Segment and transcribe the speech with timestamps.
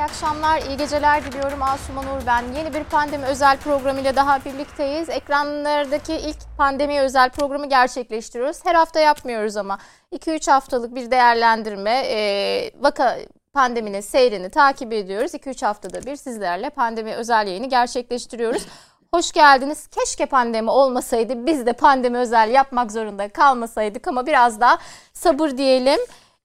[0.00, 1.62] İyi akşamlar, iyi geceler diliyorum.
[1.62, 2.44] Asuman Uğur ben.
[2.56, 5.08] Yeni bir pandemi özel programıyla daha birlikteyiz.
[5.08, 8.64] Ekranlardaki ilk pandemi özel programı gerçekleştiriyoruz.
[8.64, 9.78] Her hafta yapmıyoruz ama
[10.12, 13.18] 2-3 haftalık bir değerlendirme, e, vaka
[13.52, 15.34] pandeminin seyrini takip ediyoruz.
[15.34, 18.66] 2-3 haftada bir sizlerle pandemi özel yayını gerçekleştiriyoruz.
[19.14, 19.86] Hoş geldiniz.
[19.86, 24.78] Keşke pandemi olmasaydı, biz de pandemi özel yapmak zorunda kalmasaydık ama biraz daha
[25.12, 26.00] sabır diyelim.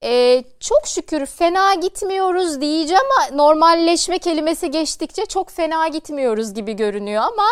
[0.06, 7.24] Ee, çok şükür fena gitmiyoruz diyeceğim ama normalleşme kelimesi geçtikçe çok fena gitmiyoruz gibi görünüyor
[7.24, 7.46] ama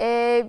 [0.00, 0.42] e,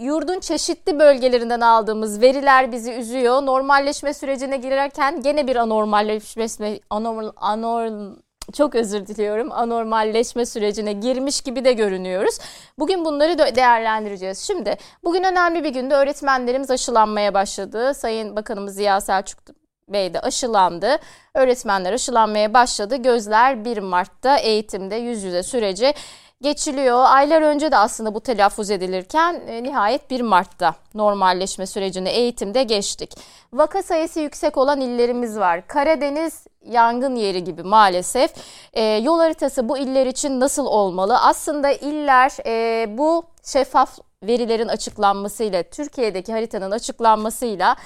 [0.00, 3.46] yurdun çeşitli bölgelerinden aldığımız veriler bizi üzüyor.
[3.46, 8.16] Normalleşme sürecine girerken gene bir anormalleşme anormal, anormal
[8.52, 12.38] çok özür diliyorum anormalleşme sürecine girmiş gibi de görünüyoruz.
[12.78, 14.38] Bugün bunları da değerlendireceğiz.
[14.38, 17.94] Şimdi bugün önemli bir günde öğretmenlerimiz aşılanmaya başladı.
[17.94, 19.59] Sayın Bakanımız Ziya Selçuk
[19.90, 20.98] Bey de aşılandı.
[21.34, 22.96] Öğretmenler aşılanmaya başladı.
[22.96, 25.94] Gözler 1 Mart'ta eğitimde yüz yüze süreci
[26.42, 27.04] geçiliyor.
[27.04, 33.12] Aylar önce de aslında bu telaffuz edilirken e, nihayet 1 Mart'ta normalleşme sürecini eğitimde geçtik.
[33.52, 35.66] Vaka sayısı yüksek olan illerimiz var.
[35.66, 38.30] Karadeniz yangın yeri gibi maalesef.
[38.72, 41.18] E, yol haritası bu iller için nasıl olmalı?
[41.18, 47.76] Aslında iller e, bu şeffaf verilerin açıklanmasıyla, Türkiye'deki haritanın açıklanmasıyla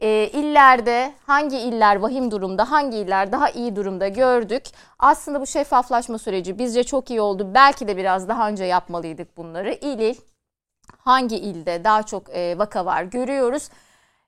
[0.00, 4.62] e, illerde hangi iller vahim durumda, hangi iller daha iyi durumda gördük.
[4.98, 7.50] Aslında bu şeffaflaşma süreci bizce çok iyi oldu.
[7.54, 9.72] Belki de biraz daha önce yapmalıydık bunları.
[9.72, 10.16] İl il
[10.98, 13.68] hangi ilde daha çok e, vaka var görüyoruz.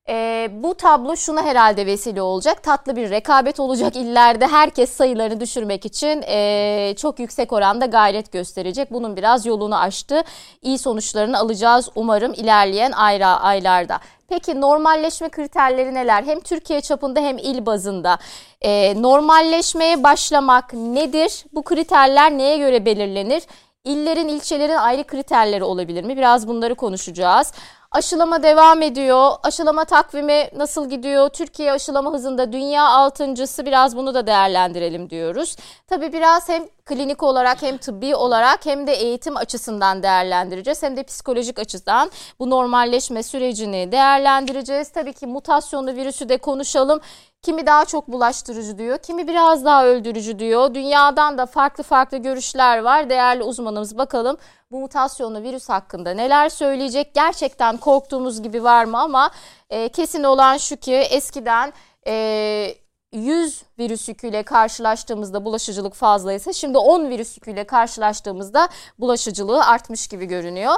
[0.08, 2.62] E, bu tablo şuna herhalde vesile olacak.
[2.62, 4.46] Tatlı bir rekabet olacak illerde.
[4.46, 8.92] Herkes sayılarını düşürmek için e, çok yüksek oranda gayret gösterecek.
[8.92, 10.22] Bunun biraz yolunu açtı.
[10.62, 13.98] İyi sonuçlarını alacağız umarım ilerleyen ayra, aylarda.
[14.28, 16.22] Peki normalleşme kriterleri neler?
[16.22, 18.18] Hem Türkiye çapında hem il bazında.
[18.60, 21.44] E, normalleşmeye başlamak nedir?
[21.52, 23.42] Bu kriterler neye göre belirlenir?
[23.84, 26.16] İllerin, ilçelerin ayrı kriterleri olabilir mi?
[26.16, 27.52] Biraz bunları konuşacağız.
[27.92, 29.30] Aşılama devam ediyor.
[29.42, 31.28] Aşılama takvimi nasıl gidiyor?
[31.28, 35.56] Türkiye aşılama hızında dünya altıncısı biraz bunu da değerlendirelim diyoruz.
[35.86, 40.82] Tabii biraz hem klinik olarak hem tıbbi olarak hem de eğitim açısından değerlendireceğiz.
[40.82, 44.88] Hem de psikolojik açıdan bu normalleşme sürecini değerlendireceğiz.
[44.88, 47.00] Tabii ki mutasyonlu virüsü de konuşalım.
[47.42, 50.74] Kimi daha çok bulaştırıcı diyor, kimi biraz daha öldürücü diyor.
[50.74, 53.10] Dünyadan da farklı farklı görüşler var.
[53.10, 54.36] Değerli uzmanımız bakalım
[54.70, 57.14] bu mutasyonlu virüs hakkında neler söyleyecek?
[57.14, 59.30] Gerçekten korktuğumuz gibi var mı ama
[59.70, 61.72] e, kesin olan şu ki eskiden
[62.06, 62.74] e,
[63.12, 70.74] 100 virüs yüküyle karşılaştığımızda bulaşıcılık fazlaysa şimdi 10 virüs yüküyle karşılaştığımızda bulaşıcılığı artmış gibi görünüyor.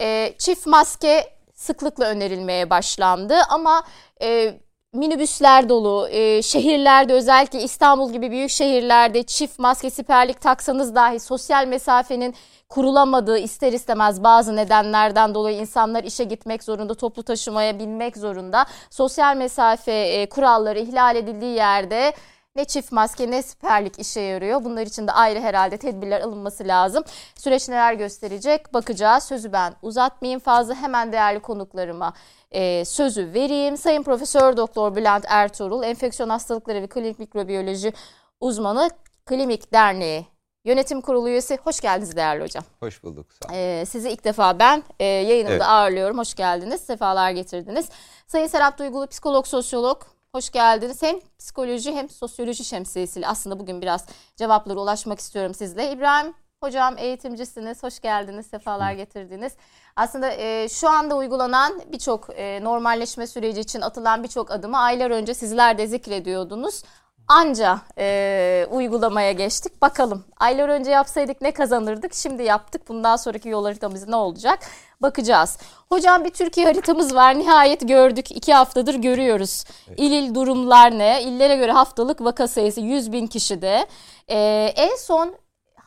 [0.00, 3.82] E, çift maske sıklıkla önerilmeye başlandı ama
[4.22, 4.54] e,
[4.92, 11.66] minibüsler dolu, e, şehirlerde özellikle İstanbul gibi büyük şehirlerde çift maske siperlik taksanız dahi sosyal
[11.66, 12.34] mesafenin
[12.68, 18.66] kurulamadığı ister istemez bazı nedenlerden dolayı insanlar işe gitmek zorunda, toplu taşımaya binmek zorunda.
[18.90, 22.12] Sosyal mesafe e, kuralları ihlal edildiği yerde
[22.56, 24.64] ne çift maske ne siperlik işe yarıyor.
[24.64, 27.04] Bunlar için de ayrı herhalde tedbirler alınması lazım.
[27.34, 29.24] Süreç neler gösterecek bakacağız.
[29.24, 32.12] Sözü ben uzatmayayım fazla hemen değerli konuklarıma
[32.50, 33.76] e, sözü vereyim.
[33.76, 37.92] Sayın Profesör Doktor Bülent Ertuğrul, enfeksiyon hastalıkları ve klinik mikrobiyoloji
[38.40, 38.90] uzmanı
[39.26, 40.26] Klinik Derneği
[40.64, 41.58] Yönetim Kurulu üyesi.
[41.64, 42.64] Hoş geldiniz değerli hocam.
[42.80, 43.26] Hoş bulduk.
[43.32, 43.58] Sağ olun.
[43.58, 45.66] Ee, sizi ilk defa ben e, yayınımda evet.
[45.66, 46.18] ağırlıyorum.
[46.18, 46.80] Hoş geldiniz.
[46.80, 47.88] Sefalar getirdiniz.
[48.26, 50.02] Sayın Serap Duygulu, psikolog, sosyolog.
[50.32, 51.02] Hoş geldiniz.
[51.02, 55.92] Hem psikoloji hem sosyoloji şemsiyesiyle aslında bugün biraz cevaplara ulaşmak istiyorum sizle.
[55.92, 59.52] İbrahim Hocam eğitimcisiniz, hoş geldiniz, sefalar getirdiniz.
[59.96, 65.34] Aslında e, şu anda uygulanan birçok e, normalleşme süreci için atılan birçok adımı aylar önce
[65.34, 66.82] sizler de zikrediyordunuz.
[67.28, 69.82] Anca e, uygulamaya geçtik.
[69.82, 72.14] Bakalım aylar önce yapsaydık ne kazanırdık?
[72.14, 72.88] Şimdi yaptık.
[72.88, 74.58] Bundan sonraki yol haritamız ne olacak?
[75.02, 75.58] Bakacağız.
[75.88, 77.38] Hocam bir Türkiye haritamız var.
[77.38, 78.30] Nihayet gördük.
[78.30, 79.64] İki haftadır görüyoruz.
[79.88, 79.98] Evet.
[80.00, 81.22] İl il durumlar ne?
[81.22, 83.86] İllere göre haftalık vaka sayısı 100 bin kişide.
[84.28, 85.34] Ee, en son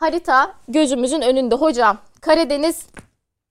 [0.02, 1.98] harita gözümüzün önünde hocam.
[2.22, 2.86] Karadeniz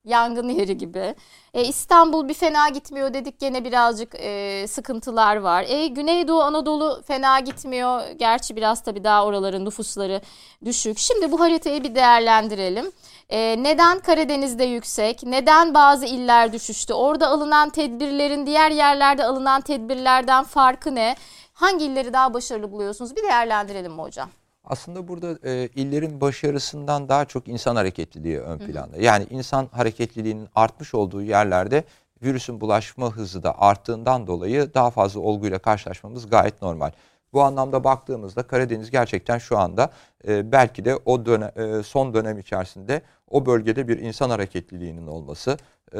[0.04, 1.14] yangın yeri gibi.
[1.54, 5.64] E, İstanbul bir fena gitmiyor dedik gene birazcık e, sıkıntılar var.
[5.68, 8.02] E, Güneydoğu Anadolu fena gitmiyor.
[8.18, 10.20] Gerçi biraz tabii daha oraların nüfusları
[10.64, 10.98] düşük.
[10.98, 12.92] Şimdi bu haritayı bir değerlendirelim.
[13.28, 15.22] E, neden Karadeniz'de yüksek?
[15.22, 16.94] Neden bazı iller düşüştü?
[16.94, 21.16] Orada alınan tedbirlerin diğer yerlerde alınan tedbirlerden farkı ne?
[21.52, 23.16] Hangi illeri daha başarılı buluyorsunuz?
[23.16, 24.30] Bir değerlendirelim mi hocam?
[24.70, 28.96] Aslında burada e, illerin başarısından daha çok insan hareketliliği ön planda.
[28.96, 29.04] Hı hı.
[29.04, 31.84] Yani insan hareketliliğinin artmış olduğu yerlerde
[32.22, 36.90] virüsün bulaşma hızı da arttığından dolayı daha fazla olguyla karşılaşmamız gayet normal.
[37.32, 39.90] Bu anlamda baktığımızda Karadeniz gerçekten şu anda
[40.28, 45.56] e, belki de o dönem, e, son dönem içerisinde o bölgede bir insan hareketliliğinin olması,
[45.92, 45.98] e,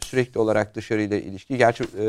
[0.00, 1.58] sürekli olarak dışarıyla ilişki.
[1.58, 2.06] Gerçi e,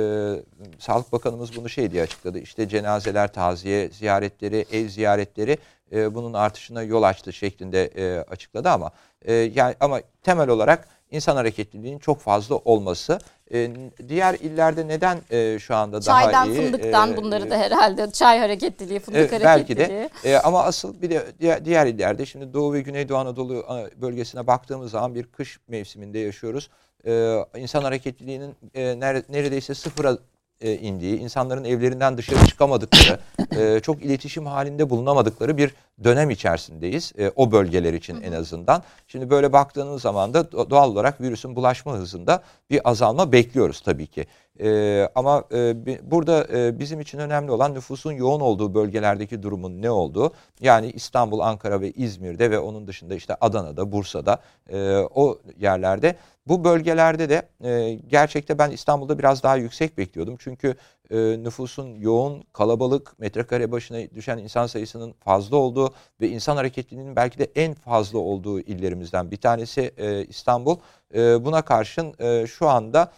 [0.79, 2.39] Sağlık Bakanımız bunu şey diye açıkladı.
[2.39, 5.57] İşte cenazeler, taziye ziyaretleri, ev ziyaretleri
[5.91, 8.91] e, bunun artışına yol açtı şeklinde e, açıkladı ama
[9.21, 13.19] e, yani ama temel olarak insan hareketliliğinin çok fazla olması.
[13.53, 13.71] E,
[14.07, 16.55] diğer illerde neden e, şu anda Çaydan, daha iyi?
[16.55, 19.89] Çaydan, fındıktan e, bunları da herhalde çay hareketliliği, fındık e, hareketliliği.
[19.89, 23.65] Belki de e, ama asıl bir de diğer, diğer illerde şimdi Doğu ve Güneydoğu Anadolu
[23.95, 26.69] bölgesine baktığımız zaman bir kış mevsiminde yaşıyoruz.
[27.05, 28.99] E, insan hareketliliğinin e,
[29.29, 30.17] neredeyse sıfıra
[30.61, 33.19] e, indiği, insanların evlerinden dışarı çıkamadıkları,
[33.57, 35.73] e, çok iletişim halinde bulunamadıkları bir
[36.03, 37.13] dönem içerisindeyiz.
[37.17, 38.83] E, o bölgeler için en azından.
[39.07, 44.25] Şimdi böyle baktığınız zaman da doğal olarak virüsün bulaşma hızında bir azalma bekliyoruz tabii ki.
[44.59, 45.75] E, ama e,
[46.11, 50.31] burada e, bizim için önemli olan nüfusun yoğun olduğu bölgelerdeki durumun ne olduğu.
[50.61, 54.39] Yani İstanbul, Ankara ve İzmir'de ve onun dışında işte Adana'da, Bursa'da
[54.69, 56.15] e, o yerlerde
[56.47, 60.35] bu bölgelerde de e, gerçekte ben İstanbul'da biraz daha yüksek bekliyordum.
[60.39, 60.75] Çünkü
[61.11, 67.39] e, nüfusun yoğun, kalabalık, metrekare başına düşen insan sayısının fazla olduğu ve insan hareketliliğinin belki
[67.39, 70.77] de en fazla olduğu illerimizden bir tanesi e, İstanbul.
[71.15, 73.11] E, buna karşın e, şu anda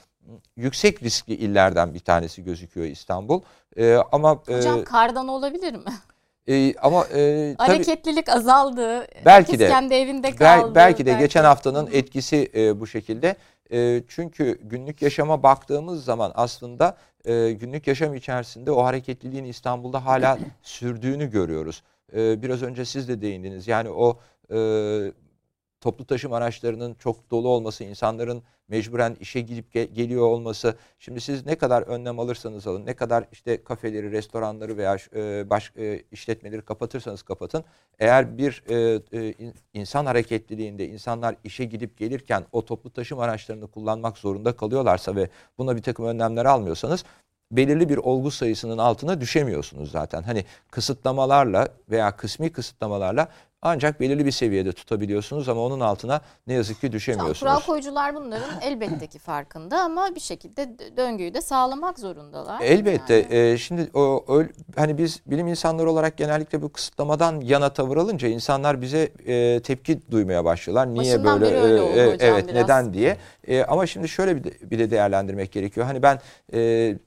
[0.55, 3.41] yüksek riskli illerden bir tanesi gözüküyor İstanbul.
[3.77, 5.93] E, ama Hocam e, kardan olabilir mi?
[6.47, 9.07] E, ama e, hareketlilik tabii, azaldı.
[9.25, 10.75] Belki de kendi evinde kaldı.
[10.75, 11.19] belki de belki.
[11.19, 13.35] geçen haftanın etkisi e, bu şekilde.
[13.71, 20.37] E, çünkü günlük yaşama baktığımız zaman aslında e, günlük yaşam içerisinde o hareketliliğin İstanbul'da hala
[20.61, 21.83] sürdüğünü görüyoruz.
[22.15, 23.67] E, biraz önce siz de değindiniz.
[23.67, 24.19] Yani o
[24.51, 24.57] e,
[25.81, 30.75] toplu taşıma araçlarının çok dolu olması, insanların mecburen işe gidip ge- geliyor olması.
[30.99, 35.71] Şimdi siz ne kadar önlem alırsanız alın, ne kadar işte kafeleri, restoranları veya e, baş
[35.77, 37.63] e, işletmeleri kapatırsanız kapatın.
[37.99, 39.33] Eğer bir e, e,
[39.73, 45.75] insan hareketliliğinde insanlar işe gidip gelirken o toplu taşıma araçlarını kullanmak zorunda kalıyorlarsa ve buna
[45.75, 47.03] bir takım önlemler almıyorsanız
[47.51, 50.23] belirli bir olgu sayısının altına düşemiyorsunuz zaten.
[50.23, 53.27] Hani kısıtlamalarla veya kısmi kısıtlamalarla
[53.61, 57.39] ancak belirli bir seviyede tutabiliyorsunuz ama onun altına ne yazık ki düşemiyorsunuz.
[57.39, 62.61] Kural koyucular bunların elbette ki farkında ama bir şekilde döngüyü de sağlamak zorundalar.
[62.61, 63.13] Elbette.
[63.13, 63.51] Yani.
[63.51, 64.43] E, şimdi o, o
[64.75, 70.11] hani biz bilim insanları olarak genellikle bu kısıtlamadan yana tavır alınca insanlar bize e, tepki
[70.11, 70.93] duymaya başlıyorlar.
[70.93, 71.55] Niye Başından böyle?
[71.55, 72.55] Beri öyle oldu e, hocam evet biraz.
[72.55, 73.17] neden diye.
[73.47, 75.85] E, ama şimdi şöyle bir de, bir de değerlendirmek gerekiyor.
[75.85, 76.19] Hani ben
[76.53, 76.59] e,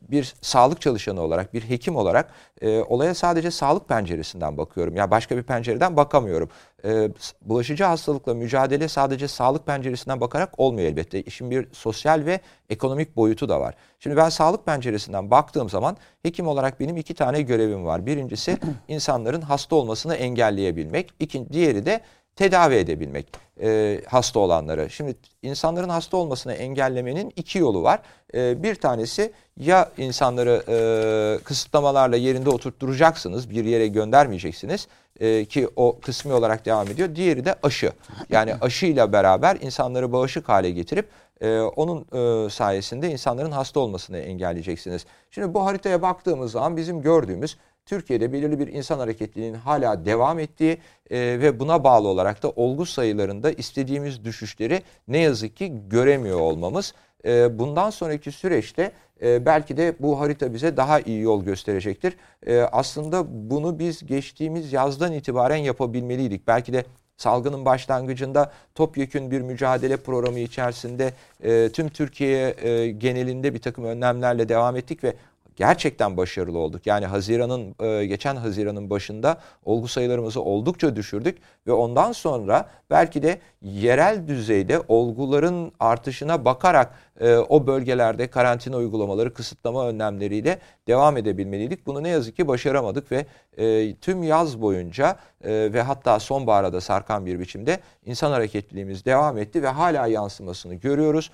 [0.03, 4.97] bir sağlık çalışanı olarak, bir hekim olarak e, olaya sadece sağlık penceresinden bakıyorum.
[4.97, 6.42] Ya yani başka bir pencereden bakamıyorum.
[6.85, 7.09] E,
[7.43, 11.23] bulaşıcı hastalıkla mücadele sadece sağlık penceresinden bakarak olmuyor elbette.
[11.23, 12.41] İşin bir sosyal ve
[12.71, 13.75] ekonomik boyutu da var.
[13.99, 18.07] Şimdi ben sağlık penceresinden baktığım zaman hekim olarak benim iki tane görevim var.
[18.07, 18.59] Birincisi
[18.89, 21.11] insanların hasta olmasını engelleyebilmek.
[21.21, 22.01] İkinci, diğeri de
[22.37, 23.27] tedavi edebilmek
[23.61, 24.91] e, hasta olanları.
[24.91, 28.01] Şimdi insanların hasta olmasını engellemenin iki yolu var.
[28.35, 34.89] E, bir tanesi ya insanları e, kısıtlamalarla yerinde oturtturacaksınız, bir yere göndermeyeceksiniz
[35.23, 37.15] e, ki o kısmi olarak devam ediyor.
[37.15, 37.93] Diğeri de aşı.
[38.29, 41.09] Yani aşıyla beraber insanları bağışık hale getirip
[41.41, 45.07] e, onun e, sayesinde insanların hasta olmasını engelleyeceksiniz.
[45.31, 50.79] Şimdi bu haritaya baktığımız zaman bizim gördüğümüz Türkiye'de belirli bir insan hareketliliğinin hala devam ettiği
[51.11, 56.95] e, ve buna bağlı olarak da olgu sayılarında istediğimiz düşüşleri ne yazık ki göremiyor olmamız.
[57.25, 62.17] E, bundan sonraki süreçte e, belki de bu harita bize daha iyi yol gösterecektir.
[62.47, 66.47] E, aslında bunu biz geçtiğimiz yazdan itibaren yapabilmeliydik.
[66.47, 66.85] Belki de
[67.17, 71.13] salgının başlangıcında topyekün bir mücadele programı içerisinde
[71.43, 75.15] e, tüm Türkiye e, genelinde bir takım önlemlerle devam ettik ve
[75.57, 76.87] gerçekten başarılı olduk.
[76.87, 83.41] Yani Haziran'ın e, geçen Haziran'ın başında olgu sayılarımızı oldukça düşürdük ve ondan sonra belki de
[83.63, 91.87] yerel düzeyde olguların artışına bakarak e, o bölgelerde karantina uygulamaları, kısıtlama önlemleriyle devam edebilmeliydik.
[91.87, 97.27] Bunu ne yazık ki başaramadık ve e, tüm yaz boyunca ve hatta sonbahara da sarkan
[97.27, 101.31] bir biçimde insan hareketliliğimiz devam etti ve hala yansımasını görüyoruz.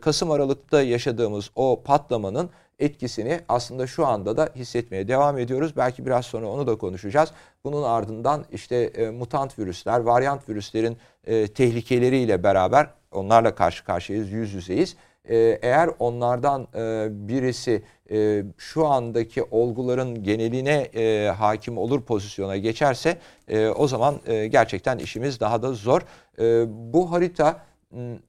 [0.00, 5.76] Kasım Aralık'ta yaşadığımız o patlamanın etkisini aslında şu anda da hissetmeye devam ediyoruz.
[5.76, 7.30] Belki biraz sonra onu da konuşacağız.
[7.64, 14.54] Bunun ardından işte e, mutant virüsler, varyant virüslerin e, tehlikeleriyle beraber onlarla karşı karşıyayız, yüz
[14.54, 14.96] yüzeyiz.
[15.28, 23.18] E, eğer onlardan e, birisi e, şu andaki olguların geneline e, hakim olur pozisyona geçerse
[23.48, 26.00] e, o zaman e, gerçekten işimiz daha da zor.
[26.38, 27.62] E, bu harita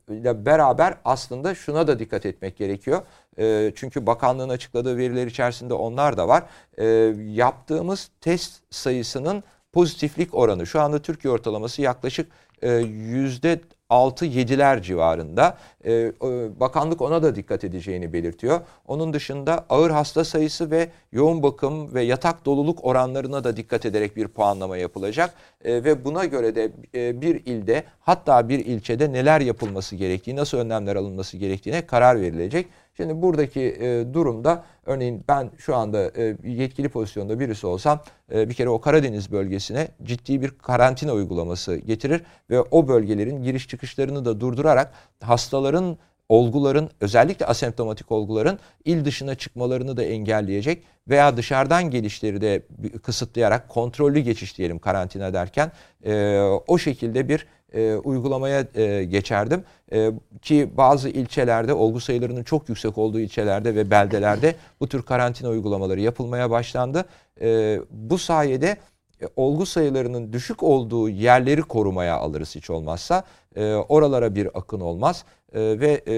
[0.09, 3.01] ile beraber aslında şuna da dikkat etmek gerekiyor.
[3.37, 6.43] E, çünkü bakanlığın açıkladığı veriler içerisinde onlar da var.
[6.77, 6.85] E,
[7.25, 9.43] yaptığımız test sayısının
[9.73, 12.31] pozitiflik oranı şu anda Türkiye ortalaması yaklaşık
[12.61, 15.57] e, yüzde 6-7'ler civarında.
[15.85, 16.11] Ee,
[16.59, 18.61] bakanlık ona da dikkat edeceğini belirtiyor.
[18.87, 24.15] Onun dışında ağır hasta sayısı ve yoğun bakım ve yatak doluluk oranlarına da dikkat ederek
[24.15, 25.33] bir puanlama yapılacak.
[25.63, 30.57] Ee, ve buna göre de e, bir ilde hatta bir ilçede neler yapılması gerektiği, nasıl
[30.57, 32.67] önlemler alınması gerektiğine karar verilecek.
[32.97, 37.99] Şimdi buradaki e, durumda örneğin ben şu anda e, yetkili pozisyonda birisi olsam
[38.33, 43.67] e, bir kere o Karadeniz bölgesine ciddi bir karantina uygulaması getirir ve o bölgelerin giriş
[43.67, 45.97] çıkışlarını da durdurarak hastaların
[46.29, 52.61] olguların özellikle asemptomatik olguların il dışına çıkmalarını da engelleyecek veya dışarıdan gelişleri de
[53.03, 55.71] kısıtlayarak kontrollü geçiş diyelim karantina derken
[56.05, 59.63] e, o şekilde bir e, uygulamaya e, geçerdim.
[59.93, 60.11] E,
[60.41, 66.01] ki bazı ilçelerde olgu sayılarının çok yüksek olduğu ilçelerde ve beldelerde bu tür karantina uygulamaları
[66.01, 67.05] yapılmaya başlandı.
[67.41, 68.77] E, bu sayede
[69.21, 73.23] e, olgu sayılarının düşük olduğu yerleri korumaya alırız hiç olmazsa.
[73.55, 76.15] E, oralara bir akın olmaz ve e,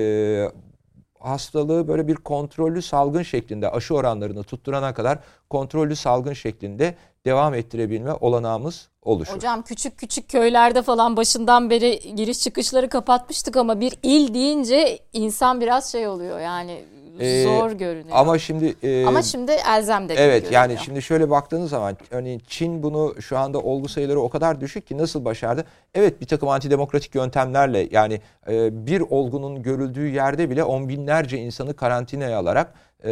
[1.19, 5.19] hastalığı böyle bir kontrollü salgın şeklinde aşı oranlarını tutturana kadar
[5.49, 6.95] kontrollü salgın şeklinde
[7.27, 9.35] devam ettirebilme olanağımız oluşur.
[9.35, 15.61] Hocam küçük küçük köylerde falan başından beri giriş çıkışları kapatmıştık ama bir il deyince insan
[15.61, 16.83] biraz şey oluyor yani
[17.19, 18.17] ee, zor görünüyor.
[18.17, 20.61] Ama şimdi e, ama şimdi elzem de Evet görünüyor.
[20.61, 24.87] yani şimdi şöyle baktığınız zaman örneğin Çin bunu şu anda olgu sayıları o kadar düşük
[24.87, 25.65] ki nasıl başardı?
[25.95, 31.73] Evet bir takım antidemokratik yöntemlerle yani e, bir olgunun görüldüğü yerde bile on binlerce insanı
[31.73, 32.73] karantinaya alarak
[33.05, 33.09] e,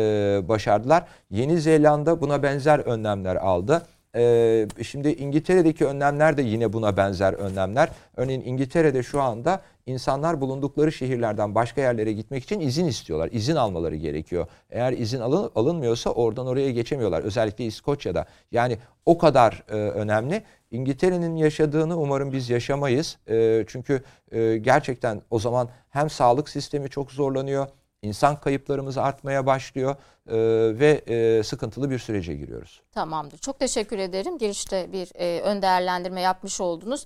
[0.48, 1.03] başardılar.
[1.29, 3.81] Yeni Zelanda buna benzer önlemler aldı.
[4.15, 7.89] Ee, şimdi İngiltere'deki önlemler de yine buna benzer önlemler.
[8.17, 13.29] Örneğin İngiltere'de şu anda insanlar bulundukları şehirlerden başka yerlere gitmek için izin istiyorlar.
[13.31, 14.48] İzin almaları gerekiyor.
[14.69, 17.24] Eğer izin alın, alınmıyorsa oradan oraya geçemiyorlar.
[17.24, 18.25] Özellikle İskoçya'da.
[18.51, 20.43] Yani o kadar e, önemli.
[20.72, 23.17] İngiltere'nin yaşadığını umarım biz yaşamayız.
[23.29, 27.67] E, çünkü e, gerçekten o zaman hem sağlık sistemi çok zorlanıyor
[28.02, 29.96] İnsan kayıplarımız artmaya başlıyor
[30.28, 30.36] e,
[30.80, 32.82] ve e, sıkıntılı bir sürece giriyoruz.
[32.92, 33.38] Tamamdır.
[33.38, 34.38] Çok teşekkür ederim.
[34.38, 37.06] Girişte bir e, ön değerlendirme yapmış oldunuz.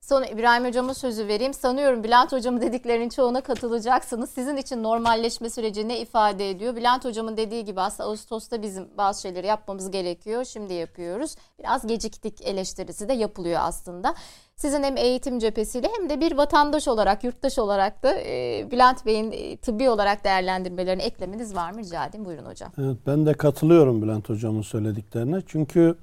[0.00, 1.54] Sonra İbrahim Hocam'a sözü vereyim.
[1.54, 4.30] Sanıyorum Bülent Hocam'ın dediklerinin çoğuna katılacaksınız.
[4.30, 6.76] Sizin için normalleşme süreci ne ifade ediyor?
[6.76, 10.44] Bülent Hocam'ın dediği gibi aslında Ağustos'ta bizim bazı şeyleri yapmamız gerekiyor.
[10.44, 11.36] Şimdi yapıyoruz.
[11.58, 14.14] Biraz geciktik eleştirisi de yapılıyor aslında.
[14.60, 19.32] Sizin hem eğitim cephesiyle hem de bir vatandaş olarak, yurttaş olarak da e, Bülent Bey'in
[19.32, 21.80] e, tıbbi olarak değerlendirmelerini eklemeniz var mı?
[21.80, 22.24] Rica edeyim.
[22.24, 22.72] Buyurun hocam.
[22.78, 25.42] Evet, ben de katılıyorum Bülent Hocam'ın söylediklerine.
[25.46, 25.94] Çünkü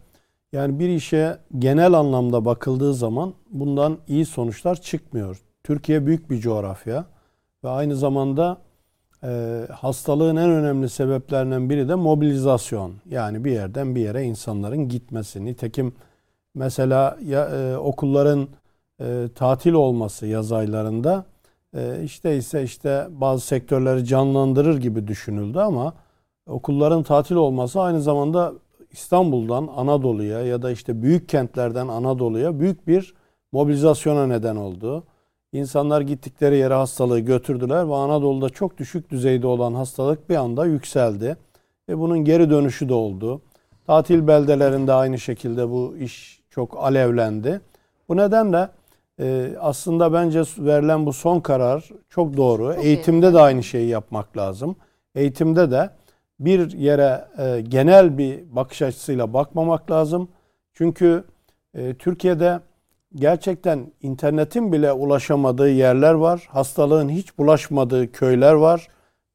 [0.51, 5.41] yani bir işe genel anlamda bakıldığı zaman bundan iyi sonuçlar çıkmıyor.
[5.63, 7.05] Türkiye büyük bir coğrafya
[7.63, 8.57] ve aynı zamanda
[9.23, 12.93] e, hastalığın en önemli sebeplerinden biri de mobilizasyon.
[13.09, 15.45] Yani bir yerden bir yere insanların gitmesi.
[15.45, 15.93] Nitekim
[16.57, 18.47] mesela ya, e, okulların
[19.01, 21.25] e, tatil olması yaz aylarında
[21.75, 25.93] e, işte ise işte bazı sektörleri canlandırır gibi düşünüldü ama
[26.47, 28.53] okulların tatil olması aynı zamanda
[28.91, 33.13] İstanbul'dan Anadolu'ya ya da işte büyük kentlerden Anadolu'ya büyük bir
[33.51, 35.03] mobilizasyona neden oldu.
[35.53, 41.37] İnsanlar gittikleri yere hastalığı götürdüler ve Anadolu'da çok düşük düzeyde olan hastalık bir anda yükseldi.
[41.89, 43.41] Ve bunun geri dönüşü de oldu.
[43.87, 47.61] Tatil beldelerinde aynı şekilde bu iş çok alevlendi.
[48.09, 48.69] Bu nedenle
[49.19, 52.73] e, aslında bence verilen bu son karar çok doğru.
[52.75, 53.33] Çok Eğitimde iyi.
[53.33, 54.75] de aynı şeyi yapmak lazım.
[55.15, 55.89] Eğitimde de
[56.39, 60.29] bir yere e, genel bir bakış açısıyla bakmamak lazım.
[60.73, 61.23] Çünkü
[61.73, 62.59] e, Türkiye'de
[63.15, 66.47] gerçekten internetin bile ulaşamadığı yerler var.
[66.51, 68.87] Hastalığın hiç bulaşmadığı köyler var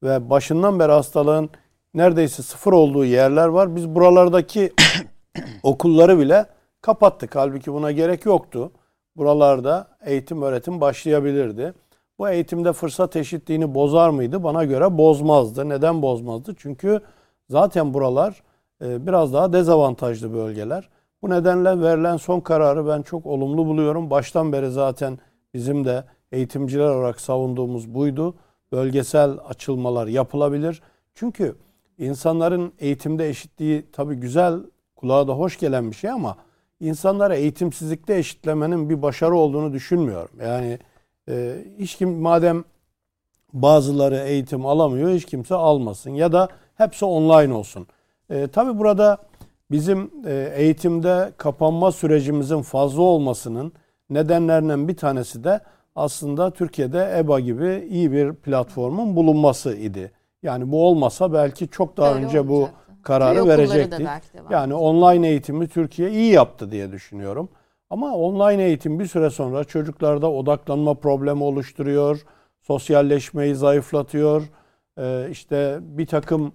[0.03, 1.49] ve başından beri hastalığın
[1.93, 3.75] neredeyse sıfır olduğu yerler var.
[3.75, 4.73] Biz buralardaki
[5.63, 6.45] okulları bile
[6.83, 7.35] kapattık.
[7.35, 8.71] Halbuki buna gerek yoktu.
[9.15, 11.73] Buralarda eğitim öğretim başlayabilirdi.
[12.19, 14.43] Bu eğitimde fırsat eşitliğini bozar mıydı?
[14.43, 15.69] Bana göre bozmazdı.
[15.69, 16.55] Neden bozmazdı?
[16.57, 17.01] Çünkü
[17.49, 18.43] zaten buralar
[18.81, 20.89] e, biraz daha dezavantajlı bölgeler.
[21.21, 24.09] Bu nedenle verilen son kararı ben çok olumlu buluyorum.
[24.09, 25.19] Baştan beri zaten
[25.53, 28.35] bizim de eğitimciler olarak savunduğumuz buydu.
[28.71, 30.81] Bölgesel açılmalar yapılabilir.
[31.15, 31.55] Çünkü
[31.97, 34.59] insanların eğitimde eşitliği tabii güzel,
[34.95, 36.37] kulağa da hoş gelen bir şey ama
[36.79, 40.31] insanlara eğitimsizlikte eşitlemenin bir başarı olduğunu düşünmüyorum.
[40.41, 40.79] Yani
[41.29, 42.63] e, hiç kim madem
[43.53, 47.87] bazıları eğitim alamıyor hiç kimse almasın ya da hepsi online olsun.
[48.29, 49.17] E, tabii burada
[49.71, 53.73] bizim e, eğitimde kapanma sürecimizin fazla olmasının
[54.09, 55.59] nedenlerinden bir tanesi de
[55.95, 60.11] aslında Türkiye'de EBA gibi iyi bir platformun bulunması idi.
[60.43, 62.82] Yani bu olmasa belki çok daha Öyle önce bu olmayacaktı.
[63.03, 63.35] Kararı
[64.31, 67.49] devam Yani online eğitimi Türkiye iyi yaptı diye düşünüyorum.
[67.89, 72.21] Ama online eğitim bir süre sonra çocuklarda odaklanma problemi oluşturuyor,
[72.61, 74.43] sosyalleşmeyi zayıflatıyor.
[74.97, 76.51] Ee, işte bir takım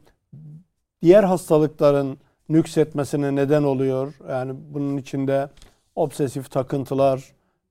[1.02, 4.14] diğer hastalıkların nüksetmesine neden oluyor.
[4.28, 5.48] Yani bunun içinde
[5.96, 7.24] obsesif takıntılar,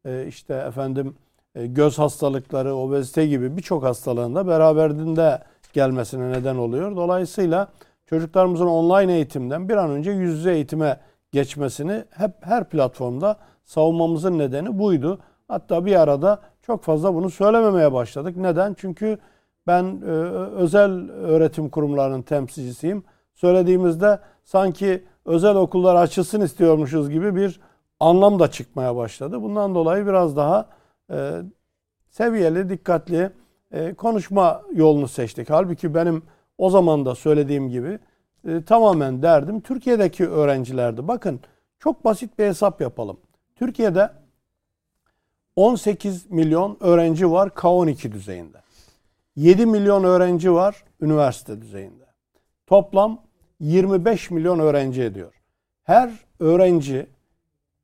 [0.06, 1.16] e, işte efendim
[1.56, 5.44] e, göz hastalıkları, obezite gibi birçok hastalığın da beraberinde
[5.74, 6.96] gelmesine neden oluyor.
[6.96, 7.68] Dolayısıyla
[8.08, 11.00] çocuklarımızın online eğitimden bir an önce yüz yüze eğitime
[11.32, 15.20] geçmesini hep her platformda savunmamızın nedeni buydu.
[15.48, 18.38] Hatta bir arada çok fazla bunu söylememeye başladık.
[18.38, 18.74] Neden?
[18.74, 19.18] Çünkü
[19.68, 20.10] ben e,
[20.56, 23.04] özel öğretim kurumlarının temsilcisiyim.
[23.34, 27.60] Söylediğimizde sanki özel okullar açılsın istiyormuşuz gibi bir
[28.00, 29.42] anlam da çıkmaya başladı.
[29.42, 30.70] Bundan dolayı biraz daha
[31.12, 31.42] e,
[32.10, 33.30] seviyeli, dikkatli
[33.72, 35.50] e, konuşma yolunu seçtik.
[35.50, 36.24] Halbuki benim
[36.58, 38.00] o zaman da söylediğim gibi
[38.48, 41.08] e, tamamen derdim Türkiye'deki öğrencilerdi.
[41.08, 41.40] Bakın
[41.80, 43.18] çok basit bir hesap yapalım.
[43.56, 44.12] Türkiye'de
[45.56, 48.58] 18 milyon öğrenci var K12 düzeyinde.
[49.36, 52.06] 7 milyon öğrenci var üniversite düzeyinde.
[52.68, 53.22] Toplam
[53.60, 55.34] 25 milyon öğrenci ediyor.
[55.84, 57.08] Her öğrenci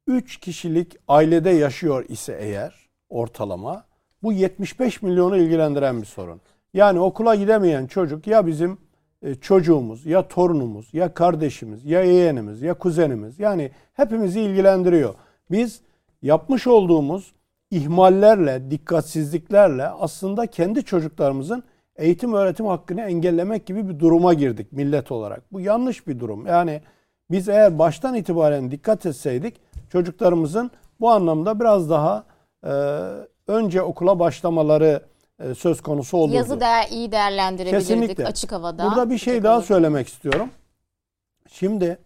[0.07, 3.85] 3 kişilik ailede yaşıyor ise eğer ortalama
[4.23, 6.41] bu 75 milyonu ilgilendiren bir sorun.
[6.73, 8.77] Yani okula gidemeyen çocuk ya bizim
[9.21, 15.15] e, çocuğumuz ya torunumuz ya kardeşimiz ya yeğenimiz ya kuzenimiz yani hepimizi ilgilendiriyor.
[15.51, 15.81] Biz
[16.21, 17.33] yapmış olduğumuz
[17.71, 21.63] ihmallerle, dikkatsizliklerle aslında kendi çocuklarımızın
[21.95, 25.53] eğitim öğretim hakkını engellemek gibi bir duruma girdik millet olarak.
[25.53, 26.47] Bu yanlış bir durum.
[26.47, 26.81] Yani
[27.31, 29.61] biz eğer baştan itibaren dikkat etseydik
[29.91, 32.23] çocuklarımızın bu anlamda biraz daha
[32.63, 32.71] e,
[33.47, 35.01] önce okula başlamaları
[35.39, 36.35] e, söz konusu olurdu.
[36.35, 38.25] Yazı değer iyi değerlendirebilirdik Kesinlikle.
[38.25, 38.85] açık havada.
[38.85, 39.65] Burada bir şey Açık daha havada.
[39.65, 40.49] söylemek istiyorum.
[41.49, 41.97] Şimdi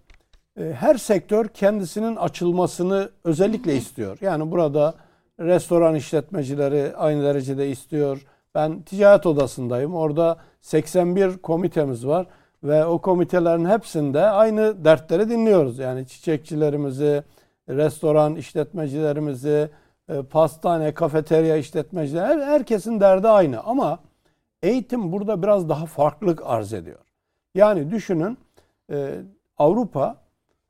[0.59, 4.17] e, her sektör kendisinin açılmasını özellikle istiyor.
[4.21, 4.93] Yani burada
[5.39, 8.25] restoran işletmecileri aynı derecede istiyor.
[8.55, 9.95] Ben ticaret odasındayım.
[9.95, 12.27] Orada 81 komitemiz var
[12.63, 15.79] ve o komitelerin hepsinde aynı dertleri dinliyoruz.
[15.79, 17.23] Yani çiçekçilerimizi,
[17.69, 19.69] restoran işletmecilerimizi,
[20.09, 23.99] e, pastane, kafeterya işletmecileri her- herkesin derdi aynı ama
[24.63, 26.99] eğitim burada biraz daha farklılık arz ediyor.
[27.55, 28.37] Yani düşünün
[28.91, 29.15] e,
[29.57, 30.15] Avrupa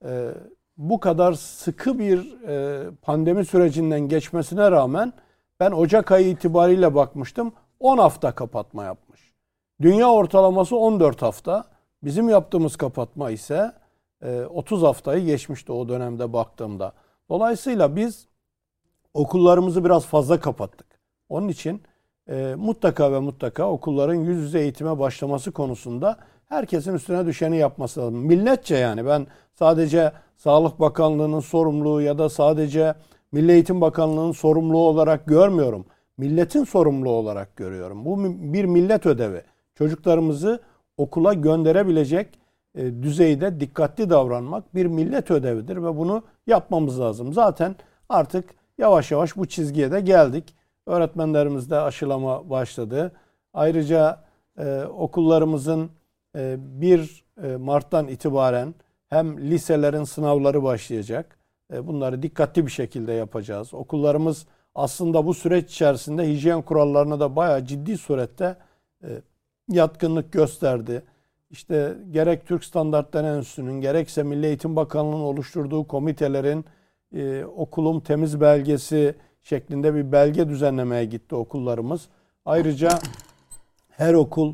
[0.06, 0.30] e,
[0.78, 5.13] bu kadar sıkı bir e, pandemi sürecinden geçmesine rağmen
[5.60, 9.34] ben Ocak ayı itibariyle bakmıştım 10 hafta kapatma yapmış.
[9.82, 11.63] Dünya ortalaması 14 hafta.
[12.04, 13.71] Bizim yaptığımız kapatma ise
[14.21, 16.93] e, 30 haftayı geçmişti o dönemde baktığımda.
[17.30, 18.28] Dolayısıyla biz
[19.17, 20.88] okullarımızı biraz fazla kapattık.
[21.30, 21.82] Onun için
[22.30, 28.15] e, mutlaka ve mutlaka okulların yüz yüze eğitime başlaması konusunda herkesin üstüne düşeni yapması lazım.
[28.15, 32.93] Milletçe yani ben sadece Sağlık Bakanlığı'nın sorumluluğu ya da sadece
[33.32, 35.86] Milli Eğitim Bakanlığı'nın sorumluluğu olarak görmüyorum.
[36.17, 38.06] Milletin sorumluluğu olarak görüyorum.
[38.06, 39.41] Bu bir millet ödevi.
[39.75, 40.62] Çocuklarımızı
[40.97, 42.39] okula gönderebilecek
[42.75, 47.34] e, düzeyde dikkatli davranmak bir millet ödevidir ve bunu yapmamız lazım.
[47.34, 47.75] Zaten
[48.10, 50.55] artık yavaş yavaş bu çizgiye de geldik.
[50.85, 53.11] Öğretmenlerimizde aşılama başladı.
[53.53, 54.23] Ayrıca
[54.57, 55.89] e, okullarımızın
[56.35, 58.75] e, 1 e, Mart'tan itibaren
[59.09, 61.37] hem liselerin sınavları başlayacak.
[61.73, 63.73] E, bunları dikkatli bir şekilde yapacağız.
[63.73, 68.57] Okullarımız aslında bu süreç içerisinde hijyen kurallarına da bayağı ciddi surette
[69.03, 69.07] e,
[69.69, 71.03] yatkınlık gösterdi.
[71.49, 76.65] İşte gerek Türk Standartları Enstitüsü'nün gerekse Milli Eğitim Bakanlığı'nın oluşturduğu komitelerin
[77.15, 82.07] e, okulum temiz belgesi şeklinde bir belge düzenlemeye gitti okullarımız.
[82.45, 82.89] Ayrıca
[83.89, 84.53] her okul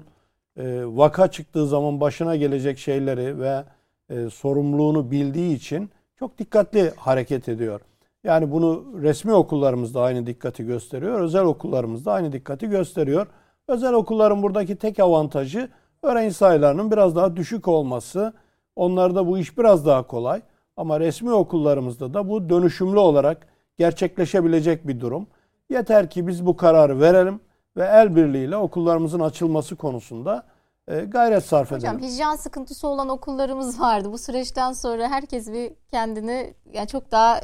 [0.57, 3.63] e, vaka çıktığı zaman başına gelecek şeyleri ve
[4.09, 5.89] e, sorumluluğunu bildiği için
[6.19, 7.81] çok dikkatli hareket ediyor.
[8.23, 13.27] Yani bunu resmi okullarımızda aynı dikkati gösteriyor, özel okullarımızda aynı dikkati gösteriyor.
[13.67, 15.69] Özel okulların buradaki tek avantajı
[16.03, 18.33] öğrenci sayılarının biraz daha düşük olması.
[18.75, 20.41] Onlarda bu iş biraz daha kolay.
[20.77, 25.27] Ama resmi okullarımızda da bu dönüşümlü olarak gerçekleşebilecek bir durum.
[25.69, 27.39] Yeter ki biz bu kararı verelim
[27.77, 30.43] ve el birliğiyle okullarımızın açılması konusunda
[30.87, 32.09] e, gayret sarf Hocam edelim.
[32.09, 34.11] hijyen sıkıntısı olan okullarımız vardı.
[34.11, 37.39] Bu süreçten sonra herkes bir kendini yani çok daha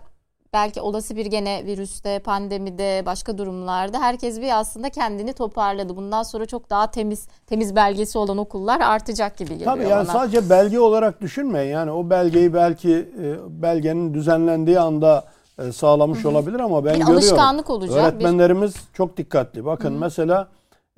[0.53, 5.95] belki olası bir gene virüste, pandemide, başka durumlarda herkes bir aslında kendini toparladı.
[5.95, 10.13] Bundan sonra çok daha temiz temiz belgesi olan okullar artacak gibi geliyor Tabii yani bana.
[10.19, 11.71] sadece belge olarak düşünmeyin.
[11.71, 12.91] Yani o belgeyi belki
[13.23, 15.23] e, belgenin düzenlendiği anda
[15.59, 17.15] e, sağlamış olabilir ama ben Bir görüyorum.
[17.15, 19.65] alışkanlık olacak, bir- Öğretmenlerimiz çok dikkatli.
[19.65, 20.47] Bakın mesela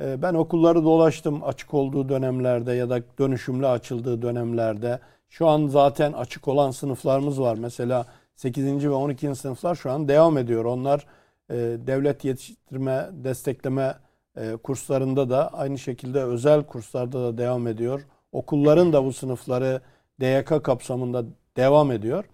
[0.04, 5.00] e, ben okulları dolaştım açık olduğu dönemlerde ya da dönüşümlü açıldığı dönemlerde.
[5.30, 7.58] Şu an zaten açık olan sınıflarımız var.
[7.60, 8.06] Mesela
[8.42, 8.86] 8.
[8.86, 9.36] ve 12.
[9.36, 10.66] sınıflar şu an devam ediyor.
[10.66, 11.06] Onlar
[11.50, 13.96] e, devlet yetiştirme, destekleme
[14.38, 18.02] e, kurslarında da aynı şekilde özel kurslarda da devam ediyor.
[18.32, 19.82] Okulların da bu sınıfları
[20.22, 21.26] DYK kapsamında
[21.58, 22.26] devam ediyor.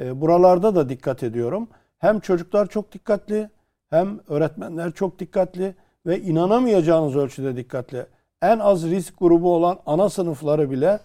[0.00, 1.68] E, buralarda da dikkat ediyorum.
[1.98, 3.50] Hem çocuklar çok dikkatli,
[3.90, 5.74] hem öğretmenler çok dikkatli
[6.06, 8.06] ve inanamayacağınız ölçüde dikkatli.
[8.42, 11.00] En az risk grubu olan ana sınıfları bile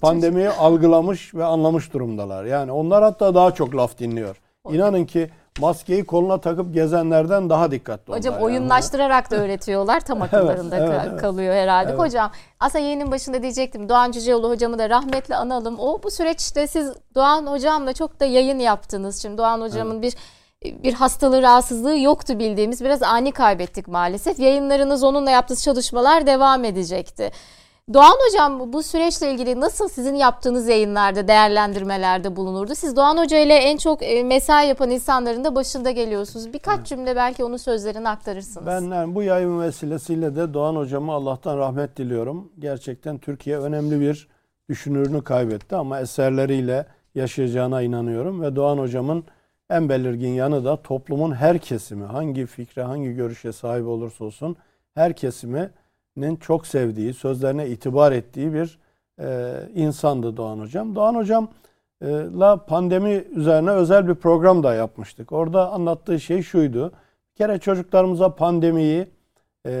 [0.00, 2.44] pandemiyi algılamış ve anlamış durumdalar.
[2.44, 4.40] Yani onlar hatta daha çok laf dinliyor.
[4.70, 5.30] İnanın ki
[5.60, 8.44] maskeyi koluna takıp gezenlerden daha dikkatli Hocam yani.
[8.44, 10.00] oyunlaştırarak da öğretiyorlar.
[10.00, 11.20] Tam akıllarında evet, evet.
[11.20, 11.90] kalıyor herhalde.
[11.90, 12.00] Evet.
[12.00, 12.30] Hocam
[12.60, 13.88] aslında yayının başında diyecektim.
[13.88, 15.78] Doğan Cüceoğlu hocamı da rahmetle analım.
[15.78, 19.22] O bu süreçte siz Doğan hocamla çok da yayın yaptınız.
[19.22, 20.14] Şimdi Doğan hocamın bir
[20.64, 22.84] bir hastalığı, rahatsızlığı yoktu bildiğimiz.
[22.84, 24.38] Biraz ani kaybettik maalesef.
[24.38, 27.30] Yayınlarınız onunla yaptığınız çalışmalar devam edecekti.
[27.94, 32.74] Doğan Hocam bu süreçle ilgili nasıl sizin yaptığınız yayınlarda, değerlendirmelerde bulunurdu?
[32.74, 36.52] Siz Doğan Hoca ile en çok e, mesai yapan insanların da başında geliyorsunuz.
[36.52, 38.66] Birkaç cümle belki onun sözlerini aktarırsınız.
[38.66, 42.52] Ben yani bu yayın vesilesiyle de Doğan hocama Allah'tan rahmet diliyorum.
[42.58, 44.28] Gerçekten Türkiye önemli bir
[44.68, 49.24] düşünürünü kaybetti ama eserleriyle yaşayacağına inanıyorum ve Doğan hocamın
[49.70, 54.56] en belirgin yanı da toplumun her kesimi, hangi fikre, hangi görüşe sahip olursa olsun
[54.94, 55.12] her
[56.14, 58.78] kesiminin çok sevdiği, sözlerine itibar ettiği bir
[59.20, 60.94] e, insandı Doğan hocam.
[60.94, 65.32] Doğan hocamla pandemi üzerine özel bir program da yapmıştık.
[65.32, 66.92] Orada anlattığı şey şuydu.
[67.32, 69.06] Bir kere çocuklarımıza pandemiyi,
[69.66, 69.72] e,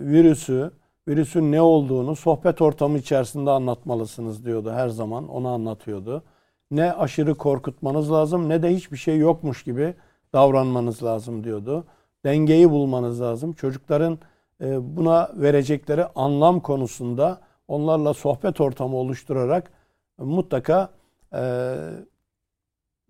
[0.00, 0.70] virüsü,
[1.08, 5.28] virüsün ne olduğunu sohbet ortamı içerisinde anlatmalısınız diyordu her zaman.
[5.28, 6.22] Onu anlatıyordu.
[6.70, 9.94] Ne aşırı korkutmanız lazım ne de hiçbir şey yokmuş gibi
[10.32, 11.84] davranmanız lazım diyordu.
[12.24, 13.52] Dengeyi bulmanız lazım.
[13.52, 14.18] Çocukların e,
[14.60, 19.70] buna verecekleri anlam konusunda onlarla sohbet ortamı oluşturarak
[20.18, 20.90] mutlaka
[21.34, 21.74] e,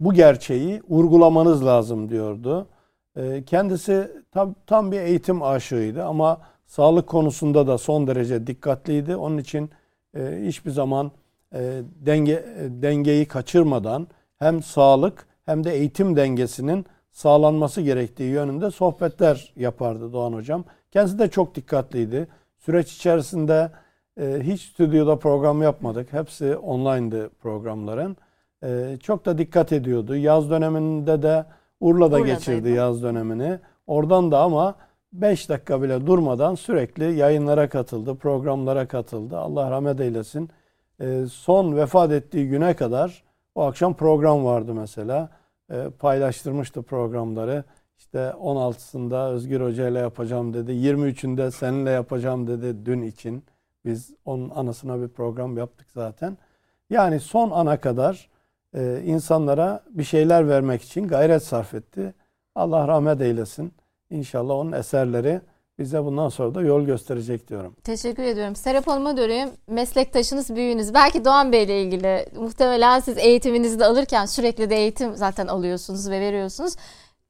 [0.00, 2.66] bu gerçeği vurgulamanız lazım diyordu.
[3.16, 9.16] E, Kendisi tam, tam bir eğitim aşığıydı ama sağlık konusunda da son derece dikkatliydi.
[9.16, 9.70] Onun için
[10.16, 11.10] e, hiçbir zaman
[11.54, 14.06] e, denge e, dengeyi kaçırmadan
[14.38, 20.64] hem sağlık hem de eğitim dengesinin sağlanması gerektiği yönünde sohbetler yapardı Doğan Hocam.
[20.90, 22.28] Kendisi de çok dikkatliydi.
[22.58, 23.70] Süreç içerisinde
[24.20, 26.12] e, hiç stüdyoda program yapmadık.
[26.12, 28.16] Hepsi online'dı programların.
[28.64, 30.16] E, çok da dikkat ediyordu.
[30.16, 31.44] Yaz döneminde de
[31.80, 32.26] Urla'da Urla'daydı.
[32.26, 33.58] geçirdi yaz dönemini.
[33.86, 34.74] Oradan da ama
[35.12, 39.38] 5 dakika bile durmadan sürekli yayınlara katıldı, programlara katıldı.
[39.38, 40.50] Allah rahmet eylesin.
[41.00, 43.22] E, son vefat ettiği güne kadar
[43.54, 45.28] o akşam program vardı mesela.
[45.70, 47.64] E, paylaştırmıştı programları.
[47.98, 50.72] İşte 16'sında Özgür Hoca ile yapacağım dedi.
[50.72, 53.44] 23'ünde seninle yapacağım dedi dün için.
[53.84, 56.38] Biz onun anısına bir program yaptık zaten.
[56.90, 58.28] Yani son ana kadar
[58.74, 62.14] e, insanlara bir şeyler vermek için gayret sarf etti.
[62.54, 63.72] Allah rahmet eylesin.
[64.10, 65.40] İnşallah onun eserleri
[65.78, 67.76] bize bundan sonra da yol gösterecek diyorum.
[67.84, 68.56] Teşekkür ediyorum.
[68.56, 69.48] Serap Hanım'a döneyim.
[69.66, 70.94] Meslektaşınız, büyüğünüz.
[70.94, 76.10] Belki Doğan Bey ile ilgili muhtemelen siz eğitiminizi de alırken sürekli de eğitim zaten alıyorsunuz
[76.10, 76.76] ve veriyorsunuz.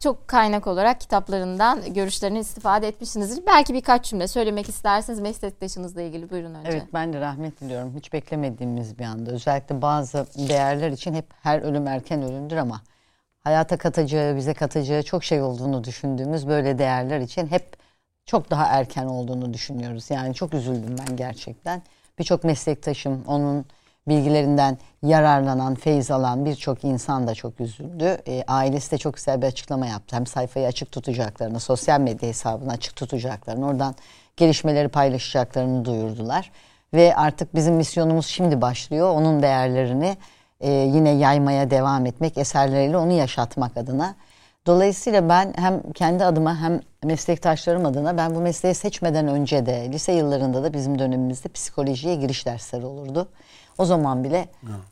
[0.02, 3.46] Çok kaynak olarak kitaplarından görüşlerini istifade etmişsinizdir.
[3.46, 6.70] Belki birkaç cümle söylemek isterseniz meslektaşınızla ilgili buyurun önce.
[6.70, 7.94] Evet ben de rahmet diliyorum.
[7.96, 9.30] Hiç beklemediğimiz bir anda.
[9.30, 12.82] Özellikle bazı değerler için hep her ölüm erken ölümdür ama
[13.40, 17.76] hayata katacağı, bize katacağı çok şey olduğunu düşündüğümüz böyle değerler için hep
[18.26, 20.10] çok daha erken olduğunu düşünüyoruz.
[20.10, 21.82] Yani çok üzüldüm ben gerçekten.
[22.18, 23.66] Birçok meslektaşım onun
[24.08, 28.18] bilgilerinden yararlanan, feyiz alan birçok insan da çok üzüldü.
[28.26, 30.16] E, ailesi de çok güzel bir açıklama yaptı.
[30.16, 33.94] Hem sayfayı açık tutacaklarını, sosyal medya hesabını açık tutacaklarını, oradan
[34.36, 36.50] gelişmeleri paylaşacaklarını duyurdular.
[36.94, 39.10] Ve artık bizim misyonumuz şimdi başlıyor.
[39.10, 40.16] Onun değerlerini
[40.60, 44.14] e, yine yaymaya devam etmek, eserleriyle onu yaşatmak adına.
[44.66, 50.12] Dolayısıyla ben hem kendi adıma hem meslektaşlarım adına ben bu mesleği seçmeden önce de lise
[50.12, 53.28] yıllarında da bizim dönemimizde psikolojiye giriş dersleri olurdu.
[53.78, 54.48] O zaman bile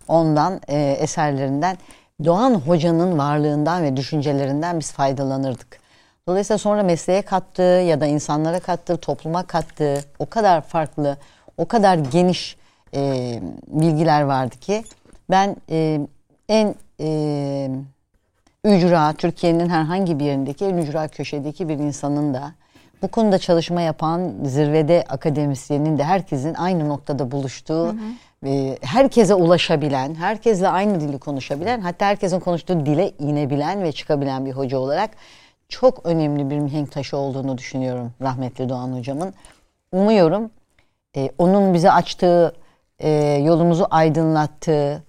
[0.09, 1.77] ondan e, eserlerinden
[2.25, 5.81] Doğan Hoca'nın varlığından ve düşüncelerinden biz faydalanırdık.
[6.29, 11.17] Dolayısıyla sonra mesleğe kattığı ya da insanlara kattığı, topluma kattığı o kadar farklı,
[11.57, 12.57] o kadar geniş
[12.95, 13.33] e,
[13.69, 14.85] bilgiler vardı ki
[15.31, 16.01] ben e,
[16.49, 17.71] en e,
[18.65, 22.53] ücra, Türkiye'nin herhangi bir yerindeki en ücra köşedeki bir insanın da
[23.03, 27.95] bu konuda çalışma yapan zirvede akademisyenin de herkesin aynı noktada buluştuğu
[28.47, 34.53] e, herkese ulaşabilen, herkesle aynı dili konuşabilen, hatta herkesin konuştuğu dile inebilen ve çıkabilen bir
[34.53, 35.11] hoca olarak
[35.69, 39.35] çok önemli bir mihenk taşı olduğunu düşünüyorum rahmetli Doğan hocamın.
[39.93, 40.51] Umuyorum
[41.17, 42.53] e, onun bize açtığı,
[42.99, 43.11] e,
[43.45, 45.03] yolumuzu aydınlattığı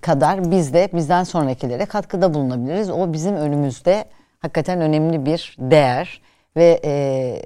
[0.00, 2.90] kadar biz de bizden sonrakilere katkıda bulunabiliriz.
[2.90, 4.04] O bizim önümüzde
[4.38, 6.20] hakikaten önemli bir değer
[6.56, 7.42] ve e,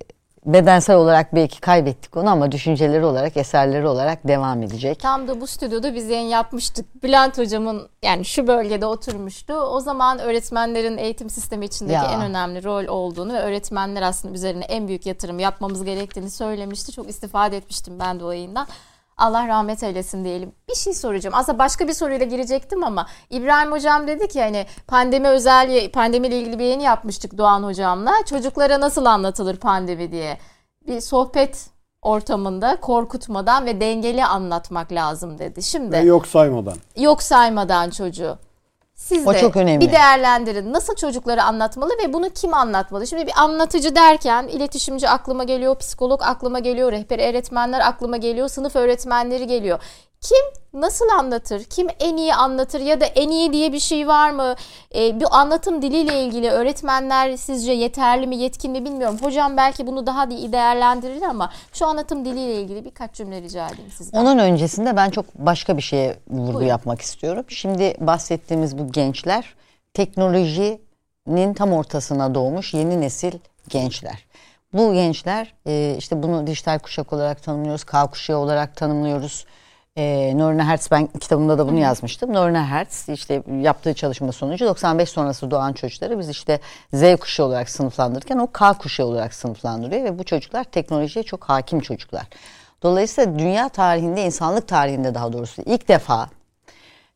[0.47, 5.01] bedensel olarak belki kaybettik onu ama düşünceleri olarak, eserleri olarak devam edecek.
[5.01, 7.03] Tam da bu stüdyoda biz yayın yapmıştık.
[7.03, 9.55] Bülent hocamın yani şu bölgede oturmuştu.
[9.55, 12.11] O zaman öğretmenlerin eğitim sistemi içindeki Ya.
[12.13, 16.93] en önemli rol olduğunu ve öğretmenler aslında üzerine en büyük yatırım yapmamız gerektiğini söylemişti.
[16.93, 18.67] Çok istifade etmiştim ben de o yayından.
[19.19, 20.53] Allah rahmet eylesin diyelim.
[20.69, 21.35] Bir şey soracağım.
[21.39, 26.59] Aslında başka bir soruyla girecektim ama İbrahim hocam dedi ki hani pandemi özel pandemiyle ilgili
[26.59, 28.13] bir yayın yapmıştık Doğan hocamla.
[28.31, 30.39] Çocuklara nasıl anlatılır pandemi diye.
[30.87, 31.67] Bir sohbet
[32.03, 35.63] ortamında korkutmadan ve dengeli anlatmak lazım dedi.
[35.63, 36.77] Şimdi Ve yok saymadan.
[36.97, 38.39] yok saymadan çocuğu.
[38.99, 39.87] Siz O de çok önemli.
[39.87, 40.73] bir değerlendirin.
[40.73, 43.07] Nasıl çocuklara anlatmalı ve bunu kim anlatmalı?
[43.07, 48.77] Şimdi bir anlatıcı derken iletişimci aklıma geliyor, psikolog aklıma geliyor, rehber öğretmenler aklıma geliyor, sınıf
[48.77, 49.79] öğretmenleri geliyor.
[50.21, 51.65] Kim nasıl anlatır?
[51.65, 54.55] Kim en iyi anlatır ya da en iyi diye bir şey var mı?
[54.95, 59.19] Ee, bir anlatım diliyle ilgili öğretmenler sizce yeterli mi, yetkin mi bilmiyorum.
[59.23, 63.91] Hocam belki bunu daha iyi değerlendirir ama şu anlatım diliyle ilgili birkaç cümle rica edeyim
[63.91, 64.19] sizden.
[64.19, 66.67] Onun öncesinde ben çok başka bir şeye vurgu Buyurun.
[66.67, 67.45] yapmak istiyorum.
[67.49, 69.55] Şimdi bahsettiğimiz bu gençler
[69.95, 73.33] teknolojinin tam ortasına doğmuş yeni nesil
[73.69, 74.25] gençler.
[74.73, 79.45] Bu gençler e, işte bunu dijital kuşak olarak tanımlıyoruz, K kuşağı olarak tanımlıyoruz.
[79.99, 82.33] E, Norina Hertz ben kitabımda da bunu yazmıştım.
[82.35, 86.61] Norina Hertz işte yaptığı çalışma sonucu 95 sonrası doğan çocukları biz işte
[86.93, 91.81] Z kuşağı olarak sınıflandırırken o K kuşağı olarak sınıflandırıyor ve bu çocuklar teknolojiye çok hakim
[91.81, 92.27] çocuklar.
[92.83, 96.29] Dolayısıyla dünya tarihinde, insanlık tarihinde daha doğrusu ilk defa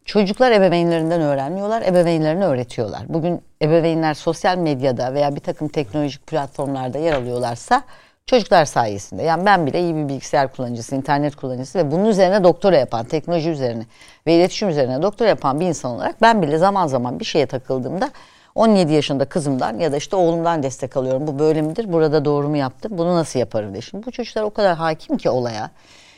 [0.04, 3.02] Çocuklar ebeveynlerinden öğrenmiyorlar, ebeveynlerini öğretiyorlar.
[3.08, 7.82] Bugün ebeveynler sosyal medyada veya bir takım teknolojik platformlarda yer alıyorlarsa
[8.26, 9.22] çocuklar sayesinde.
[9.22, 13.50] Yani ben bile iyi bir bilgisayar kullanıcısı, internet kullanıcısı ve bunun üzerine doktora yapan, teknoloji
[13.50, 13.86] üzerine
[14.26, 18.10] ve iletişim üzerine doktora yapan bir insan olarak ben bile zaman zaman bir şeye takıldığımda
[18.54, 21.26] 17 yaşında kızımdan ya da işte oğlumdan destek alıyorum.
[21.26, 21.92] Bu böyle midir?
[21.92, 22.98] Burada doğru mu yaptım?
[22.98, 23.82] Bunu nasıl yaparım diye.
[23.82, 25.70] Şimdi bu çocuklar o kadar hakim ki olaya.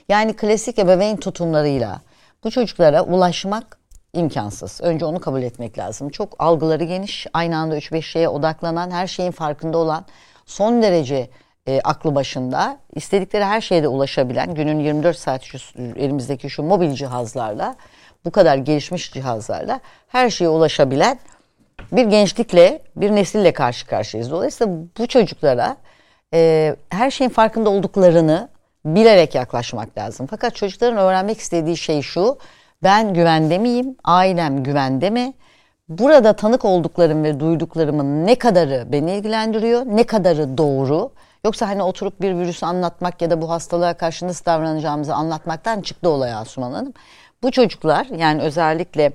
[0.09, 2.01] Yani klasik ebeveyn tutumlarıyla
[2.45, 3.79] bu çocuklara ulaşmak
[4.13, 4.81] imkansız.
[4.83, 6.09] Önce onu kabul etmek lazım.
[6.09, 10.05] Çok algıları geniş, aynı anda 3-5 şeye odaklanan, her şeyin farkında olan,
[10.47, 11.31] son derece
[11.67, 15.59] e, aklı başında, istedikleri her şeyde ulaşabilen, günün 24 saat şu
[15.97, 17.77] elimizdeki şu mobil cihazlarla,
[18.25, 21.19] bu kadar gelişmiş cihazlarla her şeye ulaşabilen
[21.93, 24.31] bir gençlikle, bir nesille karşı karşıyayız.
[24.31, 25.77] Dolayısıyla bu çocuklara
[26.35, 28.49] e, her şeyin farkında olduklarını
[28.85, 30.27] bilerek yaklaşmak lazım.
[30.31, 32.39] Fakat çocukların öğrenmek istediği şey şu,
[32.83, 35.33] ben güvende miyim, ailem güvende mi?
[35.89, 41.13] Burada tanık olduklarım ve duyduklarımın ne kadarı beni ilgilendiriyor, ne kadarı doğru?
[41.45, 46.09] Yoksa hani oturup bir virüsü anlatmak ya da bu hastalığa karşı nasıl davranacağımızı anlatmaktan çıktı
[46.09, 46.93] olay Asuman Hanım.
[47.43, 49.13] Bu çocuklar yani özellikle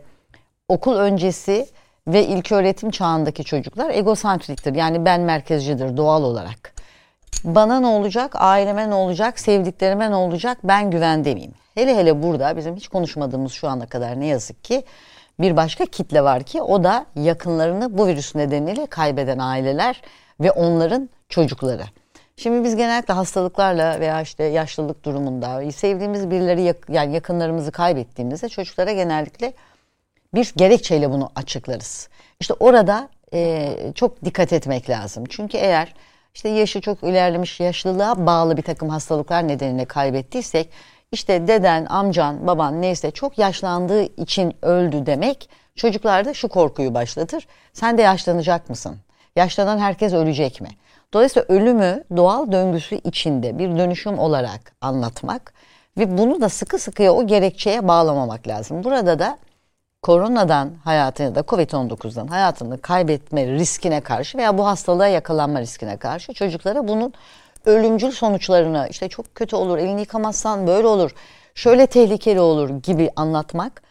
[0.67, 1.67] okul öncesi
[2.07, 4.75] ve ilköğretim çağındaki çocuklar egosantriktir.
[4.75, 6.73] Yani ben merkezcidir doğal olarak.
[7.43, 11.53] Bana ne olacak, aileme ne olacak, sevdiklerime ne olacak, ben güvende miyim?
[11.75, 14.83] Hele hele burada bizim hiç konuşmadığımız şu ana kadar ne yazık ki
[15.39, 20.01] bir başka kitle var ki o da yakınlarını bu virüs nedeniyle kaybeden aileler
[20.39, 21.83] ve onların çocukları.
[22.39, 29.53] Şimdi biz genellikle hastalıklarla veya işte yaşlılık durumunda sevdiğimiz birileri yani yakınlarımızı kaybettiğimizde çocuklara genellikle
[30.33, 32.09] bir gerekçeyle bunu açıklarız.
[32.39, 35.23] İşte orada e, çok dikkat etmek lazım.
[35.29, 35.93] Çünkü eğer
[36.33, 40.69] işte yaşı çok ilerlemiş yaşlılığa bağlı bir takım hastalıklar nedeniyle kaybettiysek
[41.11, 47.47] işte deden, amcan, baban neyse çok yaşlandığı için öldü demek çocuklarda şu korkuyu başlatır.
[47.73, 48.97] Sen de yaşlanacak mısın?
[49.35, 50.69] Yaşlanan herkes ölecek mi?
[51.13, 55.53] Dolayısıyla ölümü doğal döngüsü içinde bir dönüşüm olarak anlatmak
[55.97, 58.83] ve bunu da sıkı sıkıya o gerekçeye bağlamamak lazım.
[58.83, 59.37] Burada da
[60.01, 66.33] koronadan hayatını ya da Covid-19'dan hayatını kaybetme riskine karşı veya bu hastalığa yakalanma riskine karşı
[66.33, 67.13] çocuklara bunun
[67.65, 71.11] ölümcül sonuçlarını işte çok kötü olur, elini yıkamazsan böyle olur,
[71.55, 73.81] şöyle tehlikeli olur gibi anlatmak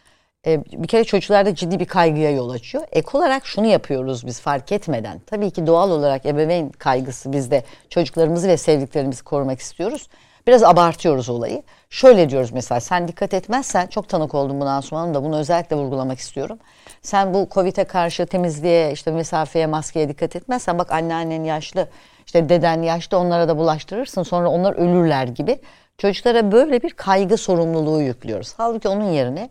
[0.47, 2.85] e, bir kere çocuklarda ciddi bir kaygıya yol açıyor.
[2.93, 5.21] Ek olarak şunu yapıyoruz biz fark etmeden.
[5.27, 10.09] Tabii ki doğal olarak ebeveyn kaygısı bizde çocuklarımızı ve sevdiklerimizi korumak istiyoruz.
[10.47, 11.63] Biraz abartıyoruz olayı.
[11.91, 15.77] Şöyle diyoruz mesela sen dikkat etmezsen çok tanık oldum buna Asuman Hanım da bunu özellikle
[15.77, 16.59] vurgulamak istiyorum.
[17.03, 21.89] Sen bu Covid'e karşı temizliğe işte mesafeye maskeye dikkat etmezsen bak anneannen yaşlı
[22.27, 25.59] işte deden yaşlı onlara da bulaştırırsın sonra onlar ölürler gibi
[25.99, 28.55] Çocuklara böyle bir kaygı sorumluluğu yüklüyoruz.
[28.57, 29.51] Halbuki onun yerine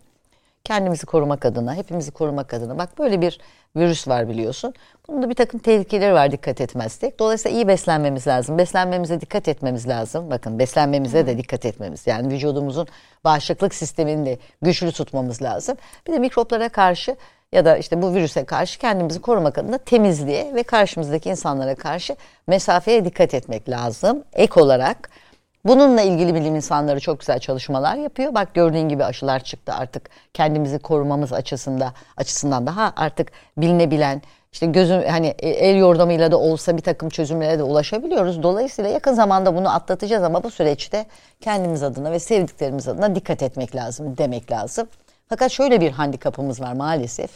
[0.67, 2.77] kendimizi korumak adına, hepimizi korumak adına.
[2.77, 3.39] Bak böyle bir
[3.75, 4.73] virüs var biliyorsun.
[5.07, 7.19] Bunun da bir takım tehlikeleri var dikkat etmezsek.
[7.19, 8.57] Dolayısıyla iyi beslenmemiz lazım.
[8.57, 10.31] Beslenmemize dikkat etmemiz lazım.
[10.31, 12.07] Bakın beslenmemize de dikkat etmemiz.
[12.07, 12.87] Yani vücudumuzun
[13.23, 15.77] bağışıklık sistemini de güçlü tutmamız lazım.
[16.07, 17.15] Bir de mikroplara karşı
[17.51, 22.15] ya da işte bu virüse karşı kendimizi korumak adına temizliğe ve karşımızdaki insanlara karşı
[22.47, 24.23] mesafeye dikkat etmek lazım.
[24.33, 25.09] Ek olarak
[25.67, 28.35] Bununla ilgili bilim insanları çok güzel çalışmalar yapıyor.
[28.35, 35.01] Bak gördüğün gibi aşılar çıktı artık kendimizi korumamız açısında açısından daha artık bilinebilen işte gözüm
[35.07, 38.43] hani e, el yordamıyla da olsa bir takım çözümlere de ulaşabiliyoruz.
[38.43, 41.05] Dolayısıyla yakın zamanda bunu atlatacağız ama bu süreçte
[41.41, 44.87] kendimiz adına ve sevdiklerimiz adına dikkat etmek lazım demek lazım.
[45.29, 47.29] Fakat şöyle bir handikapımız var maalesef.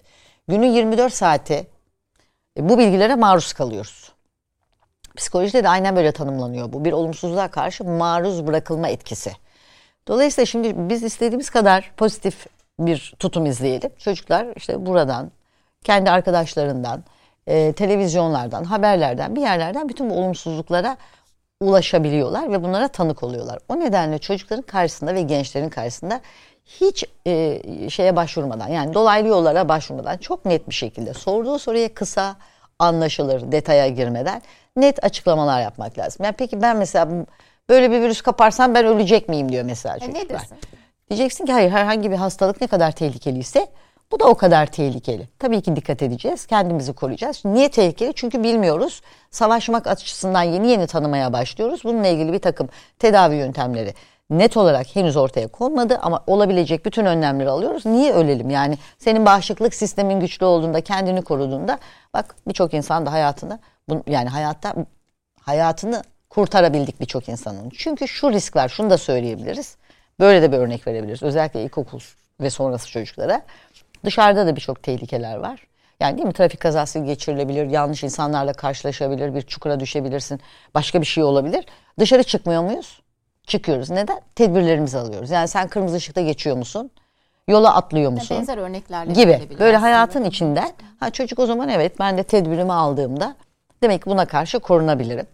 [0.47, 1.67] Günün 24 saati
[2.57, 4.10] e, bu bilgilere maruz kalıyoruz.
[5.15, 6.85] Psikolojide de aynen böyle tanımlanıyor bu.
[6.85, 9.31] Bir olumsuzluğa karşı maruz bırakılma etkisi.
[10.07, 12.47] Dolayısıyla şimdi biz istediğimiz kadar pozitif
[12.79, 13.91] bir tutum izleyelim.
[13.97, 15.31] Çocuklar işte buradan,
[15.83, 17.03] kendi arkadaşlarından,
[17.47, 20.97] e, televizyonlardan, haberlerden, bir yerlerden bütün bu olumsuzluklara
[21.61, 23.59] ulaşabiliyorlar ve bunlara tanık oluyorlar.
[23.69, 26.21] O nedenle çocukların karşısında ve gençlerin karşısında
[26.65, 32.35] hiç e, şeye başvurmadan yani dolaylı yollara başvurmadan çok net bir şekilde sorduğu soruya kısa,
[32.81, 34.41] anlaşılır, detaya girmeden
[34.75, 36.25] net açıklamalar yapmak lazım.
[36.25, 37.07] Yani peki ben mesela
[37.69, 40.23] böyle bir virüs kaparsam ben ölecek miyim diyor mesela E, çocuklar.
[40.25, 40.57] ne desin?
[41.09, 43.67] Diyeceksin ki hayır herhangi bir hastalık ne kadar tehlikeliyse
[44.11, 45.27] bu da o kadar tehlikeli.
[45.39, 46.45] Tabii ki dikkat edeceğiz.
[46.45, 47.41] Kendimizi koruyacağız.
[47.45, 48.13] Niye tehlikeli?
[48.15, 49.01] Çünkü bilmiyoruz.
[49.31, 51.83] Savaşmak açısından yeni yeni tanımaya başlıyoruz.
[51.83, 53.93] Bununla ilgili bir takım tedavi yöntemleri
[54.31, 57.85] net olarak henüz ortaya konmadı ama olabilecek bütün önlemleri alıyoruz.
[57.85, 58.49] Niye ölelim?
[58.49, 61.79] Yani senin bağışıklık sistemin güçlü olduğunda, kendini koruduğunda
[62.13, 63.59] bak birçok insan da hayatını
[64.07, 64.73] yani hayatta
[65.41, 67.69] hayatını kurtarabildik birçok insanın.
[67.77, 68.69] Çünkü şu risk var.
[68.69, 69.77] Şunu da söyleyebiliriz.
[70.19, 71.23] Böyle de bir örnek verebiliriz.
[71.23, 71.99] Özellikle ilkokul
[72.41, 73.41] ve sonrası çocuklara.
[74.05, 75.67] Dışarıda da birçok tehlikeler var.
[75.99, 80.41] Yani değil mi trafik kazası geçirilebilir, yanlış insanlarla karşılaşabilir, bir çukura düşebilirsin,
[80.73, 81.65] başka bir şey olabilir.
[81.99, 83.01] Dışarı çıkmıyor muyuz?
[83.47, 83.89] Çıkıyoruz.
[83.89, 84.21] Neden?
[84.35, 85.29] Tedbirlerimizi alıyoruz.
[85.29, 86.91] Yani sen kırmızı ışıkta geçiyor musun?
[87.47, 88.37] Yola atlıyor musun?
[88.37, 89.39] Benzer örneklerle gibi.
[89.59, 89.81] Böyle aslında.
[89.81, 93.35] hayatın içinden ha çocuk o zaman evet ben de tedbirimi aldığımda
[93.83, 95.27] demek ki buna karşı korunabilirim.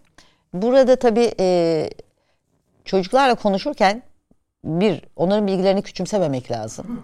[0.54, 1.90] Burada tabii e,
[2.86, 4.04] çocuklarla konuşurken
[4.64, 7.04] bir onların bilgilerini küçümsememek lazım.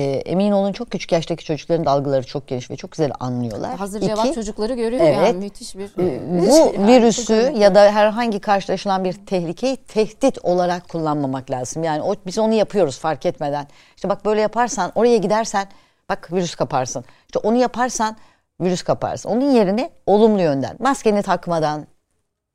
[0.00, 3.76] E, emin olun çok küçük yaştaki çocukların da algıları çok geniş ve çok güzel anlıyorlar.
[3.76, 5.16] Hazır İki, cevap çocukları görüyor Evet.
[5.16, 5.90] yani müthiş bir.
[5.96, 11.84] bu virüsü ya da herhangi karşılaşılan bir tehlikeyi tehdit olarak kullanmamak lazım.
[11.84, 13.66] Yani o, biz onu yapıyoruz fark etmeden.
[13.96, 15.68] İşte bak böyle yaparsan oraya gidersen
[16.08, 17.04] bak virüs kaparsın.
[17.26, 18.16] İşte onu yaparsan
[18.60, 19.28] virüs kaparsın.
[19.28, 21.86] Onun yerine olumlu yönden maskeni takmadan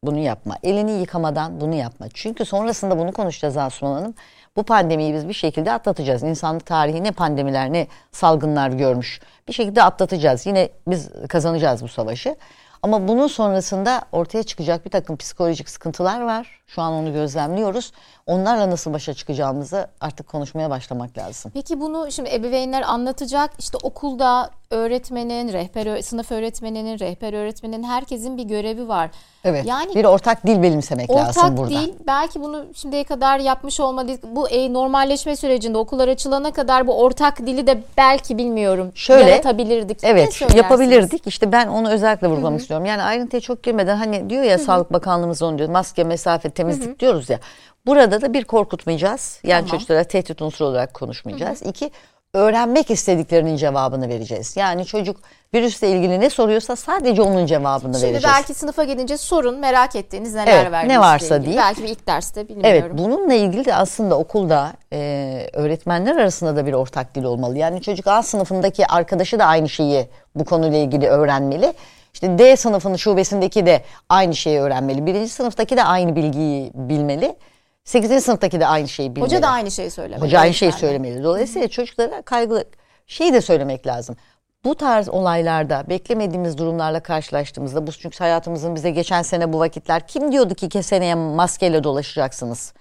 [0.03, 0.55] bunu yapma.
[0.63, 2.07] Elini yıkamadan bunu yapma.
[2.13, 4.13] Çünkü sonrasında bunu konuşacağız Asuman Hanım.
[4.55, 6.23] Bu pandemiyi biz bir şekilde atlatacağız.
[6.23, 9.19] İnsanlık tarihi ne pandemiler ne salgınlar görmüş.
[9.47, 10.45] Bir şekilde atlatacağız.
[10.45, 12.35] Yine biz kazanacağız bu savaşı.
[12.83, 16.61] Ama bunun sonrasında ortaya çıkacak bir takım psikolojik sıkıntılar var.
[16.67, 17.91] Şu an onu gözlemliyoruz.
[18.25, 21.51] Onlarla nasıl başa çıkacağımızı artık konuşmaya başlamak lazım.
[21.53, 23.51] Peki bunu şimdi ebeveynler anlatacak.
[23.59, 29.09] İşte okulda öğretmenin, rehber sınıf öğretmeninin, rehber öğretmenin herkesin bir görevi var.
[29.43, 29.65] Evet.
[29.65, 31.69] Yani bir ortak dil benimsemek lazım ortak burada.
[31.69, 31.93] değil.
[32.07, 34.23] Belki bunu şimdiye kadar yapmış olmadık.
[34.23, 40.03] Bu e, normalleşme sürecinde okullar açılana kadar bu ortak dili de belki bilmiyorum Şöyle, yaratabilirdik.
[40.03, 41.27] Evet yapabilirdik.
[41.27, 42.85] İşte ben onu özellikle vurgulamak istiyorum.
[42.85, 45.69] Yani ayrıntıya çok girmeden hani diyor ya Sağlık Bakanlığımız onu diyor.
[45.69, 47.39] Maske, mesafe, temizlik diyoruz ya.
[47.85, 49.39] Burada da bir korkutmayacağız.
[49.43, 49.71] Yani Tamam.
[49.71, 51.61] çocuklara tehdit unsuru olarak konuşmayacağız.
[51.61, 51.91] İki
[52.33, 54.57] öğrenmek istediklerinin cevabını vereceğiz.
[54.57, 55.17] Yani çocuk
[55.53, 58.23] virüsle ilgili ne soruyorsa sadece onun cevabını Şimdi vereceğiz.
[58.37, 60.87] belki sınıfa gidince sorun merak ettiğiniz neler Evet, var.
[60.89, 61.47] ne varsa ilgili.
[61.47, 61.57] değil.
[61.57, 62.71] Belki bir ilk derste bilmiyorum.
[62.71, 67.57] Evet bununla ilgili de aslında okulda e, öğretmenler arasında da bir ortak dil olmalı.
[67.57, 71.73] Yani çocuk A sınıfındaki arkadaşı da aynı şeyi bu konuyla ilgili öğrenmeli.
[72.15, 75.05] İşte D sınıfının şubesindeki de aynı şeyi öğrenmeli.
[75.05, 77.35] Birinci sınıftaki de aynı bilgiyi bilmeli.
[77.83, 79.25] Sekizinci sınıftaki de aynı şeyi bilmeli.
[79.25, 80.21] Hoca da aynı şeyi söylemeli.
[80.21, 81.23] Hoca aynı şeyi söylemeli.
[81.23, 82.65] Dolayısıyla çocuklara kaygılı
[83.07, 84.15] şeyi de söylemek lazım.
[84.63, 90.31] Bu tarz olaylarda beklemediğimiz durumlarla karşılaştığımızda bu çünkü hayatımızın bize geçen sene bu vakitler kim
[90.31, 92.73] diyordu ki ki seneye maskeyle dolaşacaksınız?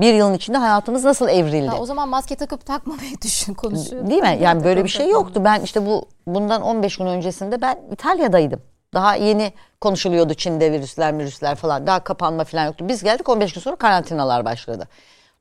[0.00, 1.68] Bir yılın içinde hayatımız nasıl evrildi?
[1.68, 4.10] Ha, o zaman maske takıp takmamayı düşün konuşuyor.
[4.10, 4.38] Değil mi?
[4.40, 5.44] Yani böyle bir şey yoktu.
[5.44, 8.62] Ben işte bu bundan 15 gün öncesinde ben İtalya'daydım.
[8.94, 11.86] Daha yeni konuşuluyordu Çin'de virüsler, virüsler falan.
[11.86, 12.88] Daha kapanma falan yoktu.
[12.88, 14.88] Biz geldik 15 gün sonra karantinalar başladı.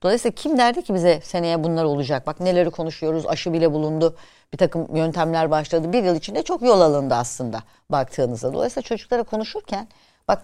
[0.03, 2.27] Dolayısıyla kim derdi ki bize seneye bunlar olacak?
[2.27, 3.27] Bak neleri konuşuyoruz.
[3.27, 4.15] Aşı bile bulundu.
[4.53, 5.93] Bir takım yöntemler başladı.
[5.93, 8.53] Bir yıl içinde çok yol alındı aslında baktığınızda.
[8.53, 9.87] Dolayısıyla çocuklara konuşurken
[10.27, 10.41] bak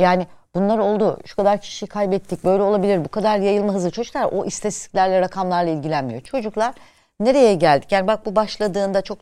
[0.00, 1.18] yani Bunlar oldu.
[1.24, 2.44] Şu kadar kişi kaybettik.
[2.44, 3.04] Böyle olabilir.
[3.04, 3.90] Bu kadar yayılma hızı.
[3.90, 6.20] Çocuklar o istatistiklerle, rakamlarla ilgilenmiyor.
[6.20, 6.74] Çocuklar
[7.20, 7.92] nereye geldik?
[7.92, 9.18] Yani bak bu başladığında çok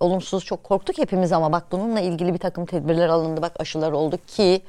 [0.00, 3.42] olumsuz, çok korktuk hepimiz ama bak bununla ilgili bir takım tedbirler alındı.
[3.42, 4.62] Bak aşılar oldu ki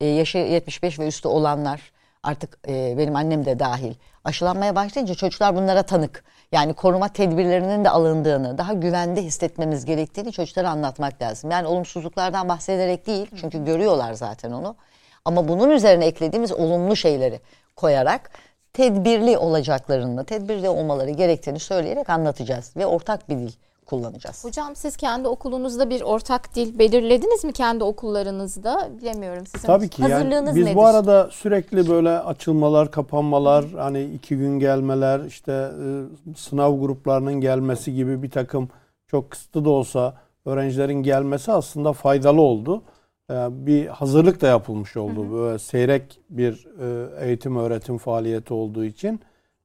[0.00, 5.56] e, yaşı 75 ve üstü olanlar artık e, benim annem de dahil aşılanmaya başlayınca çocuklar
[5.56, 6.24] bunlara tanık.
[6.56, 11.50] Yani koruma tedbirlerinin de alındığını, daha güvende hissetmemiz gerektiğini çocuklara anlatmak lazım.
[11.50, 14.76] Yani olumsuzluklardan bahsederek değil çünkü görüyorlar zaten onu.
[15.24, 17.40] Ama bunun üzerine eklediğimiz olumlu şeyleri
[17.76, 18.30] koyarak
[18.72, 23.52] tedbirli olacaklarını, tedbirli olmaları gerektiğini söyleyerek anlatacağız ve ortak bir dil
[23.86, 24.44] kullanacağız.
[24.44, 28.88] Hocam siz kendi okulunuzda bir ortak dil belirlediniz mi kendi okullarınızda?
[29.00, 30.76] Bilemiyorum sizin Tabii ki yani hazırlığınız biz nedir?
[30.76, 37.94] bu arada sürekli böyle açılmalar, kapanmalar, hani iki gün gelmeler, işte e, sınav gruplarının gelmesi
[37.94, 38.68] gibi bir takım
[39.06, 40.14] çok kısıtlı da olsa
[40.44, 42.82] öğrencilerin gelmesi aslında faydalı oldu.
[43.30, 45.32] E, bir hazırlık da yapılmış oldu.
[45.32, 49.20] Böyle seyrek bir e, eğitim öğretim faaliyeti olduğu için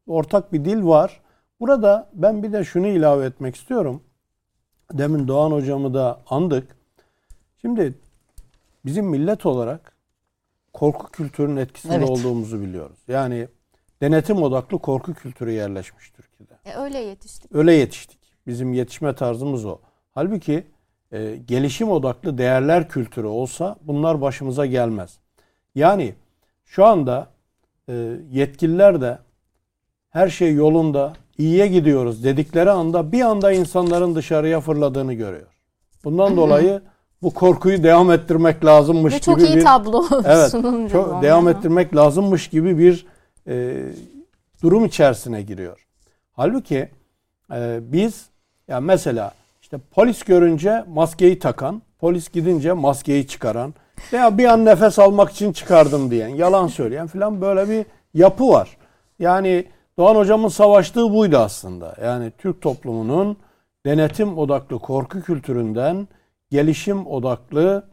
[0.07, 1.21] ortak bir dil var.
[1.59, 4.01] Burada ben bir de şunu ilave etmek istiyorum.
[4.93, 6.75] Demin Doğan hocamı da andık.
[7.61, 7.93] Şimdi
[8.85, 9.95] bizim millet olarak
[10.73, 12.09] korku kültürünün etkisinde Evet.
[12.09, 12.97] olduğumuzu biliyoruz.
[13.07, 13.47] Yani
[14.01, 16.53] denetim odaklı korku kültürü yerleşmiş Türkiye'de.
[16.65, 17.55] E, öyle yetiştik.
[17.55, 18.19] Öyle yetiştik.
[18.47, 19.79] Bizim yetişme tarzımız o.
[20.11, 20.67] Halbuki
[21.11, 25.19] e, gelişim odaklı değerler kültürü olsa bunlar başımıza gelmez.
[25.75, 26.15] Yani
[26.65, 27.27] şu anda
[27.89, 29.17] e, yetkililer de
[30.09, 35.47] her şey yolunda, iyiye gidiyoruz dedikleri anda bir anda insanların dışarıya fırladığını görüyor.
[36.03, 36.81] Bundan dolayı
[37.21, 40.51] bu korkuyu devam ettirmek lazımmış Ve gibi çok iyi bir tablo Evet,
[40.91, 43.05] çok devam ettirmek lazımmış gibi bir
[43.47, 43.83] e,
[44.63, 45.87] durum içerisine giriyor.
[46.33, 46.89] Halbuki
[47.53, 48.25] e, biz
[48.67, 53.73] ya mesela işte polis görünce maskeyi takan, polis gidince maskeyi çıkaran
[54.13, 58.77] veya bir an nefes almak için çıkardım diyen, yalan söyleyen filan böyle bir yapı var.
[59.19, 59.65] Yani
[60.01, 61.95] Doğan hocamın savaştığı buydu aslında.
[62.03, 63.37] Yani Türk toplumunun
[63.85, 66.07] denetim odaklı korku kültüründen
[66.51, 67.83] gelişim odaklı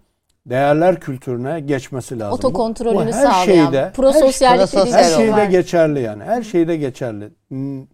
[0.47, 2.39] değerler kültürüne geçmesi lazım.
[2.39, 5.45] Bu- bu Otokontrolünü her sağlayan, şeyde, prososyallik her- dediğimiz her Sosyal şeyde var.
[5.45, 6.25] geçerli yani.
[6.25, 7.31] Her şeyde geçerli.
[7.49, 7.87] Hmm,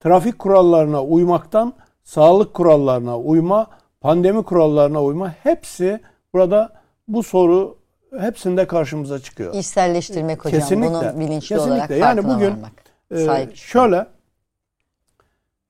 [0.00, 1.72] Trafik kurallarına uymaktan
[2.04, 3.66] sağlık kurallarına uyma,
[4.00, 6.00] pandemi kurallarına uyma hepsi
[6.34, 6.72] burada
[7.08, 7.78] bu soru
[8.20, 9.54] hepsinde karşımıza çıkıyor.
[9.54, 10.60] İşselleştirmek hocam.
[10.60, 11.72] Kesinlikle, Bunu bilinçli kesinlikle.
[11.74, 12.85] olarak Yani bugün, varmak.
[13.10, 14.06] Ee, Sahip şöyle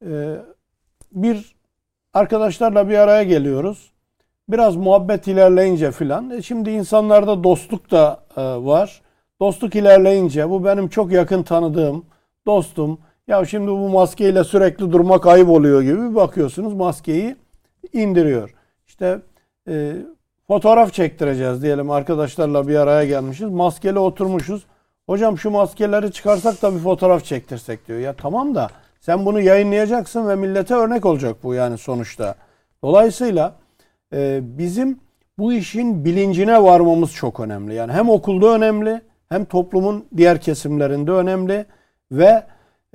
[0.06, 0.36] e,
[1.12, 1.56] bir
[2.14, 3.90] arkadaşlarla bir araya geliyoruz.
[4.48, 6.30] Biraz muhabbet ilerleyince filan.
[6.30, 9.02] e, şimdi insanlarda dostluk da e, var.
[9.40, 12.04] Dostluk ilerleyince bu benim çok yakın tanıdığım
[12.46, 12.98] dostum.
[13.26, 17.36] Ya şimdi bu maskeyle sürekli durmak ayıp oluyor gibi bakıyorsunuz maskeyi
[17.92, 18.54] indiriyor.
[18.86, 19.20] İşte
[19.68, 19.92] e,
[20.46, 23.50] fotoğraf çektireceğiz diyelim arkadaşlarla bir araya gelmişiz.
[23.50, 24.66] Maskeli oturmuşuz.
[25.06, 27.98] Hocam şu maskeleri çıkarsak da bir fotoğraf çektirsek diyor.
[27.98, 28.68] Ya tamam da
[29.00, 32.34] sen bunu yayınlayacaksın ve millete örnek olacak bu yani sonuçta.
[32.82, 33.54] Dolayısıyla
[34.12, 35.00] e, bizim
[35.38, 37.74] bu işin bilincine varmamız çok önemli.
[37.74, 41.66] Yani hem okulda önemli hem toplumun diğer kesimlerinde önemli
[42.12, 42.44] ve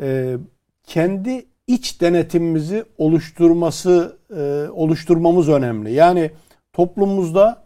[0.01, 0.38] e,
[0.84, 5.93] kendi iç denetimimizi oluşturması e, oluşturmamız önemli.
[5.93, 6.32] Yani
[6.74, 7.62] toplumumuzda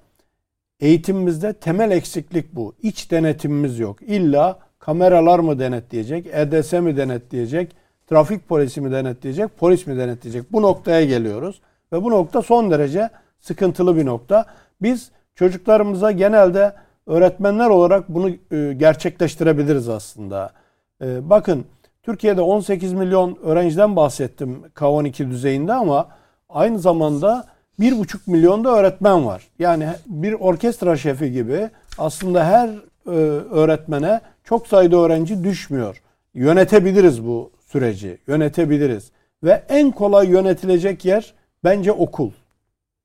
[0.80, 2.74] eğitimimizde temel eksiklik bu.
[2.82, 4.02] İç denetimimiz yok.
[4.02, 7.76] İlla kameralar mı denetleyecek, EDS mi denetleyecek,
[8.08, 10.54] trafik polisi mi denetleyecek, polis mi denetleyecek?
[10.54, 11.62] Bu noktaya geliyoruz.
[11.94, 13.10] Ve bu nokta son derece
[13.40, 14.46] sıkıntılı bir nokta.
[14.82, 16.74] Biz çocuklarımıza genelde
[17.08, 20.54] öğretmenler olarak bunu e, gerçekleştirebiliriz aslında.
[21.02, 21.66] E, bakın
[22.04, 26.08] Türkiye'de 18 milyon öğrenciden bahsettim K12 düzeyinde ama
[26.50, 27.46] aynı zamanda
[27.80, 29.48] 1,5 milyon da öğretmen var.
[29.60, 32.70] Yani bir orkestra şefi gibi aslında her
[33.08, 33.10] e,
[33.52, 36.02] öğretmene çok sayıda öğrenci düşmüyor.
[36.34, 39.12] Yönetebiliriz bu süreci, yönetebiliriz.
[39.44, 42.32] Ve en kolay yönetilecek yer bence okul.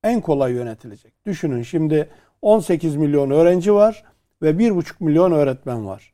[0.03, 1.25] En kolay yönetilecek.
[1.25, 2.09] Düşünün şimdi
[2.41, 4.03] 18 milyon öğrenci var
[4.41, 6.13] ve 1,5 milyon öğretmen var.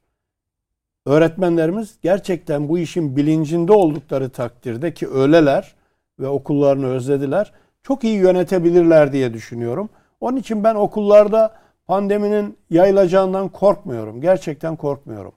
[1.05, 5.75] Öğretmenlerimiz gerçekten bu işin bilincinde oldukları takdirde ki öyleler
[6.19, 7.51] ve okullarını özlediler.
[7.87, 9.89] Çok iyi yönetebilirler diye düşünüyorum.
[10.21, 11.53] Onun için ben okullarda
[11.85, 14.21] pandeminin yayılacağından korkmuyorum.
[14.21, 15.31] Gerçekten korkmuyorum.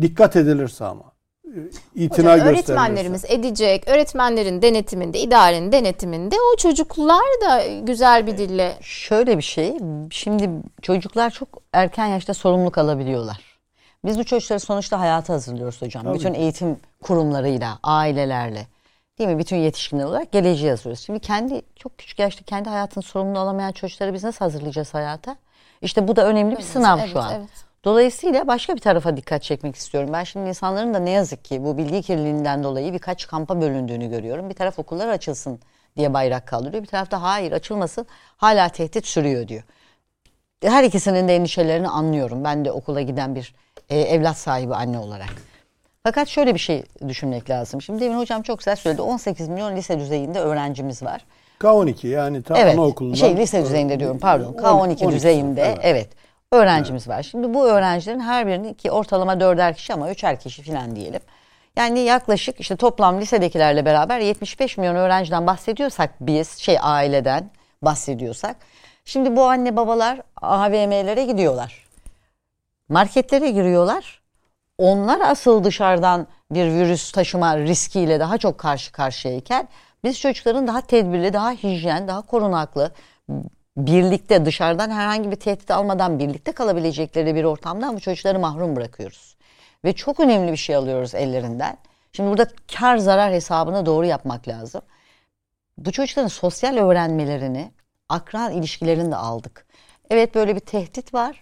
[0.00, 1.04] Dikkat edilirse ama.
[1.44, 1.58] e,
[1.94, 9.38] İtina Hocam, öğretmenlerimiz edecek, öğretmenlerin denetiminde, idarenin denetiminde o çocuklar da güzel bir dille Şöyle
[9.38, 9.76] bir şey.
[10.10, 10.50] Şimdi
[10.82, 13.58] çocuklar çok erken yaşta sorumluluk alabiliyorlar.
[14.04, 16.04] Biz bu çocukları sonuçta hayata hazırlıyoruz hocam.
[16.04, 16.14] Tabii.
[16.14, 18.71] Bütün eğitim kurumlarıyla, ailelerle.
[19.22, 19.38] Değil mi?
[19.38, 21.04] Bütün yetişkinler olarak geleceği hazırlıyoruz.
[21.04, 25.36] Şimdi kendi çok küçük yaşta kendi hayatının sorumluluğunu alamayan çocukları biz nasıl hazırlayacağız hayata?
[25.82, 27.34] İşte bu da önemli bir sınav Evet, şu an.
[27.34, 27.48] evet.
[27.84, 30.10] Dolayısıyla başka bir tarafa dikkat çekmek istiyorum.
[30.12, 34.48] Ben şimdi insanların da ne yazık ki bu bilgi kirliliğinden dolayı birkaç kampa bölündüğünü görüyorum.
[34.48, 35.60] Bir taraf okullar açılsın
[35.96, 36.82] diye bayrak kaldırıyor.
[36.82, 38.06] Bir tarafta hayır açılmasın
[38.36, 39.62] hala tehdit sürüyor diyor.
[40.62, 42.44] Her ikisinin de endişelerini anlıyorum.
[42.44, 43.54] Ben de okula giden bir
[43.90, 45.51] e, evlat sahibi anne olarak.
[46.04, 47.82] Fakat şöyle bir şey düşünmek lazım.
[47.82, 49.02] Şimdi demin hocam çok güzel söyledi.
[49.02, 51.24] 18 milyon lise düzeyinde öğrencimiz var.
[51.60, 52.78] K12 yani ta Evet.
[52.78, 53.16] anaokulundan.
[53.16, 54.52] Şey lise düzeyinde diyorum pardon.
[54.52, 55.78] K12 12 düzeyinde evet.
[55.82, 56.08] evet.
[56.52, 57.22] öğrencimiz var.
[57.22, 61.20] Şimdi bu öğrencilerin her birinin ki ortalama dörder kişi ama üçer kişi falan diyelim.
[61.76, 67.50] Yani yaklaşık işte toplam lisedekilerle beraber 75 milyon öğrenciden bahsediyorsak biz şey aileden
[67.82, 68.56] bahsediyorsak.
[69.04, 71.86] Şimdi bu anne babalar AVM'lere gidiyorlar.
[72.88, 74.21] Marketlere giriyorlar.
[74.78, 79.68] Onlar asıl dışarıdan bir virüs taşıma riskiyle daha çok karşı karşıyayken
[80.04, 82.92] biz çocukların daha tedbirli, daha hijyen, daha korunaklı,
[83.76, 89.36] birlikte dışarıdan herhangi bir tehdit almadan birlikte kalabilecekleri bir ortamdan bu çocukları mahrum bırakıyoruz.
[89.84, 91.76] Ve çok önemli bir şey alıyoruz ellerinden.
[92.12, 92.46] Şimdi burada
[92.78, 94.82] kar zarar hesabını doğru yapmak lazım.
[95.78, 97.72] Bu çocukların sosyal öğrenmelerini,
[98.08, 99.66] akran ilişkilerini de aldık.
[100.10, 101.40] Evet böyle bir tehdit var.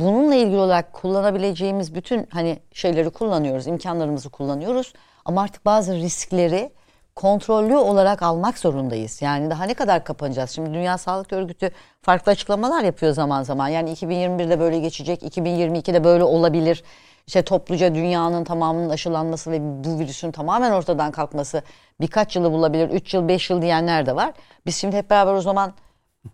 [0.00, 4.92] Bununla ilgili olarak kullanabileceğimiz bütün hani şeyleri kullanıyoruz, imkanlarımızı kullanıyoruz.
[5.24, 6.72] Ama artık bazı riskleri
[7.16, 9.22] kontrollü olarak almak zorundayız.
[9.22, 10.50] Yani daha ne kadar kapanacağız?
[10.50, 11.70] Şimdi Dünya Sağlık Örgütü
[12.02, 13.68] farklı açıklamalar yapıyor zaman zaman.
[13.68, 16.84] Yani 2021'de böyle geçecek, 2022'de böyle olabilir.
[17.26, 21.62] İşte topluca dünyanın tamamının aşılanması ve bu virüsün tamamen ortadan kalkması
[22.00, 24.32] birkaç yılı bulabilir, 3 yıl, 5 yıl diyenler de var.
[24.66, 25.72] Biz şimdi hep beraber o zaman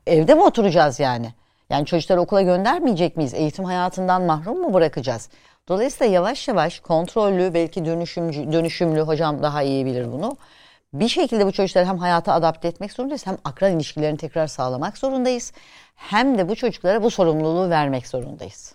[0.07, 1.33] evde mi oturacağız yani?
[1.71, 3.35] Yani çocukları okula göndermeyecek miyiz?
[3.35, 5.29] Eğitim hayatından mahrum mu bırakacağız?
[5.69, 10.37] Dolayısıyla yavaş yavaş kontrollü belki dönüşümcü, dönüşümlü hocam daha iyi bilir bunu.
[10.93, 15.53] Bir şekilde bu çocukları hem hayata adapte etmek zorundayız hem akran ilişkilerini tekrar sağlamak zorundayız.
[15.95, 18.75] Hem de bu çocuklara bu sorumluluğu vermek zorundayız.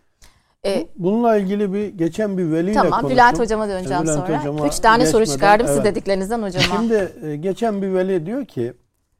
[0.65, 3.09] E, Bununla ilgili bir geçen bir veliyle tamam konuştum.
[3.09, 4.39] Bülent hocama döneceğim Bülent sonra.
[4.39, 5.85] hocama Üç tane soru geçmeden, çıkardım siz evet.
[5.85, 6.65] dediklerinizden hocama.
[6.65, 8.73] Şimdi e, geçen bir veli diyor ki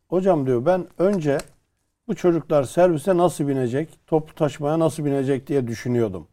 [0.08, 1.38] hocam diyor ben önce
[2.10, 6.28] bu çocuklar servise nasıl binecek, toplu taşımaya nasıl binecek diye düşünüyordum.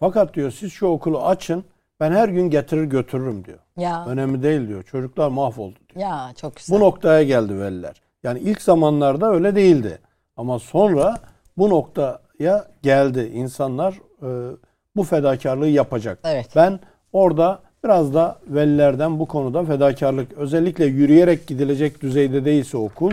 [0.00, 1.64] Fakat diyor siz şu okulu açın
[2.00, 3.58] ben her gün getirir götürürüm diyor.
[3.76, 4.82] Ya Önemli değil diyor.
[4.82, 6.06] Çocuklar mahvoldu diyor.
[6.08, 6.76] ya çok güzel.
[6.76, 8.02] Bu noktaya geldi veliler.
[8.22, 9.98] Yani ilk zamanlarda öyle değildi.
[10.36, 11.16] Ama sonra
[11.58, 13.30] bu noktaya geldi.
[13.34, 14.56] İnsanlar e,
[14.96, 16.18] bu fedakarlığı yapacak.
[16.24, 16.48] Evet.
[16.56, 16.80] Ben
[17.12, 23.12] orada biraz da velilerden bu konuda fedakarlık özellikle yürüyerek gidilecek düzeyde değilse okul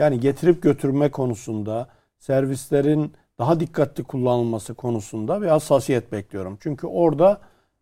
[0.00, 1.88] yani getirip götürme konusunda
[2.18, 6.58] servislerin daha dikkatli kullanılması konusunda bir hassasiyet bekliyorum.
[6.60, 7.40] Çünkü orada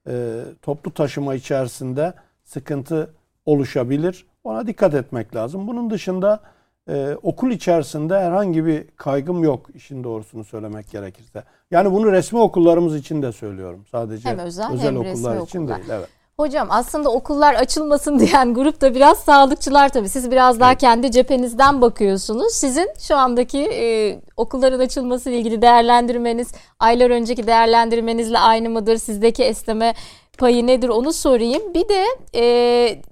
[0.09, 2.15] e, toplu taşıma içerisinde
[2.45, 3.15] sıkıntı
[3.47, 4.27] oluşabilir.
[4.45, 5.69] Ona dikkat etmek lazım.
[5.69, 6.41] Bunun dışında
[6.89, 11.45] e, okul içerisinde herhangi bir kaygım yok işin doğrusunu söylemek gerekirse.
[11.71, 13.85] Yani bunu resmi okullarımız için de söylüyorum.
[13.91, 15.79] Sadece Hem özel, özel hem resmi okullar için okullar.
[15.79, 15.91] değil.
[15.93, 16.09] Evet.
[16.41, 20.09] Hocam aslında okullar açılmasın diyen grup da biraz sağlıkçılar tabii.
[20.09, 22.53] Siz biraz daha kendi cephenizden bakıyorsunuz.
[22.53, 28.97] Sizin şu andaki e, okulların açılması ile ilgili değerlendirmeniz aylar önceki değerlendirmenizle aynı mıdır?
[28.97, 29.95] Sizdeki esneme
[30.39, 31.75] payı nedir onu sorayım.
[31.75, 33.03] Bir de e,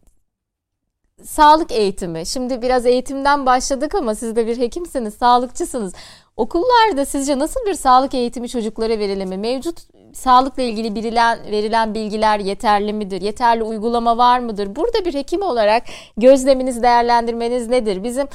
[1.24, 2.26] sağlık eğitimi.
[2.26, 5.92] Şimdi biraz eğitimden başladık ama siz de bir hekimsiniz, sağlıkçısınız.
[6.37, 9.37] Okullarda sizce nasıl bir sağlık eğitimi çocuklara verilimi?
[9.37, 9.78] Mevcut
[10.14, 13.20] sağlıkla ilgili verilen, verilen bilgiler yeterli midir?
[13.20, 14.76] Yeterli uygulama var mıdır?
[14.76, 15.82] Burada bir hekim olarak
[16.16, 18.05] gözleminiz, değerlendirmeniz nedir?
[18.05, 18.26] Bizim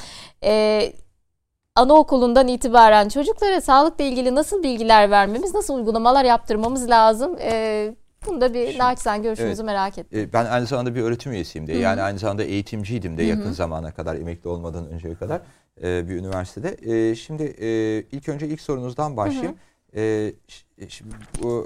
[0.44, 0.92] e,
[1.76, 7.36] anaokulundan itibaren çocuklara sağlıkla ilgili nasıl bilgiler vermemiz, nasıl uygulamalar yaptırmamız lazım?
[7.40, 7.94] E,
[8.26, 9.66] bunu da bir naçizane görüşünüzü evet.
[9.66, 10.18] merak ettim.
[10.20, 11.72] E, Ben aynı zamanda bir öğretim üyesiyim de.
[11.72, 15.40] Yani aynı zamanda eğitimciydim de yakın zamana kadar emekli olmadan önceye kadar
[15.82, 16.76] e, bir üniversitede.
[17.10, 17.66] E, Şimdi e,
[18.16, 19.56] ilk önce ilk sorunuzdan başlayayım.
[19.96, 21.14] E, ş- Şimdi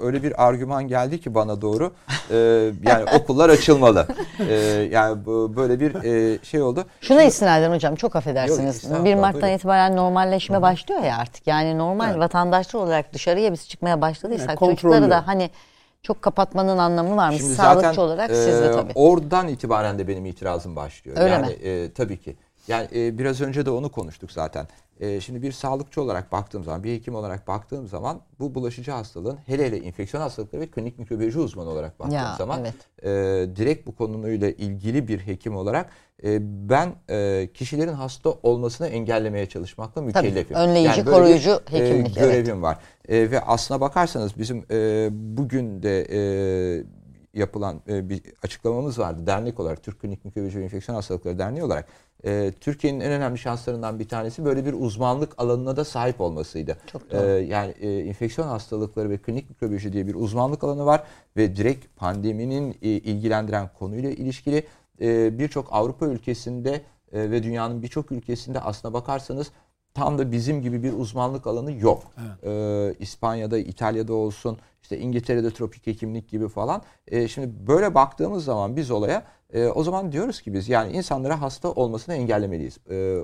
[0.01, 1.91] öyle bir argüman geldi ki bana doğru.
[2.31, 2.35] E,
[2.89, 4.07] yani okullar açılmalı.
[4.49, 4.53] E,
[4.91, 6.85] yani bu- böyle bir e, şey oldu.
[7.01, 8.75] Şuna Şimdi- istinaden hocam çok Yok, affedersiniz.
[8.75, 9.57] estağfurullah, 1 Mart'tan buyurun.
[9.57, 11.47] itibaren normalleşme başlıyor ya artık.
[11.47, 12.19] Yani normal Evet.
[12.19, 15.49] vatandaşlar olarak dışarıya biz çıkmaya başladıysak Yani çocukları da hani
[16.03, 17.39] çok kapatmanın anlamı var mı?
[17.39, 18.91] Sağlıkçı olarak e, siz de tabii.
[18.95, 21.17] oradan itibaren de benim itirazım başlıyor.
[21.19, 21.53] Öyle yani mi?
[21.53, 22.35] e, tabii ki.
[22.67, 24.67] Yani e, biraz önce de onu konuştuk zaten.
[24.99, 29.37] E, şimdi bir sağlıkçı olarak baktığım zaman, bir hekim olarak baktığım zaman bu bulaşıcı hastalığın
[29.45, 32.73] hele hele enfeksiyon hastalıkları ve klinik mikrobiyoloji uzmanı olarak baktığım Ya, zaman evet.
[33.03, 35.89] e, direkt bu konuyla ilgili bir hekim olarak
[36.23, 36.37] e,
[36.69, 40.57] ben e, kişilerin hasta olmasını engellemeye çalışmakla mükellefim.
[40.57, 42.31] önleyici, böyle bir, koruyucu hekimlik, evet.
[42.31, 42.77] görevim var.
[43.09, 46.83] E, ve aslına bakarsanız bizim e, bugün de e,
[47.37, 49.27] yapılan e, bir açıklamamız vardı.
[49.27, 51.87] Dernek olarak Türk Klinik Mikrobiyoloji ve Enfeksiyon Hastalıkları Derneği olarak
[52.25, 56.77] e, Türkiye'nin en önemli şanslarından bir tanesi böyle bir uzmanlık alanına da sahip olmasıydı.
[56.91, 61.03] Çok E, yani e, enfeksiyon hastalıkları ve klinik mikrobiyoloji diye bir uzmanlık alanı var
[61.37, 64.63] ve direkt pandeminin e, ilgilendiren konuyla ilişkili
[65.01, 66.81] e, birçok Avrupa ülkesinde
[67.13, 69.51] e, ve dünyanın birçok ülkesinde aslına bakarsanız
[69.97, 72.03] tam da bizim gibi bir uzmanlık alanı yok.
[72.43, 76.81] Ee, İspanya'da, İtalya'da olsun, işte İngiltere'de tropik hekimlik gibi falan.
[77.07, 79.23] Ee, şimdi böyle baktığımız zaman biz olaya
[79.53, 82.77] e, o zaman diyoruz ki biz yani insanlara hasta olmasını engellemeliyiz.
[82.89, 83.17] Ee,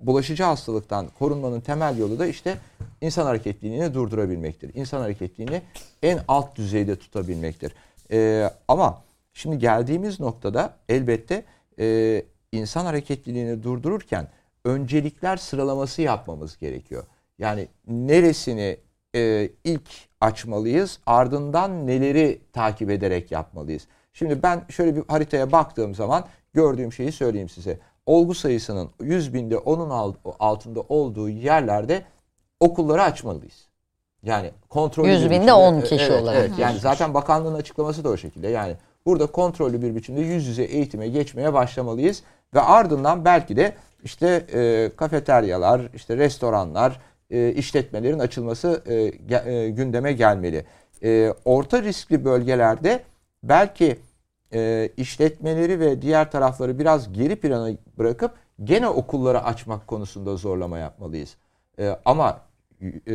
[0.00, 2.58] bulaşıcı hastalıktan korunmanın temel yolu da işte
[3.00, 4.74] insan hareketliliğini durdurabilmektir.
[4.74, 5.62] İnsan hareketliliğini
[6.02, 7.74] en alt düzeyde tutabilmektir.
[8.12, 9.02] Ee, ama
[9.32, 11.44] şimdi geldiğimiz noktada elbette
[11.78, 14.28] e, insan hareketliliğini durdururken
[14.64, 17.04] öncelikler sıralaması yapmamız gerekiyor.
[17.38, 18.76] Yani neresini
[19.14, 19.90] e, ilk
[20.20, 23.82] açmalıyız, ardından neleri takip ederek yapmalıyız.
[24.12, 27.78] Şimdi ben şöyle bir haritaya baktığım zaman gördüğüm şeyi söyleyeyim size.
[28.06, 29.90] Olgu sayısının 100 binde onun
[30.40, 32.04] altında olduğu yerlerde
[32.60, 33.68] okulları açmalıyız.
[34.22, 36.40] Yani kontrollü 100 bir binde biçimde, 10 kişi evet, olarak.
[36.40, 38.48] Evet, yani zaten bakanlığın açıklaması da o şekilde.
[38.48, 42.22] Yani burada kontrollü bir biçimde yüz yüze eğitime geçmeye başlamalıyız
[42.54, 47.00] ve ardından belki de işte e, kafeteryalar, işte restoranlar,
[47.30, 50.64] e, işletmelerin açılması e, ge, e, gündeme gelmeli.
[51.02, 53.02] E, orta riskli bölgelerde
[53.42, 53.98] belki
[54.54, 58.30] e, işletmeleri ve diğer tarafları biraz geri plana bırakıp
[58.64, 61.36] gene okulları açmak konusunda zorlama yapmalıyız.
[61.78, 62.40] E, ama
[63.06, 63.14] e,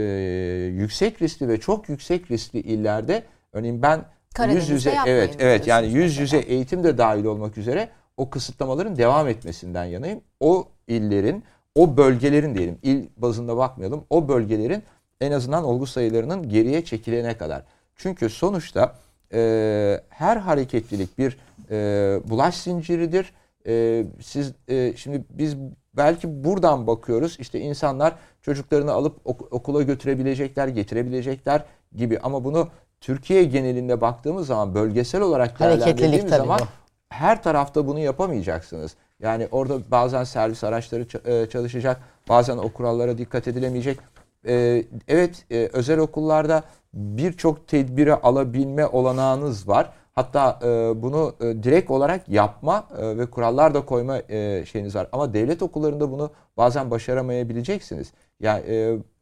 [0.73, 3.23] yüksek riskli ve çok yüksek riskli illerde
[3.53, 4.05] örneğin ben
[4.49, 9.27] yüz yüze evet evet yani yüz yüze eğitim de dahil olmak üzere o kısıtlamaların devam
[9.27, 10.21] etmesinden yanayım.
[10.39, 11.43] O illerin,
[11.75, 14.83] o bölgelerin diyelim, il bazında bakmayalım, o bölgelerin
[15.21, 17.63] en azından olgu sayılarının geriye çekilene kadar.
[17.95, 18.95] Çünkü sonuçta
[19.33, 21.37] e, her hareketlilik bir
[21.71, 23.33] e, bulaş zinciridir.
[23.67, 25.55] E, siz e, şimdi biz
[25.93, 27.37] belki buradan bakıyoruz.
[27.39, 31.63] İşte insanlar çocuklarını alıp ok- okula götürebilecekler, getirebilecekler
[31.95, 32.67] gibi ama bunu
[33.01, 36.65] Türkiye genelinde baktığımız zaman bölgesel olarak değerlendirdiğimiz zaman bu
[37.09, 38.95] her tarafta bunu yapamayacaksınız.
[39.19, 43.99] Yani orada bazen servis araçları e, çalışacak, bazen o kurallara dikkat edilemeyecek.
[44.47, 46.63] E, evet e, özel okullarda
[46.93, 49.89] birçok tedbiri alabilme olanağınız var.
[50.15, 50.59] Hatta
[50.95, 54.21] bunu direkt olarak yapma ve kurallar da koyma
[54.65, 55.07] şeyiniz var.
[55.11, 58.13] Ama devlet okullarında bunu bazen başaramayabileceksiniz.
[58.39, 58.63] Yani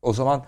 [0.02, 0.44] o zaman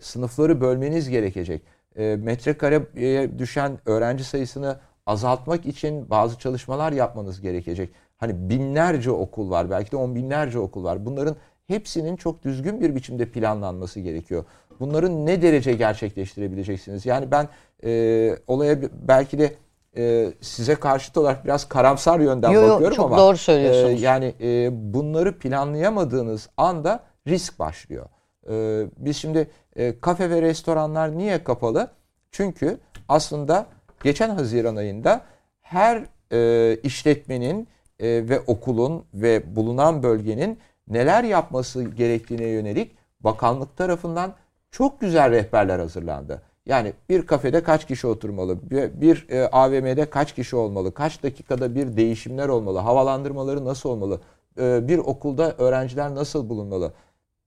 [0.00, 1.62] sınıfları bölmeniz gerekecek.
[1.96, 7.90] Metrekareye düşen öğrenci sayısını azaltmak için bazı çalışmalar yapmanız gerekecek.
[8.18, 11.06] Hani binlerce okul var, belki de on binlerce okul var.
[11.06, 11.36] Bunların
[11.66, 14.44] hepsinin çok düzgün bir biçimde planlanması gerekiyor.
[14.80, 17.06] Bunların ne derece gerçekleştirebileceksiniz?
[17.06, 17.48] Yani ben
[17.84, 19.54] e, olaya belki de
[19.96, 24.02] e, size karşıt olarak biraz karamsar yönden yo, bakıyorum yo, çok ama doğru söylüyorsunuz.
[24.02, 28.06] E, yani e, bunları planlayamadığınız anda risk başlıyor.
[28.50, 31.88] E, biz şimdi e, kafe ve restoranlar niye kapalı?
[32.30, 33.66] Çünkü aslında
[34.04, 35.20] geçen Haziran ayında
[35.60, 36.02] her
[36.32, 37.68] e, işletmenin
[38.00, 44.34] e, ve okulun ve bulunan bölgenin neler yapması gerektiğine yönelik bakanlık tarafından
[44.70, 46.42] çok güzel rehberler hazırlandı.
[46.66, 51.74] Yani bir kafede kaç kişi oturmalı, bir, bir e, AVM'de kaç kişi olmalı, kaç dakikada
[51.74, 54.20] bir değişimler olmalı, havalandırmaları nasıl olmalı,
[54.60, 56.92] e, bir okulda öğrenciler nasıl bulunmalı.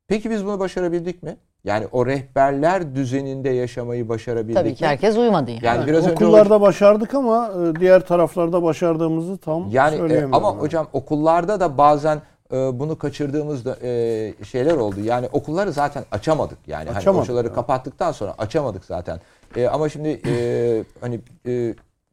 [0.07, 1.37] Peki biz bunu başarabildik mi?
[1.63, 4.55] Yani o rehberler düzeninde yaşamayı başarabildik.
[4.55, 5.51] Tabii ki herkes uymadı.
[5.51, 10.35] Yani, yani biraz okullarda önce başardık ama e, diğer taraflarda başardığımızı tam yani, e, söyleyemiyorum.
[10.35, 10.59] Ama yani.
[10.59, 13.75] hocam okullarda da bazen e, bunu kaçırdığımız da
[14.45, 14.99] şeyler oldu.
[15.03, 16.57] Yani okulları zaten açamadık.
[16.67, 17.55] Yani hani açamadık, hani hocaları yani.
[17.55, 19.19] kapattıktan sonra açamadık zaten.
[19.71, 20.21] Ama şimdi
[21.01, 21.19] hani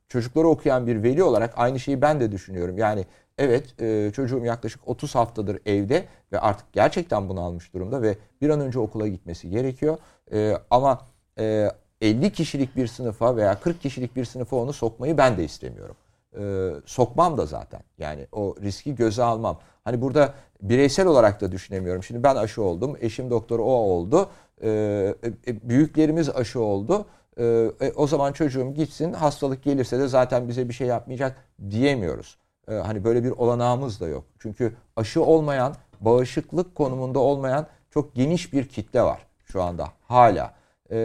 [0.08, 2.78] çocukları okuyan bir veli olarak aynı şeyi ben de düşünüyorum.
[2.78, 3.04] Yani
[3.38, 6.04] Evet e, çocuğum yaklaşık 30 haftadır evde
[6.36, 9.98] ve artık gerçekten bunu almış durumda ve bir an önce okula gitmesi gerekiyor.
[10.32, 11.00] E, ama
[11.38, 11.70] e,
[12.00, 15.96] 50 kişilik bir sınıfa veya 40 kişilik bir sınıfa onu sokmayı ben de istemiyorum.
[16.38, 19.58] E, sokmam da zaten yani o riski göze almam.
[19.84, 22.02] Hani burada bireysel olarak da düşünemiyorum.
[22.02, 24.28] Şimdi ben aşı oldum, eşim doktor o oldu,
[24.62, 24.68] e,
[25.46, 27.06] e, büyüklerimiz aşı oldu.
[27.36, 27.44] E,
[27.80, 31.36] e, o zaman çocuğum gitsin hastalık gelirse de zaten bize bir şey yapmayacak
[31.70, 32.38] diyemiyoruz.
[32.68, 34.24] Ee, hani böyle bir olanağımız da yok.
[34.38, 40.54] Çünkü aşı olmayan, bağışıklık konumunda olmayan çok geniş bir kitle var şu anda hala.
[40.90, 40.96] Ee,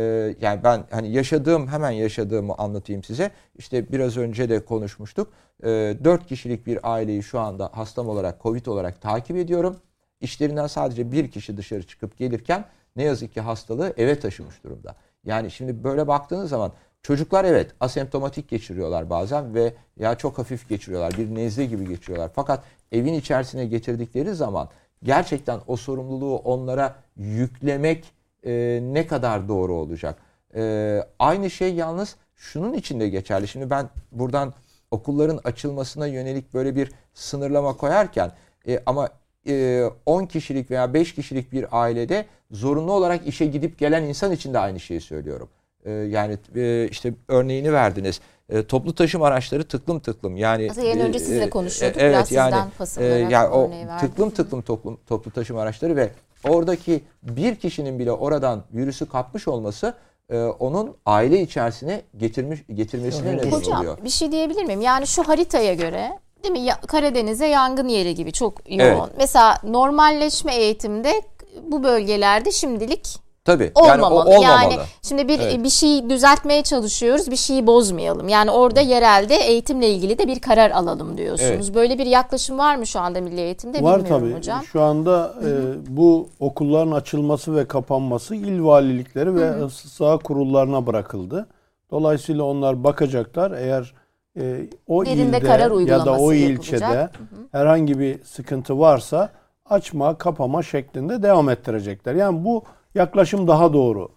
[0.41, 3.31] yani ben hani yaşadığım hemen yaşadığımı anlatayım size.
[3.55, 5.27] İşte biraz önce de konuşmuştuk.
[5.63, 9.75] Ee, 4 kişilik bir aileyi şu anda hastam olarak, Covid olarak takip ediyorum.
[10.21, 12.65] İşlerinden sadece bir kişi dışarı çıkıp gelirken
[12.95, 14.95] ne yazık ki hastalığı eve taşımış durumda.
[15.23, 16.71] Yani şimdi böyle baktığınız zaman
[17.01, 21.17] çocuklar evet asemptomatik geçiriyorlar bazen ve ya çok hafif geçiriyorlar.
[21.17, 22.31] Bir nezle gibi geçiriyorlar.
[22.35, 24.69] Fakat evin içerisine getirdikleri zaman
[25.03, 28.13] gerçekten o sorumluluğu onlara yüklemek
[28.45, 30.15] e, ne kadar doğru olacak?
[30.55, 33.47] E, aynı şey yalnız şunun için de geçerli.
[33.47, 34.53] Şimdi ben buradan
[34.91, 38.31] okulların açılmasına yönelik böyle bir sınırlama koyarken
[38.67, 39.09] e, ama
[39.47, 44.53] e, 10 kişilik veya 5 kişilik bir ailede zorunlu olarak işe gidip gelen insan için
[44.53, 45.49] de aynı şeyi söylüyorum.
[45.85, 48.21] E, yani e, işte örneğini verdiniz.
[48.49, 50.37] E, toplu taşıma araçları tıklım tıklım.
[50.37, 52.01] Yani Aslında yayın önce sizle konuşuyorduk.
[52.01, 52.55] E, evet, Biraz yani,
[52.97, 53.97] e, yani o verdim.
[53.99, 56.11] tıklım tıklım toplum, toplu taşıma araçları ve
[56.49, 59.93] oradaki bir kişinin bile oradan virüsü kapmış olması
[60.29, 63.97] e, onun aile içerisine getirmiş getirmesine neden Hocam oluyor.
[64.03, 64.81] bir şey diyebilir miyim?
[64.81, 66.59] Yani şu haritaya göre değil mi?
[66.59, 68.79] Ya, Karadeniz'e yangın yeri gibi çok yoğun.
[68.79, 69.01] Evet.
[69.17, 71.21] Mesela normalleşme eğitimde
[71.63, 73.71] bu bölgelerde şimdilik Tabii.
[73.75, 73.93] olmamalı.
[73.93, 74.43] Yani o olmamalı.
[74.43, 75.63] Yani şimdi bir Evet.
[75.63, 78.27] bir şeyi düzeltmeye çalışıyoruz, bir şeyi bozmayalım.
[78.29, 81.51] Yani orada yerelde eğitimle ilgili de bir karar alalım diyorsunuz.
[81.67, 81.75] Evet.
[81.75, 84.37] Böyle bir yaklaşım var mı şu anda Milli Eğitim'de Var bilmiyorum tabii.
[84.37, 84.63] hocam.
[84.63, 85.49] Şu anda e,
[85.97, 91.47] bu okulların açılması ve kapanması il valilikleri ve ıslah kurullarına bırakıldı.
[91.91, 93.51] Dolayısıyla onlar bakacaklar.
[93.51, 93.93] Eğer
[94.39, 96.59] e, o Birinde ilde karar ya da o yapılacak.
[96.59, 97.09] ilçede
[97.51, 99.29] herhangi bir sıkıntı varsa
[99.65, 102.15] açma, kapama şeklinde devam ettirecekler.
[102.15, 102.63] Yani bu
[102.95, 104.09] yaklaşım daha doğru.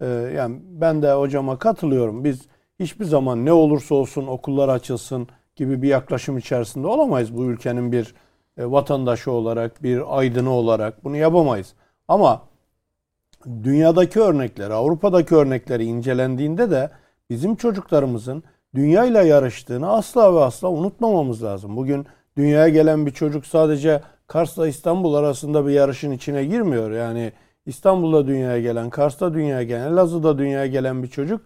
[0.00, 0.06] E,
[0.36, 2.24] yani ben de hocama katılıyorum.
[2.24, 2.40] Biz
[2.80, 8.14] hiçbir zaman ne olursa olsun okullar açılsın gibi bir yaklaşım içerisinde olamayız bu ülkenin bir
[8.56, 11.74] e, vatandaşı olarak, bir aydını olarak bunu yapamayız.
[12.08, 12.42] Ama
[13.62, 16.90] dünyadaki örnekleri, Avrupa'daki örnekleri incelendiğinde de
[17.30, 18.42] bizim çocuklarımızın
[18.74, 21.76] dünyayla yarıştığını asla ve asla unutmamamız lazım.
[21.76, 22.06] Bugün
[22.36, 26.90] dünyaya gelen bir çocuk sadece Kars'la İstanbul arasında bir yarışın içine girmiyor.
[26.90, 27.32] Yani
[27.66, 31.40] İstanbul'da dünyaya gelen, Kars'ta dünyaya gelen, Elazığ'da dünyaya gelen bir çocuk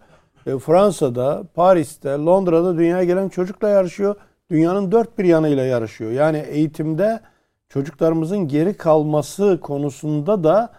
[0.47, 4.15] e, Fransa'da, Paris'te, Londra'da dünyaya gelen çocukla yarışıyor.
[4.51, 6.11] Dünyanın dört bir yanıyla yarışıyor.
[6.11, 7.19] Yani eğitimde
[7.69, 10.69] çocuklarımızın geri kalması konusunda da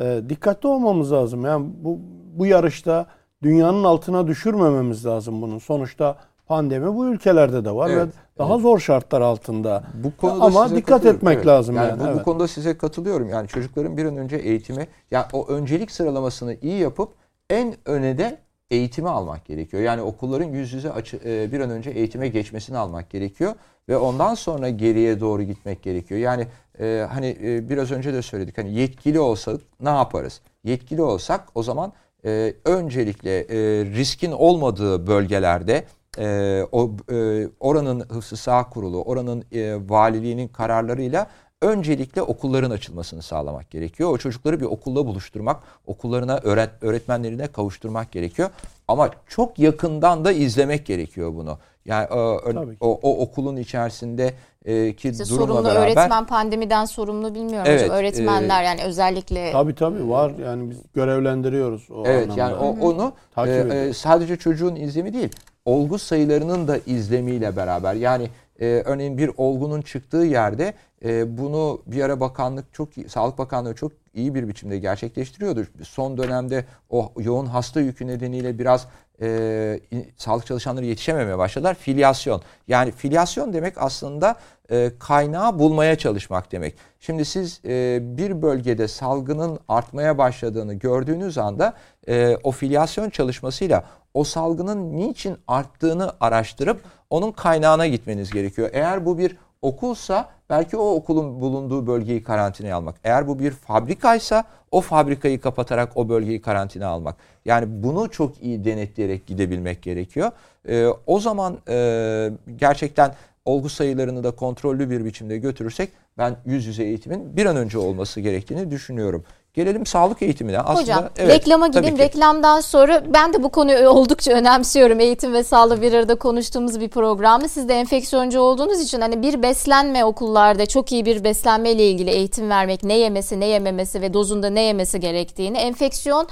[0.00, 1.44] e, dikkatli olmamız lazım.
[1.44, 1.98] Yani bu
[2.34, 3.06] bu yarışta
[3.42, 5.58] dünyanın altına düşürmememiz lazım bunun.
[5.58, 6.16] Sonuçta
[6.46, 9.84] pandemi bu ülkelerde de var Evet, ve daha zor şartlar altında.
[10.04, 11.46] Bu konuda Ama dikkat etmek Evet.
[11.46, 11.88] lazım yani.
[11.88, 12.22] yani, bu, bu evet.
[12.22, 13.28] konuda size katılıyorum.
[13.28, 17.08] Yani çocukların bir an önce eğitimi, yani o öncelik sıralamasını iyi yapıp
[17.50, 18.38] en öne de
[18.70, 19.82] eğitimi almak gerekiyor.
[19.82, 23.54] Yani okulların yüz yüze açı, e, bir an önce eğitime geçmesini almak gerekiyor
[23.88, 26.20] ve ondan sonra geriye doğru gitmek gerekiyor.
[26.20, 26.46] Yani
[26.80, 28.58] e, hani e, biraz önce de söyledik.
[28.58, 30.40] Hani yetkili olsak ne yaparız?
[30.64, 31.92] Yetkili olsak o zaman
[32.24, 35.84] e, öncelikle e, riskin olmadığı bölgelerde
[36.18, 41.26] e, o e, oranın hıfzı sağ kurulu, oranın e, valiliğinin kararlarıyla
[41.62, 44.10] öncelikle okulların açılmasını sağlamak gerekiyor.
[44.10, 48.50] O çocukları bir okulda buluşturmak, okullarına öğret öğretmenlerine kavuşturmak gerekiyor.
[48.88, 51.58] Ama çok yakından da izlemek gerekiyor bunu.
[51.84, 52.76] Yani e, Tabii ki.
[52.80, 57.90] o, o okulun içerisinde e, ki İşte durumla sorumlu beraber öğretmen pandemiden sorumlu bilmiyorum Evet.
[57.90, 60.32] Öğretmenler yani özellikle Tabii tabii var.
[60.44, 62.40] Yani biz görevlendiriyoruz o Evet anlamda.
[62.40, 65.30] yani o, onu e, e, sadece çocuğun izlemi değil,
[65.66, 67.94] olgu sayılarının da izlemiyle beraber.
[67.94, 73.38] Yani e, örneğin bir olgunun çıktığı yerde e, bunu bir ara bakanlık çok iyi, Sağlık
[73.38, 75.66] Bakanlığı çok iyi bir biçimde gerçekleştiriyordu.
[75.82, 78.86] Son dönemde o yoğun hasta yükü nedeniyle biraz
[79.20, 79.80] e,
[80.16, 81.74] sağlık çalışanları yetişememeye başladılar.
[81.74, 82.42] Filyasyon.
[82.68, 84.36] Yani filyasyon demek aslında
[84.70, 86.74] e, kaynağı bulmaya çalışmak demek.
[87.00, 91.74] Şimdi siz e, bir bölgede salgının artmaya başladığını gördüğünüz anda
[92.08, 93.84] e, o filyasyon çalışmasıyla
[94.16, 98.70] o salgının niçin arttığını araştırıp onun kaynağına gitmeniz gerekiyor.
[98.72, 102.96] Eğer bu bir okulsa belki o okulun bulunduğu bölgeyi karantinaya almak.
[103.04, 107.16] Eğer bu bir fabrikaysa o fabrikayı kapatarak o bölgeyi karantinaya almak.
[107.44, 110.30] Yani bunu çok iyi denetleyerek gidebilmek gerekiyor.
[110.68, 113.14] Ee, o zaman e, gerçekten
[113.44, 118.20] olgu sayılarını da kontrollü bir biçimde götürürsek ben yüz yüze eğitimin bir an önce olması
[118.20, 119.24] gerektiğini düşünüyorum.
[119.56, 120.58] Gelelim sağlık eğitimine.
[120.58, 121.98] Aslında Hocam evet, reklama gideyim.
[121.98, 125.00] Reklamdan sonra ben de bu konuyu oldukça önemsiyorum.
[125.00, 127.48] Eğitim ve sağlığı bir arada konuştuğumuz bir programda.
[127.48, 132.10] Siz de enfeksiyoncu olduğunuz için hani bir beslenme okullarda çok iyi bir beslenme ile ilgili
[132.10, 136.28] eğitim vermek, ne yemesi, ne yememesi ve dozunda ne yemesi gerektiğini, enfeksiyon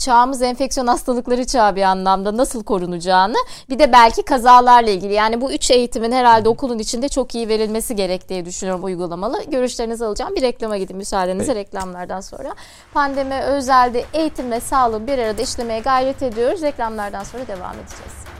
[0.00, 3.36] çağımız enfeksiyon hastalıkları çağı bir anlamda nasıl korunacağını
[3.70, 7.96] bir de belki kazalarla ilgili yani bu üç eğitimin herhalde okulun içinde çok iyi verilmesi
[7.96, 9.44] gerek diye düşünüyorum uygulamalı.
[9.44, 10.34] Görüşlerinizi alacağım.
[10.36, 12.54] Bir reklama gidin müsaadenizle reklamlardan sonra.
[12.94, 16.62] Pandemi özelde eğitim ve sağlığı bir arada işlemeye gayret ediyoruz.
[16.62, 18.39] Reklamlardan sonra devam edeceğiz.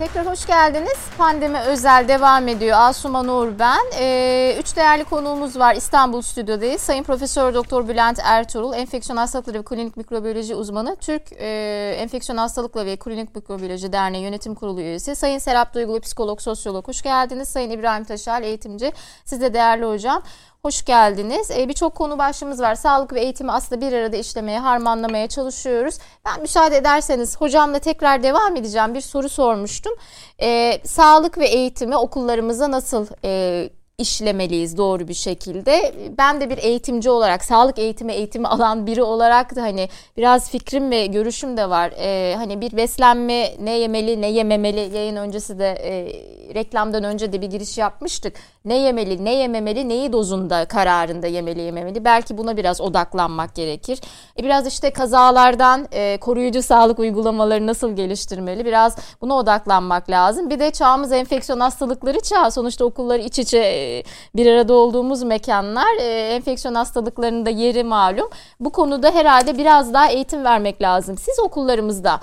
[0.00, 0.98] Tekrar hoş geldiniz.
[1.18, 2.76] Pandemi özel devam ediyor.
[2.80, 3.84] Asuman Uğur ben.
[3.98, 5.74] Ee, üç değerli konuğumuz var.
[5.74, 6.80] İstanbul stüdyodayız.
[6.80, 10.96] Sayın Profesör Doktor Bülent Ertuğrul, enfeksiyon hastalıkları ve klinik mikrobiyoloji uzmanı.
[10.96, 15.16] Türk e, Enfeksiyon Hastalıkları ve Klinik Mikrobiyoloji Derneği Yönetim Kurulu üyesi.
[15.16, 16.88] Sayın Serap Duygulu, psikolog, sosyolog.
[16.88, 17.48] Hoş geldiniz.
[17.48, 18.92] Sayın İbrahim Taşal, eğitimci.
[19.24, 20.22] Siz de değerli hocam.
[20.62, 21.50] Hoş geldiniz.
[21.50, 22.74] Ee, Birçok konu başlığımız var.
[22.74, 25.98] Sağlık ve eğitimi aslında bir arada işlemeye, harmanlamaya çalışıyoruz.
[26.26, 28.94] Ben müsaade ederseniz hocamla tekrar devam edeceğim.
[28.94, 29.92] Bir soru sormuştum.
[30.42, 33.70] Ee, sağlık ve eğitimi okullarımıza nasıl e,
[34.00, 35.94] işlemeliyiz doğru bir şekilde.
[36.18, 40.90] Ben de bir eğitimci olarak, sağlık eğitimi eğitimi alan biri olarak da hani biraz fikrim
[40.90, 41.92] ve görüşüm de var.
[41.98, 45.92] Ee, hani bir beslenme ne yemeli ne yememeli yayın öncesi de e,
[46.54, 48.34] reklamdan önce de bir giriş yapmıştık.
[48.64, 54.00] Ne yemeli ne yememeli neyi dozunda kararında yemeli yememeli belki buna biraz odaklanmak gerekir.
[54.38, 60.50] E, biraz işte kazalardan e, koruyucu sağlık uygulamaları nasıl geliştirmeli biraz buna odaklanmak lazım.
[60.50, 63.89] Bir de çağımız enfeksiyon hastalıkları çağı sonuçta okullar iç içe e,
[64.36, 68.28] bir arada olduğumuz mekanlar e, enfeksiyon hastalıklarının da yeri malum.
[68.60, 71.18] Bu konuda herhalde biraz daha eğitim vermek lazım.
[71.18, 72.20] Siz okullarımızda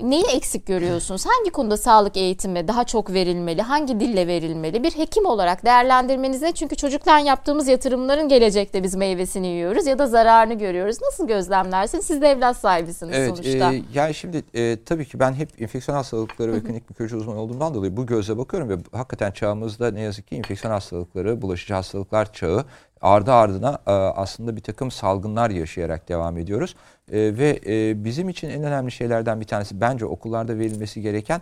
[0.00, 1.26] neyi eksik görüyorsunuz?
[1.26, 3.62] Hangi konuda sağlık eğitimi daha çok verilmeli?
[3.62, 4.82] Hangi dille verilmeli?
[4.82, 6.52] Bir hekim olarak değerlendirmeniz ne?
[6.52, 10.96] Çünkü çocuklar yaptığımız yatırımların gelecekte biz meyvesini yiyoruz ya da zararını görüyoruz.
[11.02, 12.04] Nasıl gözlemlersiniz?
[12.06, 13.74] Siz de evlat sahibisiniz Evet, sonuçta.
[13.74, 17.74] e, yani şimdi e, tabii ki ben hep enfeksiyon hastalıkları ve klinik mikroloji uzmanı olduğumdan
[17.74, 22.64] dolayı bu gözle bakıyorum ve hakikaten çağımızda ne yazık ki enfeksiyon hastalıkları, bulaşıcı hastalıklar çağı
[23.00, 26.76] ardı ardına e, aslında bir takım salgınlar yaşayarak devam ediyoruz.
[27.12, 31.40] E, ve e, bizim için en önemli şeylerden bir tanesi bence okullarda verilmesi gereken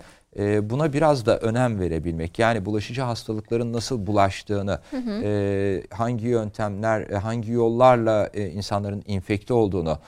[0.71, 2.39] buna biraz da önem verebilmek.
[2.39, 4.79] Yani bulaşıcı hastalıkların nasıl bulaştığını,
[5.23, 9.99] e, hangi yöntemler, hangi yollarla insanların infekte olduğunu,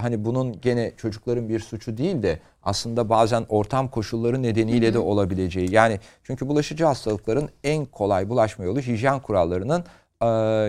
[0.00, 5.74] hani bunun gene çocukların bir suçu değil de aslında bazen ortam koşulları nedeniyle de olabileceği.
[5.74, 9.84] Yani çünkü bulaşıcı hastalıkların en kolay bulaşma yolu hijyen kurallarının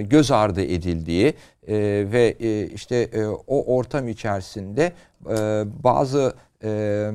[0.02, 1.34] göz ardı edildiği
[1.68, 1.76] e,
[2.12, 4.93] ve e, işte e, o ortam içerisinde
[5.30, 6.34] e, bazı
[6.64, 7.12] e,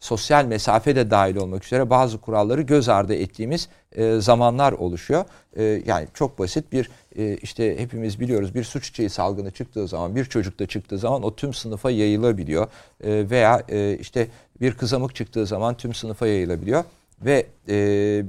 [0.00, 5.24] sosyal mesafe de dahil olmak üzere bazı kuralları göz ardı ettiğimiz e, zamanlar oluşuyor.
[5.56, 10.16] E, yani çok basit bir e, işte hepimiz biliyoruz bir su çiçeği salgını çıktığı zaman
[10.16, 12.66] bir çocukta çıktığı zaman o tüm sınıfa yayılabiliyor.
[13.04, 14.28] E, veya e, işte
[14.60, 16.84] bir kızamık çıktığı zaman tüm sınıfa yayılabiliyor.
[17.24, 18.24] Ve e,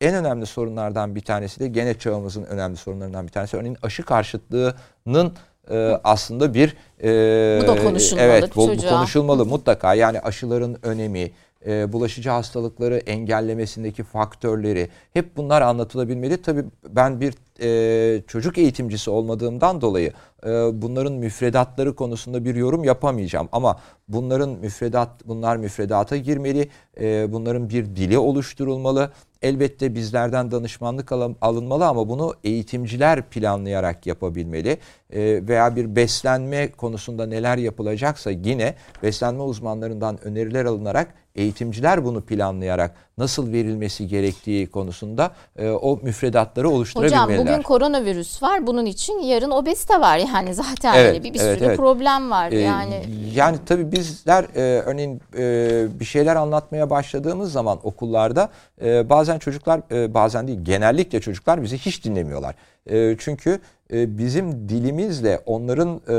[0.00, 3.56] en önemli sorunlardan bir tanesi de gene çağımızın önemli sorunlarından bir tanesi.
[3.56, 5.32] Örneğin aşı karşıtlığının
[5.70, 9.94] e, aslında bir e, Bu da konuşulmalı Evet bu, bu konuşulmalı mutlaka.
[9.94, 11.30] Yani aşıların önemi,
[11.66, 16.42] e, bulaşıcı hastalıkları engellemesindeki faktörleri hep bunlar anlatılabilmeli.
[16.42, 20.12] Tabii ben bir e, çocuk eğitimcisi olmadığımdan dolayı
[20.46, 20.48] e,
[20.82, 23.48] bunların müfredatları konusunda bir yorum yapamayacağım.
[23.52, 26.68] Ama bunların müfredat bunlar müfredata girmeli.
[27.00, 29.10] E, bunların bir dili oluşturulmalı.
[29.42, 34.78] Elbette bizlerden danışmanlık alın- alınmalı ama bunu eğitimciler planlayarak yapabilmeli.
[35.10, 42.94] E, veya bir beslenme konusunda neler yapılacaksa yine beslenme uzmanlarından öneriler alınarak eğitimciler bunu planlayarak
[43.18, 47.24] nasıl verilmesi gerektiği konusunda e, o müfredatları oluşturabilmeliler.
[47.24, 48.66] Hocam bugün koronavirüs var.
[48.66, 50.18] Bunun için yarın obezite var.
[50.18, 51.76] Yani zaten Evet, öyle bir, bir evet, sürü evet.
[51.76, 52.52] problem var.
[52.52, 53.04] Ee, yani
[53.34, 58.48] yani tabii bizler e, örneğin e, bir şeyler anlatmaya başladığımız zaman okullarda
[58.82, 62.54] e, bazen çocuklar e, bazen değil genellikle çocuklar bizi hiç dinlemiyorlar.
[62.90, 63.60] E, çünkü
[63.92, 66.14] e, bizim dilimizle onların e,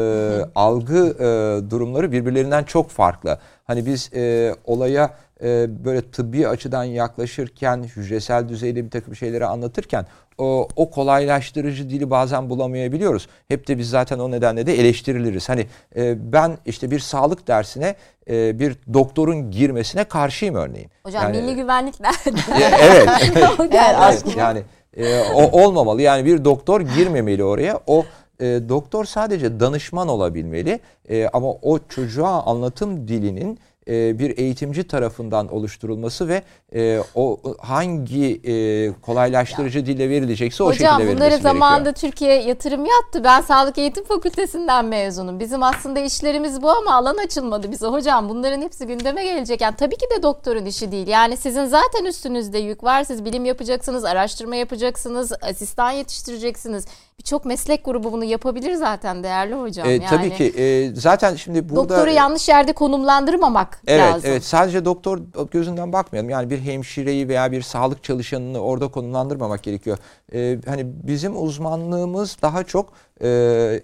[0.56, 3.38] algı e, durumları birbirlerinden çok farklı.
[3.68, 5.14] Hani biz e, olaya
[5.44, 10.06] e, böyle tıbbi açıdan yaklaşırken, hücresel düzeyde bir takım şeyleri anlatırken
[10.38, 13.28] o, o kolaylaştırıcı dili bazen bulamayabiliyoruz.
[13.48, 15.50] Hep de biz zaten o nedenle de eleştiriliriz.
[15.50, 17.96] Hani e, ben işte bir sağlık dersine
[18.30, 20.90] e, bir doktorun girmesine karşıyım örneğin.
[21.04, 22.40] hocam Yani- milli güvenlik nerede?
[22.82, 23.10] Evet.
[23.60, 24.42] Evet, aklıma.
[24.42, 24.62] yani
[24.98, 26.02] e, o olmamalı.
[26.02, 27.80] Yani bir doktor girmemeli oraya.
[27.88, 28.06] O
[28.40, 30.80] e, doktor sadece danışman olabilmeli.
[31.10, 36.44] E, ama o çocuğa anlatım dilinin e, bir eğitimci tarafından oluşturulması ve
[36.76, 42.12] e, o hangi e, kolaylaştırıcı dille verilecekse o Hocam şekilde bunları verilmesi zamanında gerekiyor.
[42.12, 43.24] Türkiye yatırım yaptı.
[43.24, 45.40] Ben Sağlık Eğitim Fakültesinden mezunum.
[45.40, 47.88] Bizim aslında işlerimiz bu ama alan açılmadı bize.
[47.88, 49.62] Hocam bunların hepsi gündeme gelecek.
[49.62, 51.08] Yani tabii ki de doktorun işi değil.
[51.08, 53.04] Yani sizin zaten üstünüzde yük var.
[53.04, 56.86] Siz bilim yapacaksınız, araştırma yapacaksınız, asistan yetiştireceksiniz.
[57.22, 59.88] Birçok meslek grubu bunu yapabilir zaten değerli hocam.
[59.88, 64.30] E, yani, tabii ki e, zaten şimdi burada Doktoru yanlış yerde konumlandırmamak Evet, lazım.
[64.32, 64.44] evet.
[64.44, 65.20] Sadece doktor
[65.52, 66.30] gözünden bakmayalım.
[66.30, 69.98] Yani bir hemşireyi veya bir sağlık çalışanını orada konumlandırmamak gerekiyor.
[70.34, 72.94] Ee, hani bizim uzmanlığımız daha çok
[73.24, 73.28] e,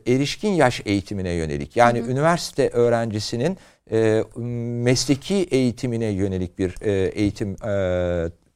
[0.07, 1.75] erişkin yaş eğitimine yönelik.
[1.75, 3.57] Yani üniversite öğrencisinin
[3.91, 4.23] e,
[4.83, 7.71] mesleki eğitimine yönelik bir e, eğitim e,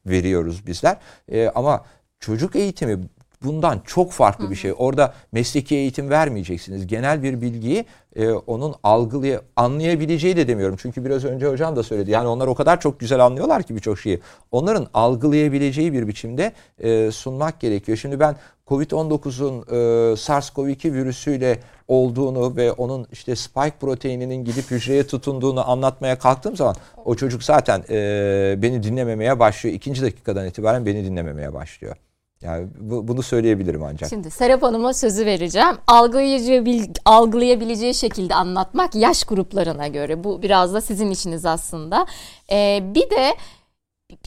[0.06, 0.96] veriyoruz bizler.
[1.32, 1.84] E, ama
[2.22, 2.98] çocuk eğitimi
[3.44, 4.72] bundan çok farklı bir şey.
[4.76, 6.86] Orada mesleki eğitim vermeyeceksiniz.
[6.86, 7.84] Genel bir bilgiyi
[8.16, 10.76] e, onun algılaya anlayabileceği de demiyorum.
[10.78, 12.10] Çünkü biraz önce hocam da söyledi.
[12.10, 14.20] Yani onlar o kadar çok güzel anlıyorlar ki birçok şeyi.
[14.50, 17.98] Onların algılayabileceği bir biçimde e, sunmak gerekiyor.
[17.98, 18.36] Şimdi ben
[18.66, 26.56] Covid-19'un e, SARS-CoV-2 virüsüyle olduğunu ve onun işte spike proteininin gidip hücreye tutunduğunu anlatmaya kalktığım
[26.56, 29.76] zaman o çocuk zaten e, beni dinlememeye başlıyor.
[29.76, 31.96] İkinci dakikadan itibaren beni dinlememeye başlıyor.
[32.42, 34.10] Yani bu, bunu söyleyebilirim ancak.
[34.10, 35.76] Şimdi Serap Hanım'a sözü vereceğim.
[35.86, 40.24] Algılayabileceği, algılayabileceği şekilde anlatmak yaş gruplarına göre.
[40.24, 42.06] Bu biraz da sizin işiniz aslında.
[42.50, 43.34] Ee, bir de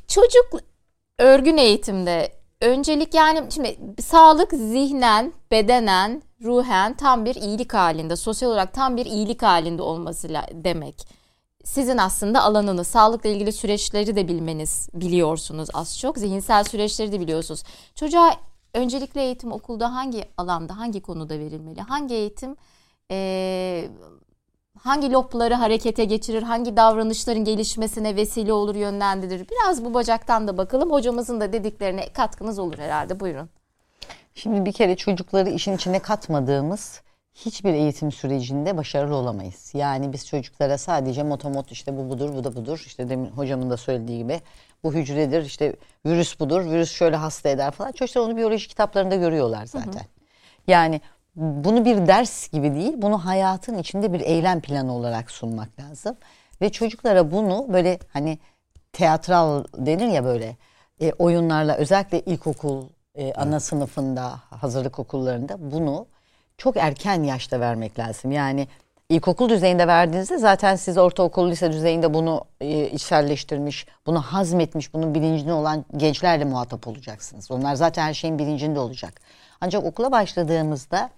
[0.07, 0.61] çocuk
[1.19, 8.73] örgün eğitimde öncelik yani şimdi sağlık zihnen, bedenen, ruhen tam bir iyilik halinde, sosyal olarak
[8.73, 11.24] tam bir iyilik halinde olması demek
[11.65, 16.17] sizin aslında alanınız, sağlıkla ilgili süreçleri de bilmeniz biliyorsunuz az çok.
[16.17, 17.63] Zihinsel süreçleri de biliyorsunuz.
[17.95, 18.35] Çocuğa
[18.73, 21.81] öncelikle eğitim okulda hangi alanda, hangi konuda verilmeli?
[21.81, 22.55] Hangi eğitim
[23.11, 23.89] e,
[24.79, 29.47] hangi lobları harekete geçirir, hangi davranışların gelişmesine vesile olur, yönlendirir?
[29.49, 30.91] Biraz bu bacaktan da bakalım.
[30.91, 33.19] Hocamızın da dediklerine katkınız olur herhalde.
[33.19, 33.49] Buyurun.
[34.35, 37.01] Şimdi bir kere çocukları işin içine katmadığımız
[37.35, 39.71] hiçbir eğitim sürecinde başarılı olamayız.
[39.73, 42.83] Yani biz çocuklara sadece motomot işte bu budur, bu da budur.
[42.85, 44.41] İşte demin hocamın da söylediği gibi
[44.83, 45.75] bu hücredir, işte
[46.05, 47.91] virüs budur, virüs şöyle hasta eder falan.
[47.91, 49.93] Çocuklar onu biyoloji kitaplarında görüyorlar zaten.
[49.93, 50.03] Hı hı.
[50.67, 51.01] Yani
[51.35, 56.17] bunu bir ders gibi değil, bunu hayatın içinde bir eylem planı olarak sunmak lazım.
[56.61, 58.39] Ve çocuklara bunu böyle hani
[58.93, 60.57] teatral denir ya böyle
[61.01, 62.83] e, oyunlarla özellikle ilkokul,
[63.15, 66.07] e, ana sınıfında, hazırlık okullarında bunu
[66.57, 68.31] çok erken yaşta vermek lazım.
[68.31, 68.67] Yani
[69.09, 75.53] ilkokul düzeyinde verdiğinizde zaten siz ortaokul, lise düzeyinde bunu e, içselleştirmiş, bunu hazmetmiş, bunun bilincinde
[75.53, 77.51] olan gençlerle muhatap olacaksınız.
[77.51, 79.21] Onlar zaten her şeyin bilincinde olacak.
[79.61, 81.09] Ancak okula başladığımızda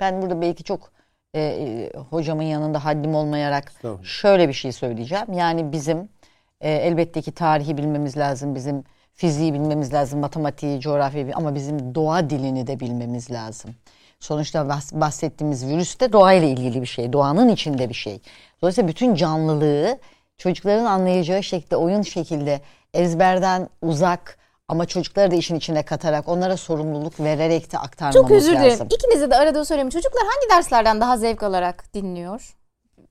[0.00, 0.92] ben burada belki çok
[1.34, 3.72] e, e, hocamın yanında haddim olmayarak
[4.02, 5.32] şöyle bir şey söyleyeceğim.
[5.32, 6.08] Yani bizim
[6.60, 8.84] e, elbette ki tarihi bilmemiz lazım, bizim
[9.14, 13.74] fiziği bilmemiz lazım, matematiği, coğrafyayı ama bizim doğa dilini de bilmemiz lazım.
[14.20, 17.12] Sonuçta bahsettiğimiz virüs de doğayla ilgili bir şey.
[17.12, 18.20] Doğanın içinde bir şey.
[18.62, 19.98] Dolayısıyla bütün canlılığı
[20.38, 22.60] çocukların anlayacağı şekilde, oyun şekilde
[22.94, 28.28] ezberden uzak ama çocukları da işin içine katarak onlara sorumluluk vererek de aktarmamız lazım.
[28.28, 28.70] Çok özür dilerim.
[28.70, 28.88] Lazım.
[28.90, 29.90] İkinize de arada sorayım.
[29.90, 32.56] Çocuklar hangi derslerden daha zevk alarak dinliyor?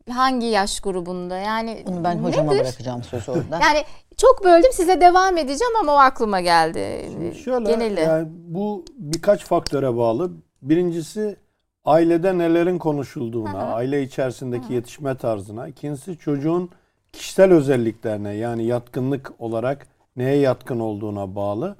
[0.09, 1.37] Hangi yaş grubunda?
[1.37, 2.63] Yani Bunu ben hocama nedir?
[2.63, 3.59] bırakacağım sözü orada.
[3.61, 3.83] yani
[4.17, 7.05] çok böldüm size devam edeceğim ama o aklıma geldi.
[7.11, 7.99] Şimdi şöyle Geneli.
[7.99, 10.31] yani bu birkaç faktöre bağlı.
[10.61, 11.37] Birincisi
[11.85, 13.73] ailede nelerin konuşulduğuna, hı hı.
[13.73, 14.73] aile içerisindeki hı hı.
[14.73, 15.67] yetişme tarzına.
[15.67, 16.69] İkincisi çocuğun
[17.13, 21.75] kişisel özelliklerine yani yatkınlık olarak neye yatkın olduğuna bağlı.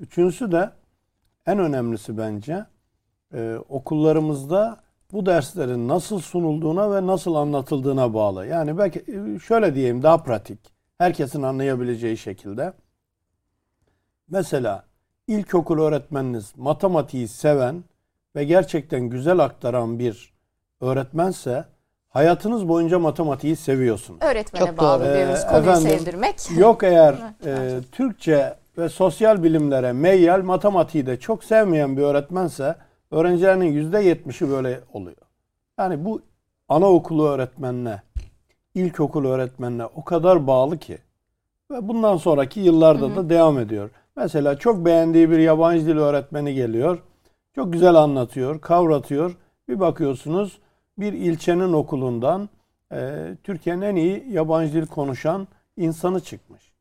[0.00, 0.70] Üçüncüsü de
[1.46, 2.66] en önemlisi bence
[3.34, 8.46] e, okullarımızda bu derslerin nasıl sunulduğuna ve nasıl anlatıldığına bağlı.
[8.46, 10.58] Yani belki e, şöyle diyeyim daha pratik.
[10.98, 12.72] Herkesin anlayabileceği şekilde.
[14.28, 14.84] Mesela
[15.28, 17.84] ilkokul öğretmeniniz matematiği seven
[18.36, 20.34] ve gerçekten güzel aktaran bir
[20.80, 21.64] öğretmense
[22.08, 24.22] hayatınız boyunca matematiği seviyorsunuz.
[24.22, 25.14] Öğretmene Çok bağlı doğru.
[25.14, 26.36] diyoruz ee, konuyu efendim, sevdirmek.
[26.58, 27.14] Yok eğer
[27.46, 32.76] e, Türkçe ve sosyal bilimlere meyyal matematiği de çok sevmeyen bir öğretmense
[33.10, 35.16] öğrencilerinin yüzde yetmişi böyle oluyor.
[35.78, 36.20] Yani bu
[36.68, 38.02] anaokulu öğretmenine,
[38.74, 40.98] ilkokul öğretmenine o kadar bağlı ki
[41.70, 43.16] ve bundan sonraki yıllarda hı hı.
[43.16, 43.90] da devam ediyor.
[44.16, 46.98] Mesela çok beğendiği bir yabancı dil öğretmeni geliyor
[47.54, 49.36] çok güzel anlatıyor, kavratıyor.
[49.68, 50.58] Bir bakıyorsunuz
[50.98, 52.48] bir ilçenin okulundan
[52.92, 56.72] e, Türkiye'nin en iyi yabancı dil konuşan insanı çıkmış.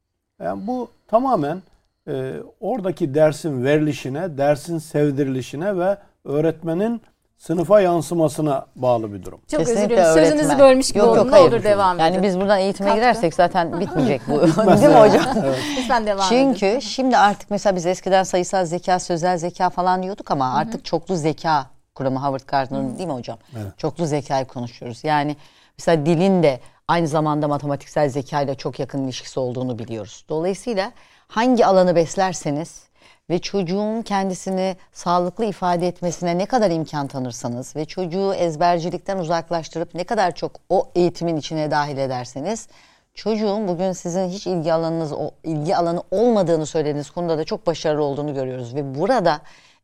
[0.42, 1.62] Yani bu tamamen
[2.08, 7.02] e, oradaki dersin verilişine, dersin sevdirilişine ve öğretmenin
[7.44, 9.42] sınıfa yansımasına bağlı bir durum.
[9.52, 10.38] Çok Kesinlikle özür dilerim.
[10.38, 11.32] Sözünüzü bölmüş gibi yok, oldum.
[11.32, 12.04] Ne olur devam edin.
[12.04, 13.02] Yani biz buradan eğitime Katkı.
[13.02, 14.42] girersek zaten bitmeyecek bu.
[14.42, 15.26] Değil mi hocam?
[15.46, 15.60] evet.
[15.78, 16.80] Lütfen devam Çünkü edin.
[16.80, 20.58] şimdi artık mesela biz eskiden sayısal zeka, sözel zeka falan diyorduk ama Hı-hı.
[20.58, 21.66] artık çoklu zeka
[21.96, 23.38] kuramı Howard Gardner'ın değil mi hocam?
[23.56, 23.78] Evet.
[23.78, 25.04] Çoklu zekayı konuşuyoruz.
[25.04, 25.36] Yani
[25.78, 30.26] mesela dilin de aynı zamanda matematiksel zeka ile çok yakın ilişkisi olduğunu biliyoruz.
[30.30, 30.92] Dolayısıyla
[31.28, 32.84] hangi alanı beslerseniz
[33.30, 40.04] ve çocuğun kendisini sağlıklı ifade etmesine ne kadar imkan tanırsanız ve çocuğu ezbercilikten uzaklaştırıp ne
[40.04, 42.68] kadar çok o eğitimin içine dahil ederseniz
[43.14, 45.14] çocuğun bugün sizin hiç ilgi alanınız
[45.44, 49.42] ilgi alanı olmadığını söylediğiniz konuda da çok başarılı olduğunu görüyoruz ve burada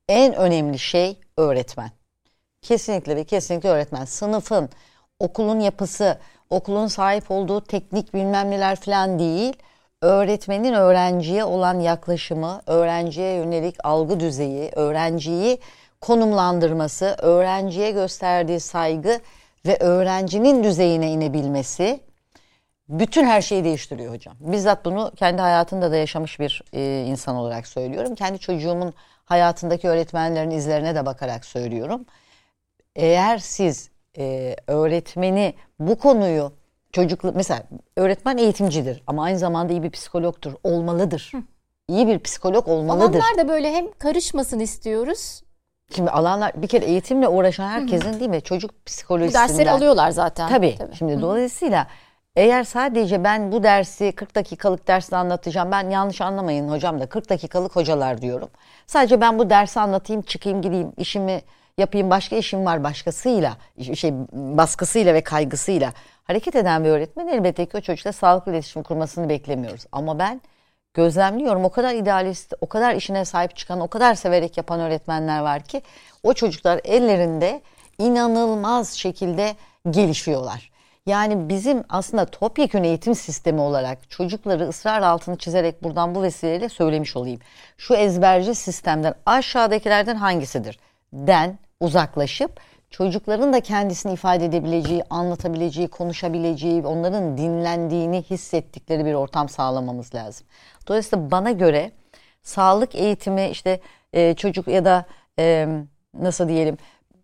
[0.07, 1.91] en önemli şey öğretmen.
[2.61, 4.05] Kesinlikle ve kesinlikle öğretmen.
[4.05, 4.69] Sınıfın,
[5.19, 6.17] okulun yapısı,
[6.49, 9.53] okulun sahip olduğu teknik bilmem neler falan değil.
[10.01, 15.59] Öğretmenin öğrenciye olan yaklaşımı, öğrenciye yönelik algı düzeyi, öğrenciyi
[16.01, 19.19] konumlandırması, öğrenciye gösterdiği saygı
[19.65, 21.99] ve öğrencinin düzeyine inebilmesi
[22.89, 24.35] bütün her şeyi değiştiriyor hocam.
[24.39, 28.15] Bizzat bunu kendi hayatında da yaşamış bir e, insan olarak söylüyorum.
[28.15, 28.93] Kendi çocuğumun
[29.25, 32.05] hayatındaki öğretmenlerin izlerine de bakarak söylüyorum.
[32.95, 36.58] Eğer siz e, öğretmeni bu konuyu
[36.93, 37.63] çocuklu mesela
[37.97, 41.31] öğretmen eğitimcidir ama aynı zamanda iyi bir psikologtur, olmalıdır.
[41.87, 43.19] İyi bir psikolog olmalıdır.
[43.19, 45.41] Alanlar da böyle hem karışmasın istiyoruz.
[45.95, 50.49] Şimdi alanlar bir kere eğitimle uğraşan herkesin değil mi çocuk Bu psikolojisinden dersleri alıyorlar zaten.
[50.49, 50.77] Tabii.
[50.97, 51.87] Şimdi dolayısıyla
[52.35, 55.71] eğer sadece ben bu dersi 40 dakikalık dersle anlatacağım.
[55.71, 58.49] Ben yanlış anlamayın hocam da 40 dakikalık hocalar diyorum.
[58.87, 61.41] Sadece ben bu dersi anlatayım, çıkayım, gideyim, işimi
[61.77, 62.09] yapayım.
[62.09, 63.57] Başka işim var başkasıyla,
[63.95, 65.93] şey baskısıyla ve kaygısıyla
[66.29, 69.85] hareket eden bir öğretmen elbette ki o çocukla sağlıklı iletişim kurmasını beklemiyoruz.
[69.91, 70.41] Ama ben
[70.93, 75.63] gözlemliyorum o kadar idealist, o kadar işine sahip çıkan, o kadar severek yapan öğretmenler var
[75.63, 75.81] ki
[76.23, 77.61] o çocuklar ellerinde
[77.97, 79.55] inanılmaz şekilde
[79.89, 80.71] gelişiyorlar.
[81.05, 87.15] Yani bizim aslında topyekun eğitim sistemi olarak çocukları ısrar altını çizerek buradan bu vesileyle söylemiş
[87.15, 87.39] olayım.
[87.77, 90.79] Şu ezberci sistemden aşağıdakilerden hangisidir?
[91.13, 92.59] Den uzaklaşıp
[92.89, 100.47] çocukların da kendisini ifade edebileceği, anlatabileceği, konuşabileceği, onların dinlendiğini hissettikleri bir ortam sağlamamız lazım.
[100.87, 101.91] Dolayısıyla bana göre
[102.41, 103.79] sağlık eğitimi işte
[104.13, 105.05] e, çocuk ya da
[105.39, 105.67] e,
[106.13, 106.77] nasıl diyelim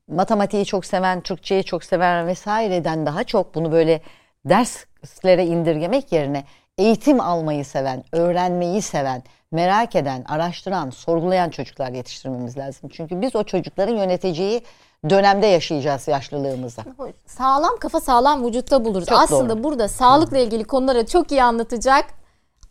[0.08, 4.02] matematiği çok seven, Türkçeyi çok seven vesaireden daha çok bunu böyle
[4.46, 6.44] derslere indirgemek yerine
[6.78, 12.90] eğitim almayı seven, öğrenmeyi seven, merak eden, araştıran, sorgulayan çocuklar yetiştirmemiz lazım.
[12.94, 14.62] Çünkü biz o çocukların yöneteceği
[15.10, 16.82] dönemde yaşayacağız yaşlılığımızda.
[17.26, 19.08] Sağlam kafa sağlam vücutta buluruz.
[19.08, 19.64] Çok Aslında doğru.
[19.64, 22.06] burada sağlıkla ilgili konuları çok iyi anlatacak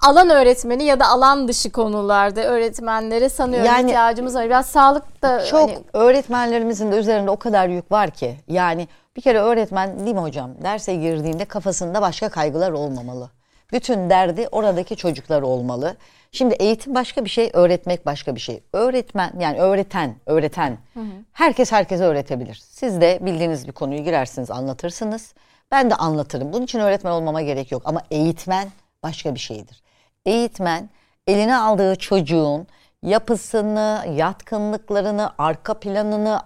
[0.07, 4.45] alan öğretmeni ya da alan dışı konularda öğretmenlere sanıyorum Yani- ihtiyacımız var.
[4.47, 8.37] Biraz sağlık da Çok hani, öğretmenlerimizin de üzerinde o kadar yük var ki.
[8.49, 13.30] Yani bir kere öğretmen değil mi hocam derse girdiğinde kafasında başka kaygılar olmamalı.
[13.74, 15.96] Bütün derdi oradaki çocuklar olmalı.
[16.32, 18.62] Şimdi eğitim başka bir şey, öğretmek başka bir şey.
[18.72, 20.78] Öğretmen yani öğreten, öğreten.
[21.32, 22.62] Herkes herkese öğretebilir.
[22.70, 25.34] Siz de bildiğiniz bir konuyu girersiniz, anlatırsınız.
[25.70, 26.52] Ben de anlatırım.
[26.52, 28.68] Bunun için öğretmen olmama gerek yok ama eğitmen
[29.02, 29.82] başka bir şeydir.
[30.26, 30.90] Eğitmen
[31.26, 32.66] eline aldığı çocuğun
[33.02, 36.40] yapısını, yatkınlıklarını, arka planını,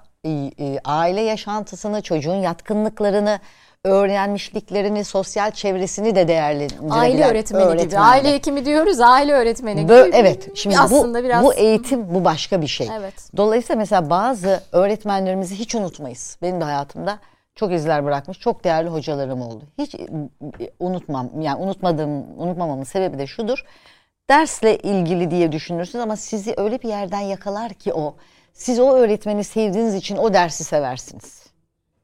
[0.84, 3.40] aile yaşantısını, çocuğun yatkınlıklarını,
[3.88, 7.70] öğrenmişliklerini, sosyal çevresini de değerlendirebilen aile öğretmeni gibi.
[7.70, 8.10] öğretmendir.
[8.10, 9.92] Aile hekimi diyoruz, aile öğretmeni gibi.
[9.92, 10.56] Evet.
[10.56, 12.88] Şimdi bu, aslında biraz bu eğitim bu başka bir şey.
[12.98, 13.14] Evet.
[13.36, 16.38] Dolayısıyla mesela bazı öğretmenlerimizi hiç unutmayız.
[16.42, 17.18] Benim de hayatımda
[17.54, 19.64] çok izler bırakmış çok değerli hocalarım oldu.
[19.78, 20.08] Hiç e,
[20.78, 23.64] unutmam yani unutmadığım unutmamamın sebebi de şudur.
[24.30, 28.16] Dersle ilgili diye düşünürsünüz ama sizi öyle bir yerden yakalar ki o.
[28.52, 31.47] Siz o öğretmeni sevdiğiniz için o dersi seversiniz.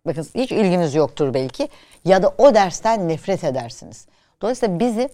[0.06, 1.68] Bakın hiç ilginiz yoktur belki
[2.04, 4.06] ya da o dersten nefret edersiniz.
[4.42, 5.08] Dolayısıyla bizim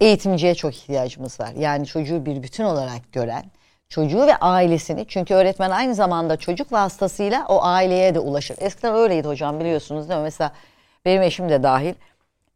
[0.00, 1.52] eğitimciye çok ihtiyacımız var.
[1.58, 3.44] Yani çocuğu bir bütün olarak gören,
[3.88, 8.56] çocuğu ve ailesini çünkü öğretmen aynı zamanda çocuk vasıtasıyla o aileye de ulaşır.
[8.60, 10.24] Eskiden öyleydi hocam biliyorsunuz değil mi?
[10.24, 10.52] Mesela
[11.04, 11.94] benim eşim de dahil.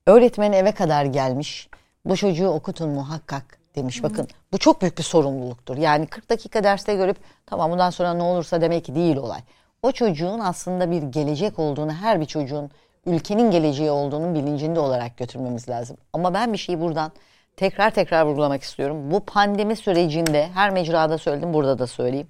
[0.06, 1.68] Öğretmen eve kadar gelmiş.
[2.04, 4.02] Bu çocuğu okutun muhakkak demiş.
[4.02, 5.76] Bakın bu çok büyük bir sorumluluktur.
[5.76, 7.16] Yani 40 dakika derste görüp
[7.46, 9.40] tamam bundan sonra ne olursa demek ki değil olay.
[9.82, 12.70] O çocuğun aslında bir gelecek olduğunu, her bir çocuğun
[13.06, 15.96] ülkenin geleceği olduğunun bilincinde olarak götürmemiz lazım.
[16.12, 17.12] Ama ben bir şeyi buradan
[17.56, 19.10] tekrar tekrar vurgulamak istiyorum.
[19.10, 22.28] Bu pandemi sürecinde her mecrada söyledim, burada da söyleyeyim.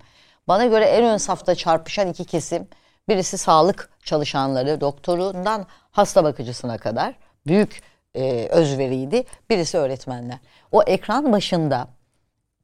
[0.48, 2.68] Bana göre en ön safta çarpışan iki kesim
[3.08, 7.14] birisi sağlık çalışanları, doktorundan hasta bakıcısına kadar
[7.46, 7.82] büyük
[8.14, 9.24] e, özveriydi.
[9.50, 10.38] Birisi öğretmenler.
[10.72, 11.88] O ekran başında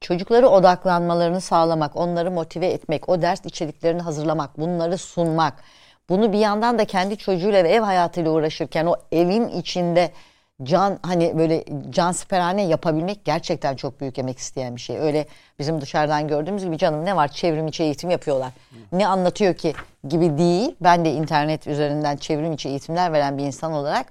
[0.01, 5.53] çocukları odaklanmalarını sağlamak, onları motive etmek, o ders içeriklerini hazırlamak, bunları sunmak.
[6.09, 10.11] Bunu bir yandan da kendi çocuğuyla ve ev hayatıyla uğraşırken o evin içinde
[10.63, 14.97] can hani böyle can siperhane yapabilmek gerçekten çok büyük emek isteyen bir şey.
[14.97, 15.25] Öyle
[15.59, 18.51] bizim dışarıdan gördüğümüz gibi canım ne var çevrim içi eğitim yapıyorlar.
[18.91, 19.73] Ne anlatıyor ki
[20.07, 20.75] gibi değil.
[20.81, 24.05] Ben de internet üzerinden çevrim içi eğitimler veren bir insan olarak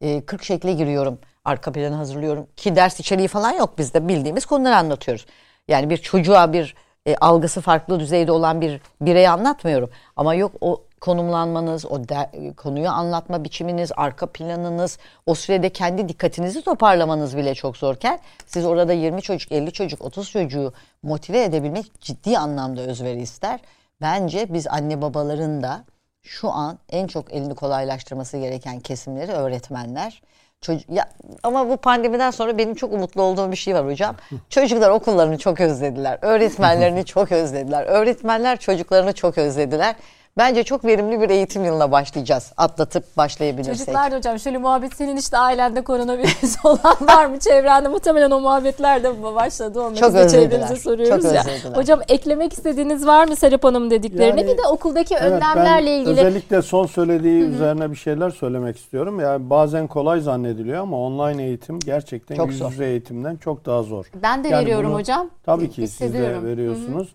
[0.00, 1.18] e, 40 şekle giriyorum.
[1.44, 2.46] Arka planı hazırlıyorum.
[2.56, 4.08] Ki ders içeriği falan yok bizde.
[4.08, 5.26] Bildiğimiz konuları anlatıyoruz.
[5.68, 6.74] Yani bir çocuğa bir
[7.06, 9.90] e, algısı farklı düzeyde olan bir birey anlatmıyorum.
[10.16, 16.62] Ama yok o konumlanmanız, o de, konuyu anlatma biçiminiz, arka planınız, o sürede kendi dikkatinizi
[16.62, 22.38] toparlamanız bile çok zorken siz orada 20 çocuk, 50 çocuk, 30 çocuğu motive edebilmek ciddi
[22.38, 23.60] anlamda özveri ister.
[24.00, 25.84] Bence biz anne babaların da
[26.22, 30.22] şu an en çok elini kolaylaştırması gereken kesimleri öğretmenler.
[30.60, 31.08] Çocuk, ya,
[31.42, 34.16] ama bu pandemiden sonra benim çok umutlu olduğum bir şey var hocam.
[34.50, 36.18] Çocuklar okullarını çok özlediler.
[36.22, 37.84] Öğretmenlerini çok özlediler.
[37.86, 39.96] Öğretmenler çocuklarını çok özlediler.
[40.38, 42.52] Bence çok verimli bir eğitim yılına başlayacağız.
[42.56, 43.76] Atlatıp başlayabilirsek.
[43.78, 48.40] Çocuklar da hocam şöyle muhabbet senin işte ailende koronavirüs olan var mı çevrende muhtemelen o
[48.40, 49.80] muhabbetler de başladı.
[49.80, 50.28] Onları Çok özlediler.
[50.50, 51.40] çevremize soruyoruz Çok ya.
[51.40, 51.76] özlediler.
[51.76, 54.40] Hocam eklemek istediğiniz var mı Serap Hanım dediklerine?
[54.40, 56.10] Yani- bir de okuldaki Evet, önlemlerle ben ilgili.
[56.10, 59.20] Özellikle son söylediği üzerine bir şeyler söylemek istiyorum.
[59.20, 64.06] Yani bazen kolay zannediliyor ama online eğitim gerçekten Çok yüz yüze eğitimden çok daha zor.
[64.22, 65.30] Ben de Yani veriyorum bunu hocam.
[65.46, 67.08] Tabii ki siz de veriyorsunuz.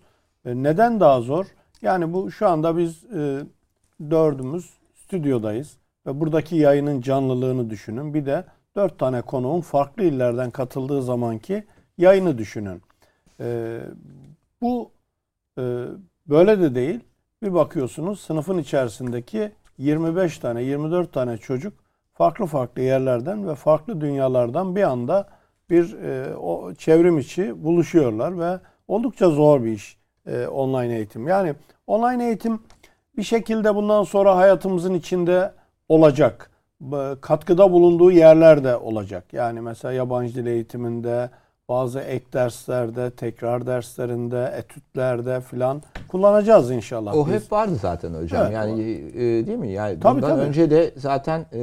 [0.46, 1.46] E, Neden daha zor?
[1.84, 3.42] Yani bu şu anda biz e,
[4.10, 8.14] dördümüz stüdyodayız ve buradaki yayının canlılığını düşünün.
[8.14, 8.44] Bir de
[8.76, 11.64] dört tane konuğun farklı illerden katıldığı zamanki
[11.98, 12.82] yayını düşünün.
[13.40, 13.80] E,
[14.60, 14.90] bu
[15.58, 15.62] e,
[16.26, 17.00] böyle de değil.
[17.42, 21.72] Bir bakıyorsunuz sınıfın içerisindeki 25 tane 24 tane çocuk
[22.12, 25.28] farklı farklı yerlerden ve farklı dünyalardan bir anda
[25.70, 31.28] bir e, o çevrim içi buluşuyorlar ve oldukça zor bir iş e, online eğitim.
[31.28, 31.54] Yani
[31.86, 32.60] online eğitim
[33.16, 35.52] bir şekilde bundan sonra hayatımızın içinde
[35.88, 36.50] olacak.
[37.20, 39.24] Katkıda bulunduğu yerler de olacak.
[39.32, 41.30] Yani mesela yabancı dil eğitiminde,
[41.68, 47.16] bazı ek derslerde, tekrar derslerinde, etütlerde filan kullanacağız inşallah.
[47.16, 47.34] O biz.
[47.34, 48.42] hep vardı zaten hocam.
[48.42, 48.82] Evet, yani
[49.14, 49.72] e, değil mi?
[49.72, 50.40] Yani Tabii, bundan tabii.
[50.42, 51.60] önce de zaten e,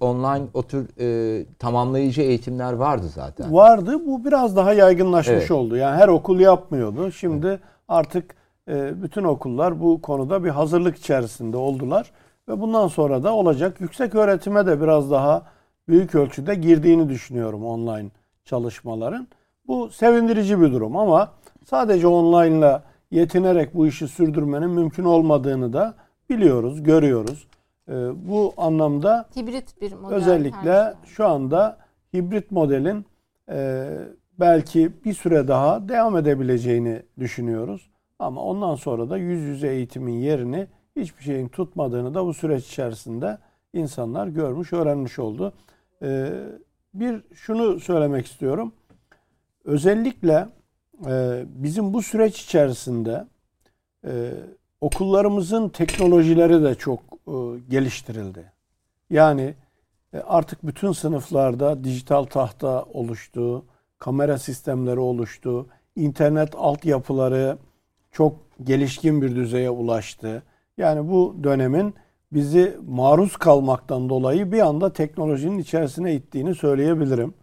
[0.00, 3.54] online o tür e, tamamlayıcı eğitimler vardı zaten.
[3.54, 4.06] vardı.
[4.06, 5.50] Bu biraz daha yaygınlaşmış Evet.
[5.50, 5.76] oldu.
[5.76, 7.12] Yani her okul yapmıyordu.
[7.12, 7.60] Şimdi
[7.90, 8.34] artık
[8.68, 12.12] e, bütün okullar bu konuda bir hazırlık içerisinde oldular
[12.48, 13.80] ve bundan sonra da olacak.
[13.80, 15.42] Yüksek öğretime de biraz daha
[15.88, 18.08] büyük ölçüde girdiğini düşünüyorum online
[18.44, 19.28] çalışmaların.
[19.66, 21.32] Bu sevindirici bir durum ama
[21.64, 25.94] sadece online ile yetinerek bu işi sürdürmenin mümkün olmadığını da
[26.30, 27.46] biliyoruz, görüyoruz.
[27.88, 27.92] E,
[28.28, 30.16] bu anlamda Hibrit bir model.
[30.16, 31.78] Özellikle şu anda
[32.14, 33.06] hibrit modelin
[33.48, 33.88] e,
[34.40, 37.90] belki bir süre daha devam edebileceğini düşünüyoruz.
[38.18, 43.38] Ama ondan sonra da yüz yüze eğitimin yerini hiçbir şeyin tutmadığını da bu süreç içerisinde
[43.72, 45.52] insanlar görmüş, öğrenmiş oldu.
[46.02, 46.32] E,
[46.94, 48.72] bir şunu söylemek istiyorum.
[49.64, 50.48] Özellikle
[51.06, 53.26] e, bizim bu süreç içerisinde
[54.04, 54.32] e,
[54.80, 57.32] okullarımızın teknolojileri de çok e,
[57.68, 58.52] geliştirildi.
[59.10, 59.54] Yani
[60.14, 63.64] e, artık bütün sınıflarda dijital tahta oluştu,
[64.00, 65.66] kamera sistemleri oluştu,
[65.96, 67.58] internet altyapıları
[68.12, 70.42] çok gelişkin bir düzeye ulaştı.
[70.78, 71.94] Yani bu dönemin
[72.32, 77.34] bizi maruz kalmaktan dolayı bir anda teknolojinin içerisine ittiğini söyleyebilirim.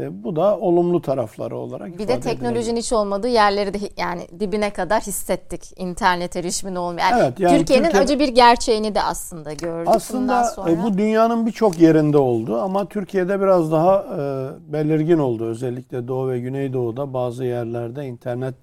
[0.00, 2.82] E, bu da olumlu tarafları olarak Bir de teknolojinin edilebilir.
[2.82, 5.72] hiç olmadığı yerleri de yani dibine kadar hissettik.
[5.80, 7.10] İnternet erişiminin olmayan.
[7.10, 9.88] Yani Evet, yani Türkiye'nin Türkiye- acı bir gerçeğini de aslında gördük.
[9.94, 10.70] Aslında sonra.
[10.70, 15.44] e, bu dünyanın birçok yerinde oldu ama Türkiye'de biraz daha e, belirgin oldu.
[15.44, 18.54] Özellikle Doğu ve Güneydoğu'da bazı yerlerde internet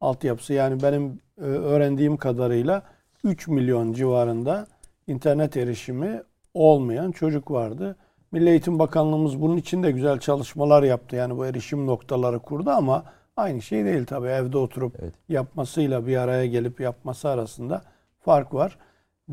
[0.00, 2.82] altyapısı yani benim e, öğrendiğim kadarıyla
[3.24, 4.66] 3 milyon civarında
[5.06, 6.22] internet erişimi
[6.54, 7.96] olmayan çocuk vardı.
[8.32, 11.16] Milli Eğitim Bakanlığımız bunun için de güzel çalışmalar yaptı.
[11.16, 13.04] Yani bu erişim noktaları kurdu ama
[13.36, 14.28] aynı şey değil tabii.
[14.28, 15.14] Evde oturup Evet.
[15.28, 17.82] yapmasıyla bir araya gelip yapması arasında
[18.20, 18.78] fark var.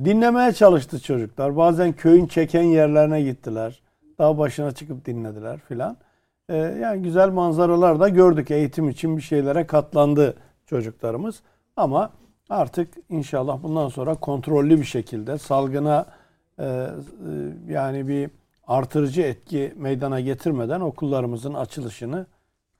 [0.05, 1.57] Dinlemeye çalıştı çocuklar.
[1.57, 3.81] Bazen köyün çeken yerlerine gittiler.
[4.19, 5.97] Dağ başına çıkıp dinlediler filan.
[6.49, 8.51] Ee, yani güzel manzaralar da gördük.
[8.51, 10.35] Eğitim için bir şeylere katlandı
[10.65, 11.39] çocuklarımız.
[11.76, 12.11] Ama
[12.49, 16.05] artık inşallah bundan sonra kontrollü bir şekilde salgına
[16.59, 16.88] e, e,
[17.67, 18.30] yani bir
[18.70, 22.26] artırıcı etki meydana getirmeden okullarımızın açılışını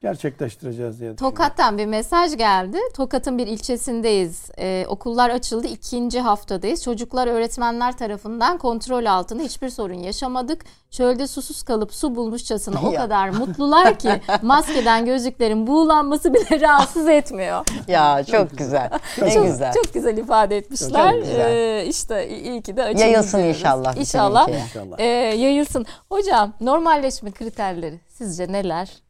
[0.01, 1.15] gerçekleştireceğiz diye.
[1.15, 2.77] Tokat'tan bir mesaj geldi.
[2.95, 4.49] Tokat'ın bir ilçesindeyiz.
[4.59, 5.67] Ee, okullar açıldı.
[5.67, 6.84] ikinci haftadayız.
[6.84, 10.65] Çocuklar öğretmenler tarafından kontrol altında hiçbir sorun yaşamadık.
[10.91, 14.09] Çölde susuz kalıp su bulmuşçasına o kadar mutlular ki
[14.41, 17.65] maskeden gözlüklerin buğulanması bile rahatsız etmiyor.
[17.88, 18.89] Ya çok güzel.
[19.21, 19.73] Ne çok, güzel.
[19.73, 21.11] Çok güzel ifade etmişler.
[21.11, 21.51] Çok güzel.
[21.55, 23.57] Ee, işte iyi ki de açıldı Yayılsın diyoruz.
[23.57, 24.49] inşallah İnşallah.
[24.49, 24.99] İnşallah.
[24.99, 25.03] e,
[25.35, 25.85] yayılsın.
[26.09, 29.09] Hocam normalleşme kriterleri sizce neler?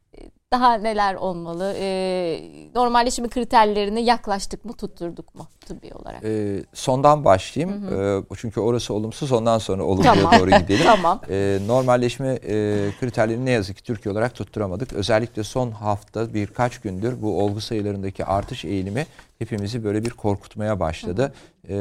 [0.50, 1.74] E, Daha neler olmalı?
[1.78, 2.42] Ee,
[2.76, 6.24] normalleşme kriterlerini yaklaştık mı, tutturduk mu tıbbi olarak?
[6.24, 7.94] Ee, sondan başlayayım.
[7.94, 9.32] Ee, çünkü orası olumsuz.
[9.32, 10.40] Ondan sonra olumluya Tamam.
[10.40, 10.84] doğru gidelim.
[10.86, 11.22] Tamam.
[11.30, 14.94] Ee, normalleşme e, kriterlerini ne yazık ki Türkiye olarak tutturamadık.
[14.94, 19.06] Özellikle son hafta birkaç gündür bu olgu sayılarındaki artış eğilimi
[19.40, 21.34] hepimizi böyle bir korkutmaya başladı.
[21.70, 21.76] Ee,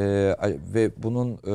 [0.74, 1.51] ve bunun e,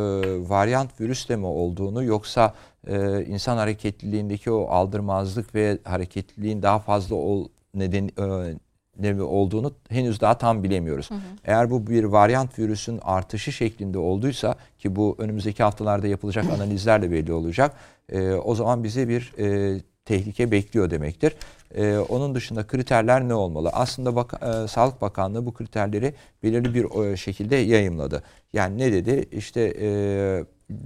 [0.49, 2.53] varyant virüsle mi olduğunu yoksa
[2.87, 8.55] e, insan hareketliliğindeki o aldırmazlık ve hareketliliğin daha fazla ol, neden e,
[8.99, 11.09] ne olduğunu henüz daha tam bilemiyoruz.
[11.45, 17.33] Eğer bu bir varyant virüsün artışı şeklinde olduysa ki bu önümüzdeki haftalarda yapılacak analizlerle belli
[17.33, 17.75] olacak.
[18.09, 21.35] e, o zaman bize bir e, tehlike bekliyor demektir.
[21.75, 23.69] E, onun dışında kriterler ne olmalı?
[23.73, 28.23] Aslında bak, e, Sağlık Bakanlığı bu kriterleri belirli bir e, şekilde yayımladı.
[28.53, 29.25] Yani ne dedi?
[29.31, 29.87] İşte e,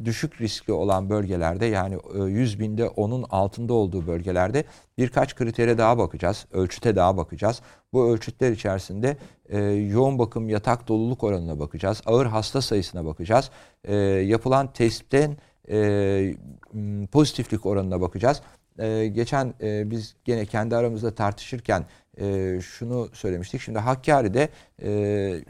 [0.06, 4.64] düşük riskli olan bölgelerde yani e, 100 binde onun altında olduğu bölgelerde
[4.98, 6.46] birkaç kritere daha bakacağız.
[6.52, 7.62] Ölçüte daha bakacağız.
[7.94, 9.18] Bu ölçütler içerisinde
[9.50, 12.02] e, yoğun bakım yatak doluluk oranına bakacağız.
[12.06, 13.52] Ağır hasta sayısına bakacağız.
[13.84, 15.38] E, yapılan testten
[15.70, 16.36] e,
[17.12, 18.42] pozitiflik oranına bakacağız.
[18.80, 21.86] E, geçen e, biz gene kendi aramızda tartışırken
[22.20, 23.62] e, şunu söylemiştik.
[23.62, 24.50] Şimdi Hakkari'de
[24.82, 25.44] e,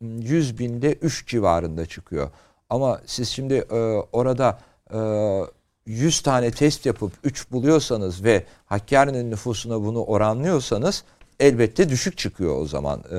[0.00, 2.30] 100 binde 3 civarında çıkıyor.
[2.70, 3.76] Ama siz şimdi e,
[4.12, 4.58] orada
[4.94, 4.98] e,
[5.86, 11.04] 100 tane test yapıp 3 buluyorsanız ve Hakkari'nin nüfusuna bunu oranlıyorsanız
[11.40, 13.04] elbette düşük çıkıyor o zaman.
[13.10, 13.16] E,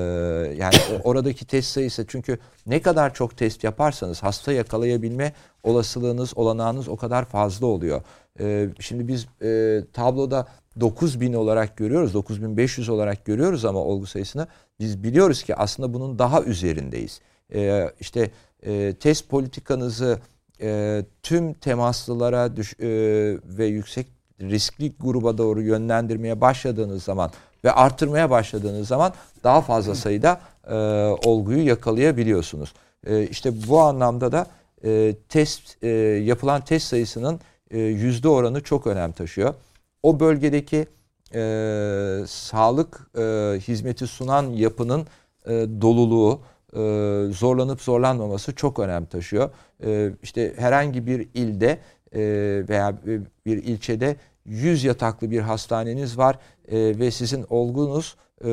[0.56, 0.74] yani
[1.04, 5.32] oradaki test sayısı çünkü ne kadar çok test yaparsanız hasta yakalayabilme
[5.62, 8.02] olasılığınız, olanağınız o kadar fazla oluyor.
[8.40, 10.46] E, şimdi biz e, tabloda
[10.80, 14.46] 9000 olarak görüyoruz, 9500 olarak görüyoruz ama olgu sayısını
[14.80, 17.20] biz biliyoruz ki aslında bunun daha üzerindeyiz.
[17.54, 18.30] E, işte
[18.62, 20.18] e, test politikanızı
[20.60, 22.88] e, tüm temaslılara düş, e,
[23.44, 24.06] ve yüksek
[24.40, 27.30] riskli gruba doğru yönlendirmeye başladığınız zaman
[27.64, 29.12] ve arttırmaya başladığınız zaman
[29.44, 30.74] daha fazla sayıda e,
[31.28, 32.72] olguyu yakalayabiliyorsunuz.
[33.06, 34.46] E, işte bu anlamda da
[34.84, 35.88] e, test e,
[36.24, 39.54] yapılan test sayısının e, yüzde oranı çok önem taşıyor.
[40.02, 40.86] O bölgedeki
[41.34, 41.40] e,
[42.26, 43.22] sağlık e,
[43.68, 45.06] hizmeti sunan yapının
[45.46, 45.50] e,
[45.80, 46.40] doluluğu,
[46.76, 46.78] e,
[47.32, 49.50] zorlanıp zorlanmaması çok önem taşıyor.
[49.84, 51.78] E, işte herhangi bir ilde
[52.12, 52.20] e,
[52.68, 52.98] veya
[53.46, 56.38] bir ilçede 100 yataklı bir hastaneniz var
[56.68, 58.50] e, ve sizin olgunuz e,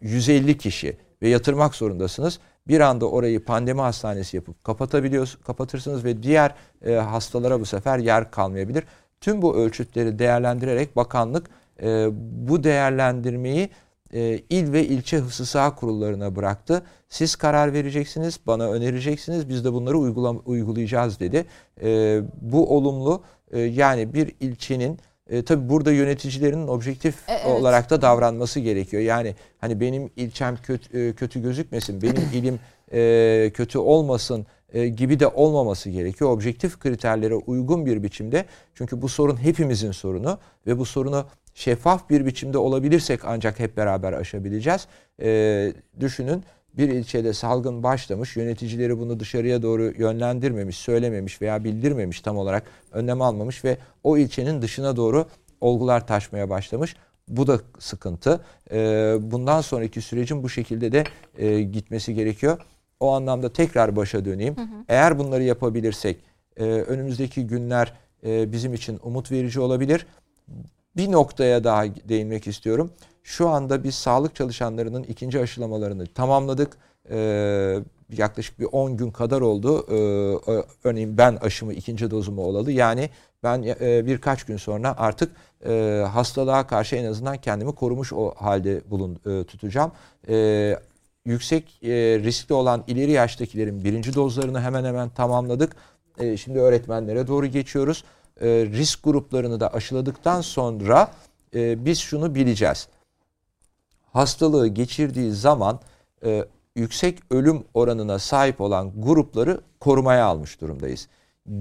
[0.00, 2.38] 150 kişi ve yatırmak zorundasınız.
[2.68, 6.54] Bir anda orayı pandemi hastanesi yapıp kapatabiliyorsunuz, kapatırsınız ve diğer
[6.84, 8.84] e, hastalara bu sefer yer kalmayabilir.
[9.20, 11.46] Tüm bu ölçütleri değerlendirerek bakanlık
[11.82, 12.08] e,
[12.48, 13.70] bu değerlendirmeyi
[14.14, 16.82] e, il ve ilçe hıfzı kurullarına bıraktı.
[17.08, 21.46] Siz karar vereceksiniz, bana önereceksiniz, biz de bunları uygula, uygulayacağız dedi.
[21.82, 23.22] E, bu olumlu
[23.52, 24.98] e, yani bir ilçenin
[25.30, 27.60] e, tabii burada yöneticilerin objektif E, evet.
[27.60, 29.02] olarak da davranması gerekiyor.
[29.02, 32.60] Yani hani benim ilçem kötü, e, kötü gözükmesin, benim ilim
[32.92, 36.30] e, kötü olmasın e, gibi de olmaması gerekiyor.
[36.30, 38.44] Objektif kriterlere uygun bir biçimde.
[38.74, 41.26] Çünkü bu sorun hepimizin sorunu ve bu sorunu
[41.58, 44.86] şeffaf bir biçimde olabilirsek ancak hep beraber aşabileceğiz.
[45.22, 46.44] E, düşünün
[46.74, 52.62] bir ilçede salgın başlamış, yöneticileri bunu dışarıya doğru yönlendirmemiş, söylememiş veya bildirmemiş tam olarak
[52.92, 55.26] önlem almamış ve o ilçenin dışına doğru
[55.60, 56.96] olgular taşmaya başlamış.
[57.28, 58.40] Bu da sıkıntı.
[58.72, 58.78] E,
[59.20, 61.04] bundan sonraki sürecin bu şekilde de
[61.38, 62.58] e, gitmesi gerekiyor.
[63.00, 64.56] O anlamda tekrar başa döneyim.
[64.56, 64.84] Hı hı.
[64.88, 66.20] Eğer bunları yapabilirsek
[66.56, 67.92] e, önümüzdeki günler
[68.26, 70.06] e, bizim için umut verici olabilir.
[70.96, 72.90] Bir noktaya daha değinmek istiyorum.
[73.22, 76.76] Şu anda biz sağlık çalışanlarının ikinci aşılamalarını tamamladık.
[77.10, 77.78] Ee,
[78.12, 79.86] yaklaşık bir 10 gün kadar oldu.
[79.90, 82.72] Ee, örneğin ben aşımı ikinci dozumu olalı.
[82.72, 83.10] Yani
[83.42, 85.32] ben e, birkaç gün sonra artık
[85.66, 89.92] e, hastalığa karşı en azından kendimi korumuş o halde bulun e, tutacağım.
[90.28, 90.76] E,
[91.24, 91.88] yüksek e,
[92.18, 95.76] riskli olan ileri yaştakilerin birinci dozlarını hemen hemen tamamladık.
[96.18, 98.04] E, şimdi öğretmenlere doğru geçiyoruz.
[98.40, 101.10] E, risk gruplarını da aşıladıktan sonra
[101.54, 102.88] e, biz şunu bileceğiz.
[104.12, 105.80] Hastalığı geçirdiği zaman
[106.24, 106.44] e,
[106.76, 111.08] yüksek ölüm oranına sahip olan grupları korumaya almış durumdayız.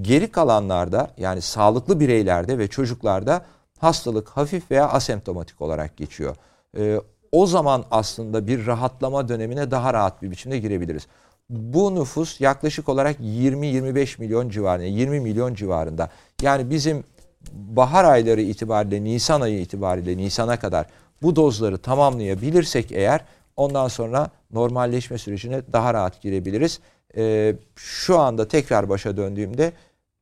[0.02, 3.46] Geri kalanlarda yani sağlıklı bireylerde ve çocuklarda
[3.80, 6.36] hastalık hafif veya asemptomatik olarak geçiyor.
[6.78, 7.02] E,
[7.32, 11.08] o zaman aslında bir rahatlama dönemine daha rahat bir biçimde girebiliriz.
[11.50, 16.10] Bu nüfus yaklaşık olarak 20-25 milyon civarında, 20 milyon civarında.
[16.42, 17.04] Yani bizim
[17.52, 20.86] bahar ayları itibariyle, Nisan ayı itibariyle, Nisan'a kadar
[21.22, 23.22] bu dozları tamamlayabilirsek eğer
[23.56, 26.80] ondan sonra normalleşme sürecine daha rahat girebiliriz.
[27.18, 29.72] Ee, şu anda tekrar başa döndüğümde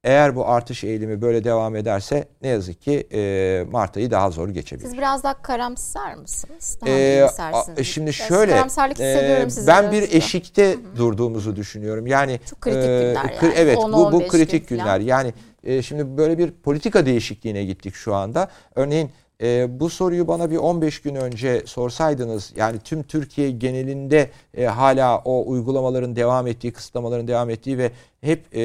[0.06, 4.50] eğer bu artış eğilimi böyle devam ederse ne yazık ki e, Mart ayı daha zor
[4.50, 4.86] geçebilir.
[4.88, 6.78] Siz biraz daha karamsar mısınız?
[6.82, 7.24] Daha Ee,
[7.54, 10.18] a- şimdi Biraz şöyle karamsarlık hissediyorum e, ben bir aranızda.
[10.18, 12.08] eşikte durduğumuzu düşünüyorum.
[12.08, 13.54] Yani Çok kritik e, günler kri- yani.
[13.58, 14.86] Evet 10, bu bu 15 kritik gün günler.
[14.90, 15.00] falan.
[15.02, 15.34] Yani
[15.64, 18.48] e, şimdi böyle bir politika değişikliğine gittik şu anda.
[18.76, 19.12] Örneğin
[19.42, 25.18] e, bu soruyu bana bir 15 gün önce sorsaydınız yani tüm Türkiye genelinde e, hala
[25.26, 27.92] o uygulamaların devam ettiği, kısıtlamaların devam ettiği ve
[28.22, 28.62] hep e,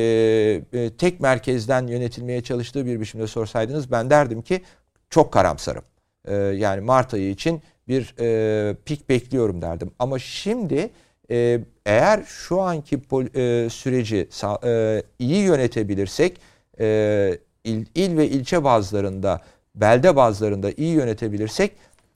[0.72, 4.62] e, tek merkezden yönetilmeye çalıştığı bir biçimde sorsaydınız ben derdim ki
[5.10, 5.84] çok karamsarım.
[6.24, 9.90] E, yani Mart ayı için bir e, pik bekliyorum derdim.
[9.98, 10.90] Ama şimdi
[11.30, 14.28] e, eğer şu anki e, süreci
[14.64, 16.40] e, iyi yönetebilirsek
[16.80, 19.40] e, il, il ve ilçe bazlarında
[19.74, 21.72] belde bazlarında iyi yönetebilirsek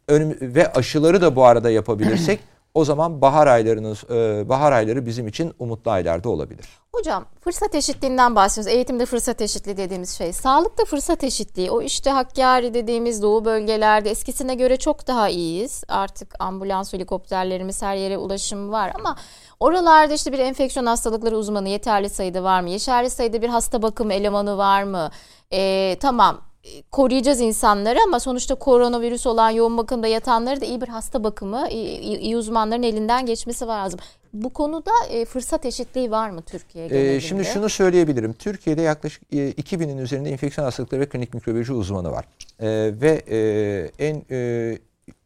[0.09, 2.41] önüm, ve aşıları da bu arada yapabilirsek
[2.75, 6.69] o zaman bahar aylarının e, bahar ayları bizim için umutlu aylarda olabilir.
[6.93, 8.77] Hocam fırsat eşitliğinden bahsediyoruz.
[8.77, 10.33] Eğitimde fırsat eşitliği dediğimiz şey.
[10.33, 11.71] Sağlıkta fırsat eşitliği.
[11.71, 15.85] O işte Hakkari dediğimiz doğu bölgelerde eskisine göre çok daha iyiyiz.
[15.89, 19.17] Artık ambulans, helikopterlerimiz her yere ulaşım var ama
[19.61, 22.71] oralarda işte bir enfeksiyon hastalıkları uzmanı yeterli sayıda var mı?
[22.71, 25.11] Yeterli sayıda bir hasta bakım elemanı var mı?
[25.53, 26.41] Ee, tamam
[26.91, 31.99] koruyacağız insanları ama sonuçta koronavirüs olan yoğun bakımda yatanları da iyi bir hasta bakımı, iyi,
[32.19, 34.01] iyi- uzmanların elinden geçmesi lazım.
[34.33, 37.17] Bu konuda e, fırsat eşitliği var mı Türkiye genelinde?
[37.17, 38.33] Ee, şimdi şunu söyleyebilirim.
[38.33, 42.25] Türkiye'de yaklaşık e, 2000'in üzerinde enfeksiyon hastalıkları ve klinik mikrobiyoloji uzmanı var.
[42.61, 42.67] Ee,
[43.01, 43.39] ve e,
[44.07, 44.79] en e,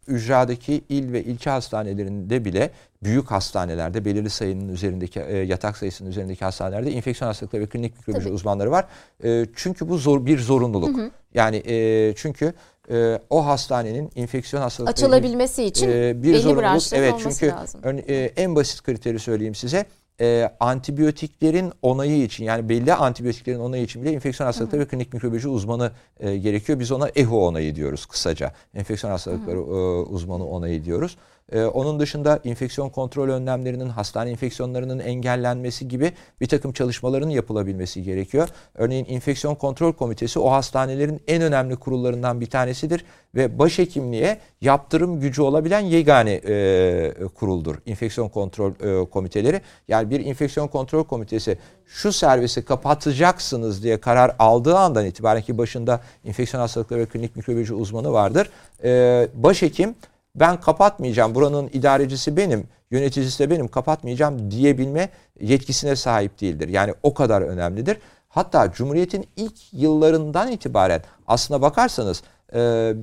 [0.07, 2.71] ücradaki il ve ilçe hastanelerinde bile
[3.03, 8.25] büyük hastanelerde belirli sayının üzerindeki e, yatak sayısının üzerindeki hastanelerde enfeksiyon hastalıkları ve klinik mikrobiyoloji
[8.25, 8.35] Tabii.
[8.35, 8.87] uzmanları var.
[9.25, 11.13] E, çünkü bu zor bir zorunluluk.
[11.35, 12.55] Yani e, çünkü
[12.91, 16.93] e, o hastanenin enfeksiyon hastalıkları açılabilmesi için ee, bir zorunluluk.
[16.93, 17.81] Evet çünkü lazım.
[17.83, 19.87] örne- e, en basit kriteri söyleyeyim size.
[20.21, 25.49] E, antibiyotiklerin onayı için yani belli antibiyotiklerin onayı için bile enfeksiyon hastalıkları ve klinik mikrobiyoloji
[25.49, 26.81] uzmanı e, gerekiyor.
[26.81, 28.53] Biz ona EHO onayı diyoruz kısaca.
[28.75, 29.63] Enfeksiyon hastalıkları e,
[30.03, 31.17] uzmanı onayı diyoruz.
[31.53, 38.49] E, onun dışında enfeksiyon kontrol önlemlerinin, hastane enfeksiyonlarının engellenmesi gibi bir takım çalışmaların yapılabilmesi gerekiyor.
[38.75, 43.05] Örneğin enfeksiyon kontrol komitesi o hastanelerin en önemli kurullarından bir tanesidir
[43.35, 47.77] ve başhekimliğe yaptırım gücü olabilen yegane e, kuruldur.
[47.87, 49.61] Enfeksiyon kontrol e, komiteleri.
[49.89, 56.01] Yani bir enfeksiyon kontrol komitesi şu servisi kapatacaksınız diye karar aldığı andan itibaren ki başında
[56.25, 58.51] enfeksiyon hastalıkları ve klinik mikrobiyoloji uzmanı vardır.
[58.85, 59.95] E, başhekim
[60.35, 65.09] ben kapatmayacağım buranın idarecisi benim yöneticisi de benim kapatmayacağım diyebilme
[65.41, 66.69] yetkisine sahip değildir.
[66.69, 67.99] Yani o kadar önemlidir.
[68.29, 72.23] Hatta Cumhuriyet'in ilk yıllarından itibaren aslına bakarsanız
[72.53, 72.61] e,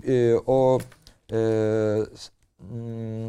[0.08, 0.80] e, o
[1.32, 1.38] e,
[2.58, 3.28] hmm,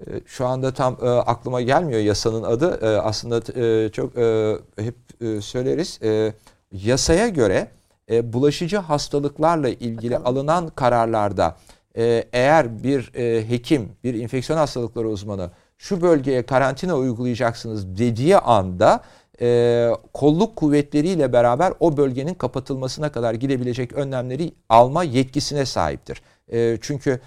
[0.00, 2.78] e, şu anda tam e, aklıma gelmiyor yasanın adı.
[2.82, 5.98] E, aslında e, çok e, hep e, söyleriz.
[6.02, 6.32] E,
[6.72, 7.68] yasaya göre
[8.10, 10.38] e, bulaşıcı hastalıklarla ilgili Bakalım.
[10.38, 11.56] alınan kararlarda
[11.96, 19.02] e, eğer bir e, hekim, bir enfeksiyon hastalıkları uzmanı şu bölgeye karantina uygulayacaksınız dediği anda
[19.40, 26.22] e, kolluk kuvvetleriyle beraber o bölgenin kapatılmasına kadar gidebilecek önlemleri alma yetkisine sahiptir.
[26.52, 27.20] E, çünkü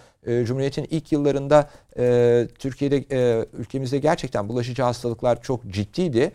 [0.44, 1.70] Cumhuriyet'in ilk yıllarında
[2.60, 2.98] Türkiye'de
[3.54, 6.32] ülkemizde gerçekten bulaşıcı hastalıklar çok ciddiydi.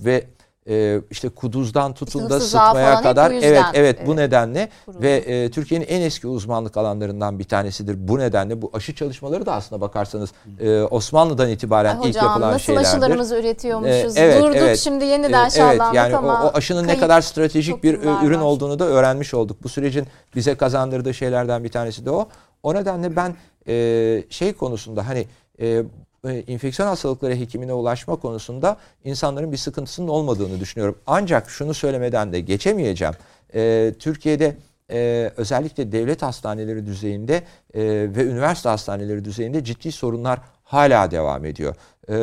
[0.00, 0.24] Ve
[0.68, 5.02] e, işte kuduzdan tutun da sıtmaya kadar evet evet bu evet, nedenle kuruldu.
[5.02, 8.08] ve e, Türkiye'nin en eski uzmanlık alanlarından bir tanesidir.
[8.08, 10.30] Bu nedenle bu aşı çalışmaları da aslında bakarsanız
[10.60, 12.88] e, Osmanlı'dan itibaren Ay ilk hocam yapılan nasıl şeylerdir.
[12.88, 14.16] aşılarımızı üretiyormuşuz.
[14.16, 14.78] Ee, evet, Durduk evet.
[14.78, 18.22] şimdi yeniden Ee, şahlandık yani ama o, o aşının ne kayıp kadar stratejik bir yıllar
[18.22, 18.44] ürün var.
[18.44, 19.56] olduğunu da öğrenmiş olduk.
[19.62, 20.06] Bu sürecin
[20.36, 22.28] bize kazandırdığı şeylerden bir tanesi de o.
[22.62, 23.36] O nedenle ben
[23.68, 25.26] e, şey konusunda hani
[25.60, 25.82] e,
[26.26, 30.98] e, enfeksiyon hastalıkları hekimine ulaşma konusunda insanların bir sıkıntısının olmadığını düşünüyorum.
[31.06, 33.14] Ancak şunu söylemeden de geçemeyeceğim.
[33.54, 34.56] E, Türkiye'de
[34.90, 37.34] e, özellikle devlet hastaneleri düzeyinde
[37.74, 37.82] e,
[38.16, 41.74] ve üniversite hastaneleri düzeyinde ciddi sorunlar hala devam ediyor.
[42.08, 42.14] E,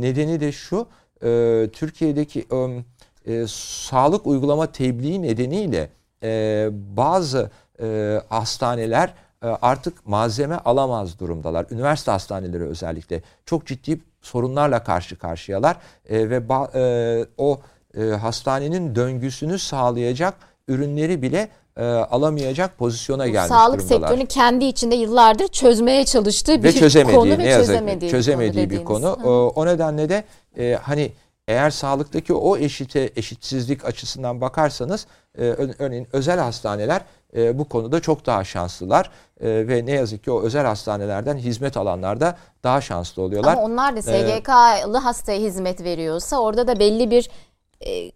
[0.00, 0.86] nedeni de şu,
[1.24, 2.84] e, Türkiye'deki e,
[3.32, 5.88] e, sağlık uygulama tebliği nedeniyle
[6.22, 7.50] e, bazı
[7.82, 9.14] e, hastaneler
[9.46, 11.66] artık malzeme alamaz durumdalar.
[11.70, 15.76] Üniversite hastaneleri özellikle çok ciddi sorunlarla karşı karşıyalar
[16.08, 17.60] E, ve ba- e, o
[17.96, 20.34] e, hastanenin döngüsünü sağlayacak
[20.68, 26.72] ürünleri bile e, alamayacak pozisyona gelmiş Sağlık durumdalar sektörünün kendi içinde yıllardır çözmeye çalıştığı bir
[26.72, 28.86] çözemediği konu ne ve yazık çözemediği, çözemediği bir dediğiniz.
[28.86, 29.18] konu.
[29.22, 29.28] Hı.
[29.28, 30.24] O, o nedenle de
[30.58, 31.12] e, hani
[31.48, 35.06] eğer sağlıktaki o eşite eşitsizlik açısından bakarsanız
[35.38, 35.42] e,
[35.78, 37.02] örneğin özel hastaneler
[37.36, 39.10] e, bu konuda çok daha şanslılar
[39.40, 43.52] e, ve ne yazık ki o özel hastanelerden hizmet alanlar da daha şanslı oluyorlar.
[43.52, 47.51] Ama onlar da SGK'lı hastaya hizmet veriyorsa orada da belli bir e,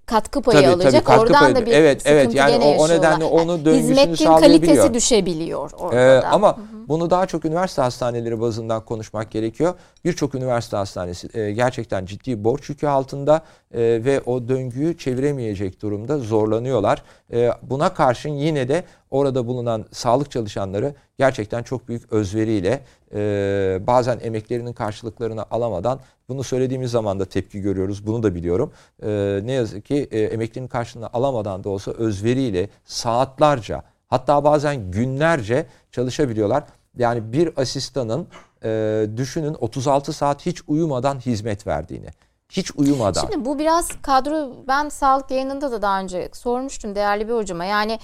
[0.07, 0.93] katkı payı Tabii, alacak.
[0.93, 3.25] tabii, katkı Oradan payı- da bir evet, sıkıntı evet, yani o- o nedenle
[3.65, 4.77] döngüsünü Hizmetin sağlayabiliyor.
[4.77, 9.75] kalitesi düşebiliyor orada Ee, ama bunu daha çok üniversite hastaneleri bazından konuşmak gerekiyor.
[10.05, 13.37] Birçok üniversite hastanesi e, gerçekten ciddi borç yükü altında
[13.75, 17.03] e, ve o döngüyü çeviremeyecek durumda zorlanıyorlar.
[17.33, 22.81] E, buna karşın yine de orada bulunan sağlık çalışanları gerçekten çok büyük özveriyle
[23.15, 28.07] e, bazen emeklerinin karşılıklarını alamadan bunu söylediğimiz zaman da tepki görüyoruz.
[28.07, 28.73] Bunu da biliyorum.
[29.03, 35.67] E, ne yazık ki e, emeklinin karşılığını alamadan da olsa özveriyle saatlerce hatta bazen günlerce
[35.91, 36.65] çalışabiliyorlar.
[36.99, 38.29] Yani bir asistanın
[38.65, 42.09] e, düşünün 36 saat hiç uyumadan hizmet verdiğini.
[42.49, 43.21] Hiç uyumadan.
[43.21, 47.65] Şimdi bu biraz kadro ben sağlık yayınında da daha önce sormuştum değerli bir hocama.
[47.65, 47.99] Yani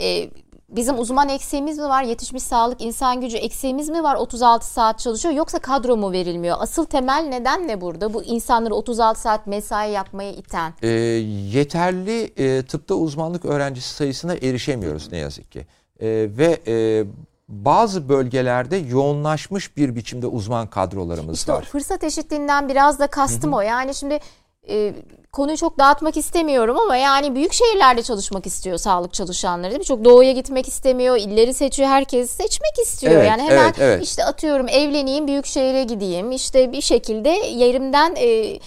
[0.00, 0.30] e,
[0.76, 2.02] bizim uzman eksiğimiz mi var?
[2.02, 4.14] Yetişmiş sağlık insan gücü eksiğimiz mi var?
[4.16, 6.56] 36 saat çalışıyor yoksa kadro mu verilmiyor?
[6.60, 8.14] Asıl temel neden ne burada?
[8.14, 10.74] Bu insanları 36 saat mesai yapmaya iten.
[10.82, 10.88] E,
[11.52, 15.66] yeterli e, tıpta uzmanlık öğrencisi sayısına erişemiyoruz ne yazık ki.
[16.00, 16.08] E,
[16.38, 17.04] ve e,
[17.48, 21.64] bazı bölgelerde yoğunlaşmış bir biçimde uzman kadrolarımız İşte var.
[21.64, 23.60] fırsat eşitliğinden biraz da kastım o.
[23.60, 24.18] Yani şimdi
[24.68, 24.94] e,
[25.32, 29.84] konuyu çok dağıtmak istemiyorum ama yani büyük şehirlerde çalışmak istiyor sağlık çalışanları değil mi?
[29.84, 33.12] Çok doğuya gitmek istemiyor, illeri seçiyor, herkes seçmek istiyor.
[33.12, 34.02] Evet, yani hemen evet, evet.
[34.04, 36.32] işte atıyorum evleneyim, büyük şehire gideyim.
[36.32, 38.58] işte bir şekilde yerimden e,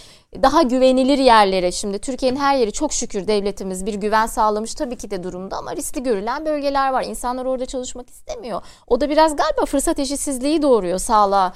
[0.43, 5.11] daha güvenilir yerlere şimdi Türkiye'nin her yeri çok şükür devletimiz bir güven sağlamış tabii ki
[5.11, 7.03] de durumda ama riskli görülen bölgeler var.
[7.03, 8.61] İnsanlar orada çalışmak istemiyor.
[8.87, 11.53] O da biraz galiba fırsat eşitsizliği doğuruyor sağlığa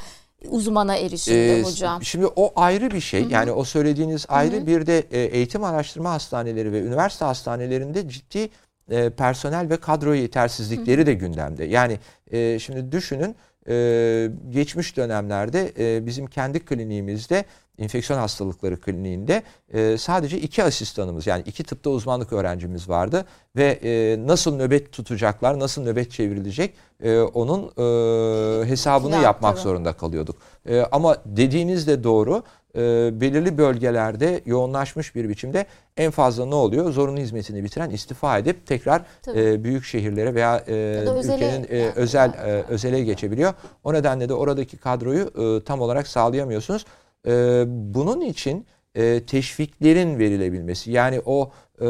[0.47, 2.03] uzmana erişimde Ee, hocam.
[2.03, 3.25] Şimdi o ayrı bir şey.
[3.25, 8.49] Yani o söylediğiniz ayrı bir de e, eğitim araştırma hastaneleri ve üniversite hastanelerinde ciddi
[8.89, 11.65] e, personel ve kadro yetersizlikleri de gündemde.
[11.65, 11.99] Yani
[12.31, 13.35] e, şimdi düşünün
[13.69, 17.45] e, geçmiş dönemlerde e, bizim kendi kliniğimizde
[17.79, 19.43] enfeksiyon hastalıkları kliniğinde
[19.73, 23.25] e, sadece iki asistanımız yani iki tıpta uzmanlık öğrencimiz vardı
[23.55, 26.73] ve e, nasıl nöbet tutacaklar, nasıl nöbet çevrilecek
[27.03, 30.35] e, onun e, hesabını Ya, yapmak zorunda kalıyorduk.
[30.65, 32.43] E, ama dediğiniz de doğru.
[32.75, 32.81] E,
[33.21, 35.65] belirli bölgelerde yoğunlaşmış bir biçimde
[35.97, 36.91] en fazla ne oluyor?
[36.91, 39.39] Zorunlu hizmetini bitiren istifa edip tekrar Tabii.
[39.39, 41.91] e, büyük şehirlere veya e, özele ülkenin e, yani.
[41.95, 43.53] özel e, özele geçebiliyor.
[43.83, 46.85] O nedenle de oradaki kadroyu e, tam olarak sağlayamıyorsunuz.
[47.27, 48.65] E, bunun için
[48.95, 51.51] e, teşviklerin verilebilmesi yani o
[51.81, 51.87] e,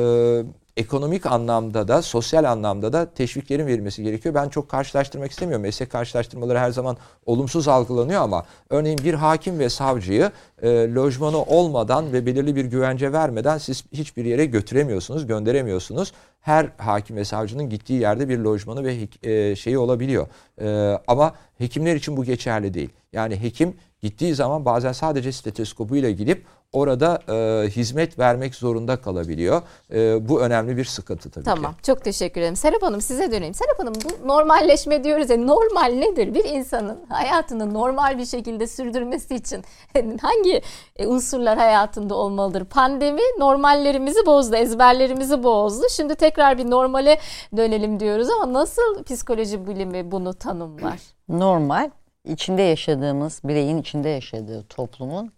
[0.80, 4.36] ekonomik anlamda da sosyal anlamda da teşviklerin verilmesi gerekiyor.
[4.36, 5.62] Ben çok karşılaştırmak istemiyorum.
[5.62, 10.32] Meslek karşılaştırmaları her zaman olumsuz algılanıyor ama örneğin bir hakim ve savcıyı
[10.62, 16.14] e, lojmanı olmadan ve belirli bir güvence vermeden siz hiçbir yere götüremiyorsunuz, gönderemiyorsunuz.
[16.40, 20.28] Her hakim ve savcının gittiği yerde bir lojmanı ve e, şeyi olabiliyor.
[20.62, 22.90] E, ama hekimler için bu geçerli değil.
[23.14, 29.62] Yani hekim gittiği zaman bazen sadece steteskopuyla gidip orada e, hizmet vermek zorunda kalabiliyor.
[29.94, 31.74] E, bu önemli bir sıkıntı tabii Tamam.
[31.74, 31.84] ki.
[31.84, 32.56] Çok teşekkür ederim.
[32.56, 33.54] Serap Hanım size döneyim.
[33.54, 36.34] Serap Hanım bu normalleşme diyoruz ya normal nedir?
[36.34, 39.64] Bir insanın hayatını normal bir şekilde sürdürmesi için
[40.22, 40.62] hangi
[40.96, 42.66] e, unsurlar hayatında olmalıdır?
[42.66, 45.84] Pandemi normallerimizi bozdu, ezberlerimizi bozdu.
[45.92, 47.20] Şimdi tekrar bir normale
[47.58, 51.00] dönelim diyoruz ama nasıl psikoloji bilimi bunu tanımlar?
[51.30, 51.90] Normal
[52.26, 55.32] içinde yaşadığımız bireyin içinde yaşadığı toplumun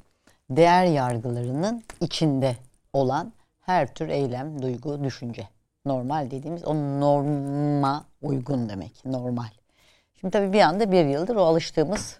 [0.55, 2.55] değer yargılarının içinde
[2.93, 5.47] olan her tür eylem, duygu, düşünce.
[5.85, 9.05] Normal dediğimiz o norma uygun demek.
[9.05, 9.49] Normal.
[10.19, 12.17] Şimdi tabii bir anda bir yıldır o alıştığımız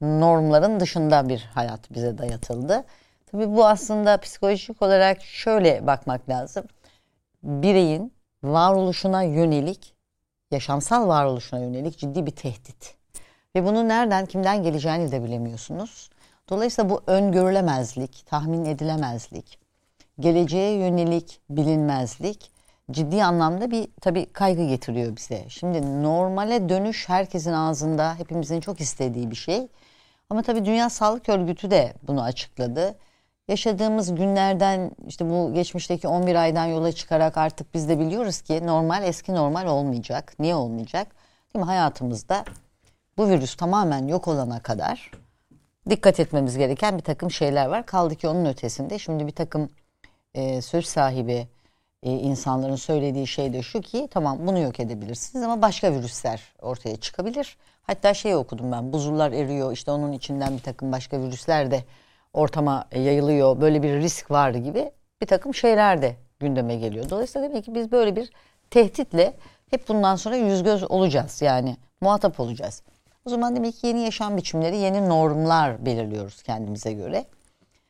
[0.00, 2.84] normların dışında bir hayat bize dayatıldı.
[3.26, 6.64] Tabii bu aslında psikolojik olarak şöyle bakmak lazım.
[7.42, 8.12] Bireyin
[8.42, 9.94] varoluşuna yönelik,
[10.50, 12.94] yaşamsal varoluşuna yönelik ciddi bir tehdit.
[13.56, 16.10] Ve bunun nereden, kimden geleceğini de bilemiyorsunuz.
[16.50, 19.58] Dolayısıyla bu öngörülemezlik, tahmin edilemezlik,
[20.20, 22.50] geleceğe yönelik bilinmezlik
[22.90, 25.44] ciddi anlamda bir tabii kaygı getiriyor bize.
[25.48, 29.68] Şimdi normale dönüş herkesin ağzında, hepimizin çok istediği bir şey.
[30.30, 32.94] Ama tabii Dünya Sağlık Örgütü de bunu açıkladı.
[33.48, 39.04] Yaşadığımız günlerden işte bu geçmişteki 11 aydan yola çıkarak artık biz de biliyoruz ki normal
[39.04, 40.32] eski normal olmayacak.
[40.38, 41.06] Niye olmayacak?
[41.54, 41.66] Değil mi?
[41.66, 42.44] Hayatımızda
[43.16, 45.10] bu virüs tamamen yok olana kadar
[45.90, 47.86] dikkat etmemiz gereken bir takım şeyler var.
[47.86, 49.68] Kaldı ki onun ötesinde şimdi bir takım
[50.34, 51.48] e, söz sahibi
[52.02, 56.96] e, insanların söylediği şey de şu ki tamam bunu yok edebilirsiniz ama başka virüsler ortaya
[56.96, 57.56] çıkabilir.
[57.82, 61.84] Hatta şey okudum ben buzullar eriyor işte onun içinden bir takım başka virüsler de
[62.32, 63.60] ortama yayılıyor.
[63.60, 64.90] Böyle bir risk var gibi
[65.20, 67.10] bir takım şeyler de gündeme geliyor.
[67.10, 68.30] Dolayısıyla demek ki biz böyle bir
[68.70, 69.34] tehditle
[69.70, 71.42] hep bundan sonra yüz göz olacağız.
[71.42, 72.82] Yani muhatap olacağız.
[73.24, 77.24] O zaman demek ki yeni yaşam biçimleri, yeni normlar belirliyoruz kendimize göre.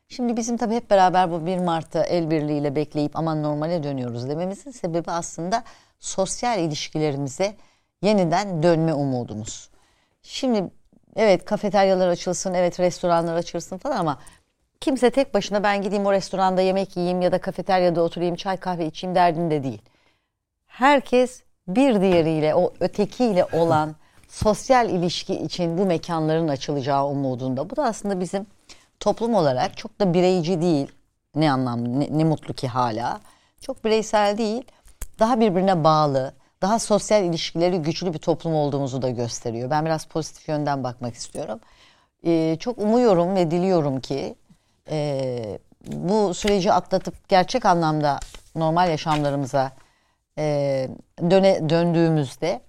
[0.08, 4.70] Şimdi bizim tabii hep beraber bu 1 Mart'ta el birliğiyle bekleyip aman normale dönüyoruz dememizin
[4.70, 5.64] sebebi aslında
[6.00, 7.56] sosyal ilişkilerimize
[8.02, 9.70] yeniden dönme umudumuz.
[10.22, 10.70] Şimdi
[11.16, 14.18] evet kafeteryalar açılsın, evet restoranlar açılsın falan ama
[14.80, 18.86] kimse tek başına ben gideyim o restoranda yemek yiyeyim ya da kafeteryada oturayım çay kahve
[18.86, 19.82] içeyim derdinde değil.
[20.66, 23.96] Herkes bir diğeriyle o ötekiyle olan
[24.30, 27.70] sosyal ilişki için bu mekanların açılacağı umudunda.
[27.70, 28.46] Bu da aslında bizim
[29.00, 30.92] toplum olarak çok da bireyci değil.
[31.34, 33.20] Ne anlamda ne, ne mutlu ki hala.
[33.60, 34.62] Çok bireysel değil.
[35.18, 39.70] Daha birbirine bağlı, daha sosyal ilişkileri güçlü bir toplum olduğumuzu da gösteriyor.
[39.70, 41.60] Ben biraz pozitif yönden bakmak istiyorum.
[42.26, 44.34] Ee, çok umuyorum ve diliyorum ki
[44.90, 48.20] e, bu süreci atlatıp gerçek anlamda
[48.54, 49.72] normal yaşamlarımıza
[50.38, 50.88] e,
[51.30, 52.60] döne, döndüğümüzde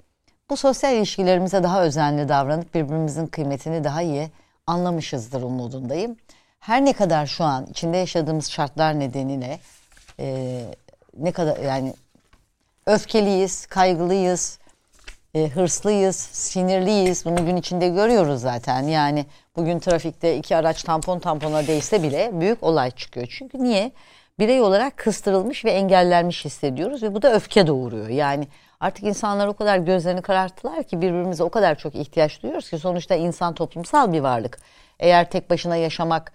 [0.51, 4.29] bu sosyal ilişkilerimize daha özenli davranıp birbirimizin kıymetini daha iyi
[4.67, 6.15] anlamışızdır umudundayım.
[6.59, 9.59] Her ne kadar şu an içinde yaşadığımız şartlar nedeniyle
[10.19, 10.61] e,
[11.17, 11.93] ne kadar yani
[12.85, 14.59] öfkeliyiz, kaygılıyız,
[15.33, 17.25] e, hırslıyız, sinirliyiz.
[17.25, 18.83] Bunu gün içinde görüyoruz zaten.
[18.83, 19.25] Yani
[19.55, 23.27] bugün trafikte iki araç tampon tampona değse bile büyük olay çıkıyor.
[23.37, 23.91] Çünkü niye?
[24.39, 28.09] Birey olarak kıstırılmış ve engellenmiş hissediyoruz ve bu da öfke doğuruyor.
[28.09, 28.47] Yani
[28.81, 33.15] artık insanlar o kadar gözlerini kararttılar ki birbirimize o kadar çok ihtiyaç duyuyoruz ki sonuçta
[33.15, 34.59] insan toplumsal bir varlık.
[34.99, 36.31] Eğer tek başına yaşamak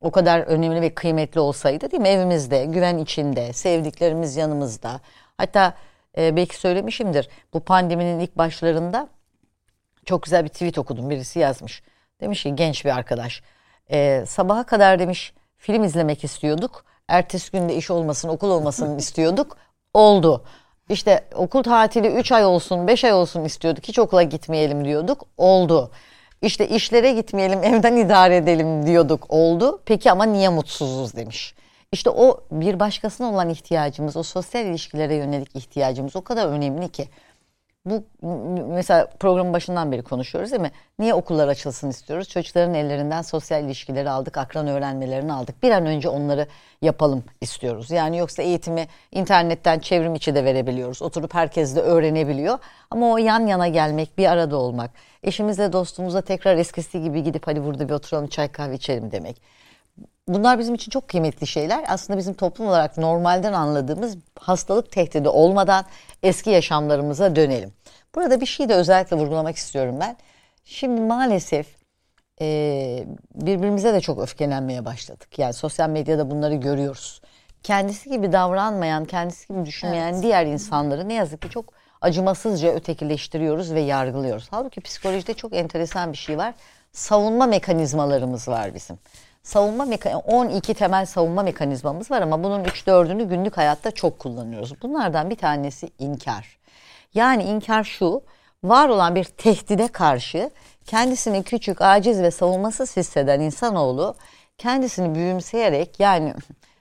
[0.00, 2.08] o kadar önemli ve kıymetli olsaydı değil mi?
[2.08, 5.00] Evimizde, güven içinde, sevdiklerimiz yanımızda.
[5.38, 5.74] Hatta
[6.18, 7.28] e, belki söylemişimdir.
[7.54, 9.08] Bu pandeminin ilk başlarında
[10.04, 11.10] çok güzel bir tweet okudum.
[11.10, 11.82] Birisi yazmış.
[12.20, 13.42] Demiş ki genç bir arkadaş.
[13.90, 16.84] E, sabaha kadar demiş film izlemek istiyorduk.
[17.08, 19.56] Ertesi günde iş olmasın, okul olmasın istiyorduk.
[19.94, 20.44] Oldu.
[20.90, 23.84] İşte okul tatili 3 ay olsun, 5 ay olsun istiyorduk.
[23.88, 25.24] Hiç okula gitmeyelim diyorduk.
[25.38, 25.90] Oldu.
[26.42, 29.26] İşte işlere gitmeyelim, evden idare edelim diyorduk.
[29.28, 29.80] Oldu.
[29.84, 31.54] Peki ama niye mutsuzuz demiş.
[31.92, 37.08] İşte o bir başkasına olan ihtiyacımız, o sosyal ilişkilere yönelik ihtiyacımız o kadar önemli ki.
[37.84, 38.04] Bu
[38.68, 40.70] mesela programın başından beri konuşuyoruz değil mi?
[40.98, 42.28] Niye okullar açılsın istiyoruz?
[42.28, 45.62] Çocukların ellerinden sosyal ilişkileri aldık, akran öğrenmelerini aldık.
[45.62, 46.46] Bir an önce onları
[46.82, 47.90] yapalım istiyoruz.
[47.90, 51.02] Yani yoksa eğitimi internetten çevrim içi de verebiliyoruz.
[51.02, 52.58] Oturup herkes de öğrenebiliyor.
[52.90, 54.90] Ama o yan yana gelmek, bir arada olmak,
[55.22, 59.42] eşimizle dostumuzla tekrar eskisi gibi gidip hadi burada bir oturalım çay kahve içelim demek
[60.28, 61.84] bunlar bizim için çok kıymetli şeyler.
[61.88, 65.84] Aslında bizim toplum olarak normalden anladığımız hastalık tehdidi olmadan
[66.22, 67.72] eski yaşamlarımıza dönelim.
[68.14, 70.16] Burada bir şey de özellikle vurgulamak istiyorum ben.
[70.64, 71.66] Şimdi maalesef
[72.40, 73.04] e,
[73.34, 75.38] birbirimize de çok öfkelenmeye başladık.
[75.38, 77.20] Yani sosyal medyada bunları görüyoruz.
[77.62, 80.22] Kendisi gibi davranmayan, kendisi gibi düşünmeyen evet.
[80.22, 84.48] diğer insanları ne yazık ki çok acımasızca ötekileştiriyoruz ve yargılıyoruz.
[84.50, 86.54] Halbuki psikolojide çok enteresan bir şey var.
[86.92, 88.98] Savunma mekanizmalarımız var bizim
[89.42, 94.82] savunma meka 12 temel savunma mekanizmamız var ama bunun 3-4'ünü günlük hayatta çok kullanıyoruz.
[94.82, 96.58] Bunlardan bir tanesi inkar.
[97.14, 98.22] Yani inkar şu,
[98.64, 100.50] var olan bir tehdide karşı
[100.86, 104.14] kendisini küçük, aciz ve savunmasız hisseden insanoğlu
[104.58, 106.34] kendisini büyümseyerek yani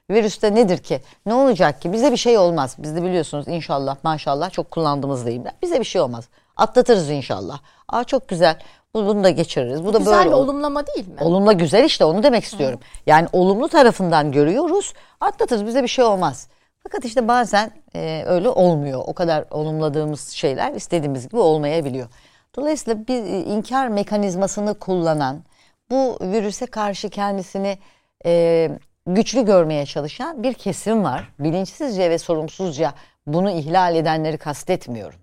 [0.09, 1.01] virüste nedir ki?
[1.25, 1.93] Ne olacak ki?
[1.93, 2.75] Bize bir şey olmaz.
[2.79, 5.53] Biz de biliyorsunuz inşallah maşallah çok kullandığımız deyim ben.
[5.61, 6.27] Bize bir şey olmaz.
[6.57, 7.59] Atlatırız inşallah.
[7.87, 8.59] Aa çok güzel.
[8.93, 9.85] Bunu da geçiririz.
[9.85, 11.15] Bu, da güzel böyle bir olumlama değil mi?
[11.21, 12.79] Olumla güzel işte onu demek istiyorum.
[12.79, 12.99] Hı.
[13.05, 14.93] Yani olumlu tarafından görüyoruz.
[15.21, 16.47] Atlatırız bize bir şey olmaz.
[16.83, 19.03] Fakat işte bazen e, öyle olmuyor.
[19.05, 22.07] O kadar olumladığımız şeyler istediğimiz gibi olmayabiliyor.
[22.55, 25.43] Dolayısıyla bir e, inkar mekanizmasını kullanan,
[25.91, 27.77] bu virüse karşı kendisini
[28.25, 28.71] e,
[29.07, 31.33] güçlü görmeye çalışan bir kesim var.
[31.39, 32.93] Bilinçsizce ve sorumsuzca
[33.27, 35.19] bunu ihlal edenleri kastetmiyorum.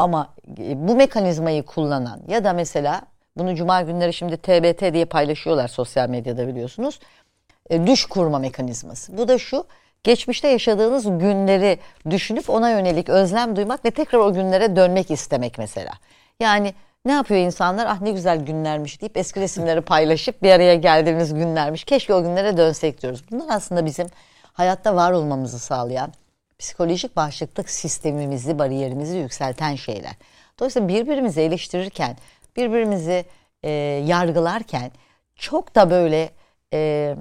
[0.00, 0.28] Ama
[0.58, 3.02] e, bu mekanizmayı kullanan ya da mesela
[3.36, 7.00] bunu cuma günleri şimdi TBT diye paylaşıyorlar sosyal medyada biliyorsunuz.
[7.70, 9.16] E, düş kurma mekanizması.
[9.18, 9.66] Bu da şu
[10.04, 11.78] geçmişte yaşadığınız günleri
[12.10, 15.92] düşünüp ona yönelik özlem duymak ve tekrar o günlere dönmek istemek mesela.
[16.40, 16.74] Yani
[17.04, 17.86] ne yapıyor insanlar?
[17.86, 21.84] Ah ne güzel günlermiş deyip eski resimleri paylaşıp bir araya geldiğimiz günlermiş.
[21.84, 23.24] Keşke o günlere dönsek diyoruz.
[23.30, 24.06] Bunlar aslında bizim
[24.52, 26.12] hayatta var olmamızı sağlayan,
[26.60, 30.12] psikolojik bağışıklık sistemimizi, bariyerimizi yükselten şeyler.
[30.58, 32.16] Dolayısıyla birbirimizi eleştirirken,
[32.56, 33.24] birbirimizi
[33.62, 33.70] e,
[34.06, 34.90] yargılarken
[35.36, 36.30] çok da böyle
[36.72, 37.16] e,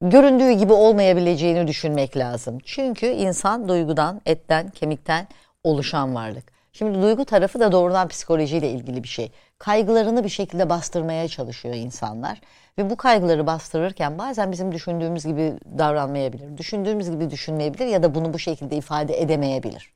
[0.00, 2.58] göründüğü gibi olmayabileceğini düşünmek lazım.
[2.64, 5.28] Çünkü insan duygudan, etten, kemikten
[5.64, 6.52] oluşan varlık.
[6.72, 9.32] Şimdi duygu tarafı da doğrudan psikolojiyle ilgili bir şey.
[9.58, 12.40] Kaygılarını bir şekilde bastırmaya çalışıyor insanlar.
[12.78, 16.58] Ve bu kaygıları bastırırken bazen bizim düşündüğümüz gibi davranmayabilir.
[16.58, 19.92] Düşündüğümüz gibi düşünmeyebilir ya da bunu bu şekilde ifade edemeyebilir.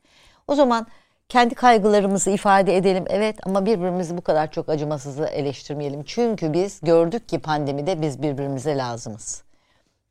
[0.48, 0.86] O zaman
[1.28, 6.05] kendi kaygılarımızı ifade edelim evet ama birbirimizi bu kadar çok acımasızı eleştirmeyelim.
[6.05, 9.43] Çünkü biz gördük ki pandemide biz birbirimize lazımız.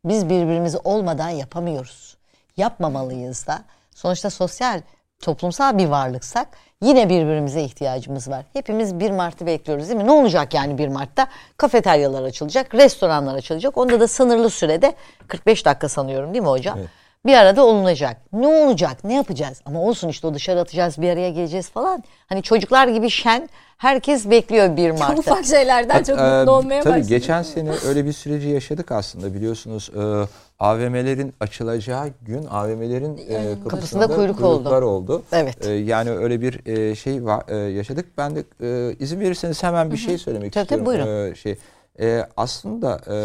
[0.06, 2.18] Biz birbirimizi olmadan yapamıyoruz.
[2.58, 3.64] Yapmamalıyız da.
[3.96, 4.82] Sonuçta sosyal,
[5.20, 6.48] toplumsal bir varlıksak
[6.82, 8.46] yine birbirimize ihtiyacımız var.
[8.54, 10.08] Hepimiz 1 Mart'ı bekliyoruz değil mi?
[10.08, 11.28] Ne olacak yani 1 Mart'ta?
[11.58, 13.78] Kafeteryalar açılacak, restoranlar açılacak.
[13.78, 14.94] Onda da sınırlı sürede
[15.28, 16.78] 45 dakika sanıyorum değil mi hocam?
[16.80, 16.90] Evet.
[17.26, 18.18] Bir arada olunacak.
[18.34, 19.04] Ne olacak?
[19.04, 19.62] Ne yapacağız?
[19.66, 22.04] Ama olsun işte o dışarı atacağız, bir araya geleceğiz falan.
[22.28, 25.20] Hani çocuklar gibi şen herkes bekliyor 1 Mart'ı.
[25.20, 27.10] Ufak şeylerden çok Ee, mutlu olmaya Tabii başladım.
[27.10, 29.90] geçen sene öyle bir süreci yaşadık aslında biliyorsunuz.
[29.96, 30.28] Ee,
[30.60, 34.58] AVM'lerin açılacağı gün AVM'lerin e, kapısında, kapısında kuyruk oldu.
[34.58, 35.24] kuyruklar oldu.
[35.32, 35.66] Evet.
[35.68, 38.06] Ee, yani öyle bir e, şey var, e, yaşadık.
[38.18, 41.08] Ben de e, izin verirseniz hemen bir şey söylemek Tabii, tabii, istiyorum.
[41.08, 41.32] buyurun.
[41.32, 41.58] Ee, şey
[42.00, 43.16] e, aslında e,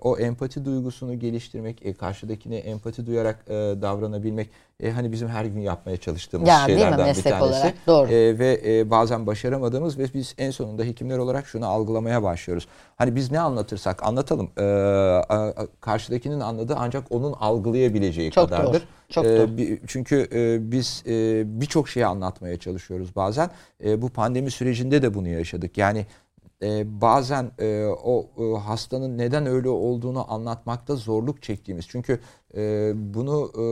[0.00, 4.50] o empati duygusunu geliştirmek, e, karşıdakine empati duyarak e, davranabilmek,
[4.80, 6.66] e, hani bizim her gün yapmaya çalıştığımız Ya, mi?
[6.66, 7.44] şeylerden bir tanesi.
[7.44, 8.08] olarak, doğru.
[8.12, 12.66] E, ve e, bazen başaramadığımız ve biz en sonunda hekimler olarak şunu algılamaya başlıyoruz.
[12.96, 18.72] Hani biz ne anlatırsak anlatalım, e, a- karşıdakinin anladığı ancak onun algılayabileceği Çok kadardır.
[18.72, 19.56] doğru, çok E, doğru.
[19.58, 23.50] bi- çünkü e, biz e, birçok şeyi anlatmaya çalışıyoruz bazen.
[23.84, 25.78] E, bu pandemi sürecinde de bunu yaşadık.
[25.78, 26.06] Yani
[26.62, 31.88] e, bazen e, o e, hastanın neden öyle olduğunu anlatmakta zorluk çektiğimiz.
[31.88, 32.20] Çünkü
[32.56, 33.64] e, bunu e,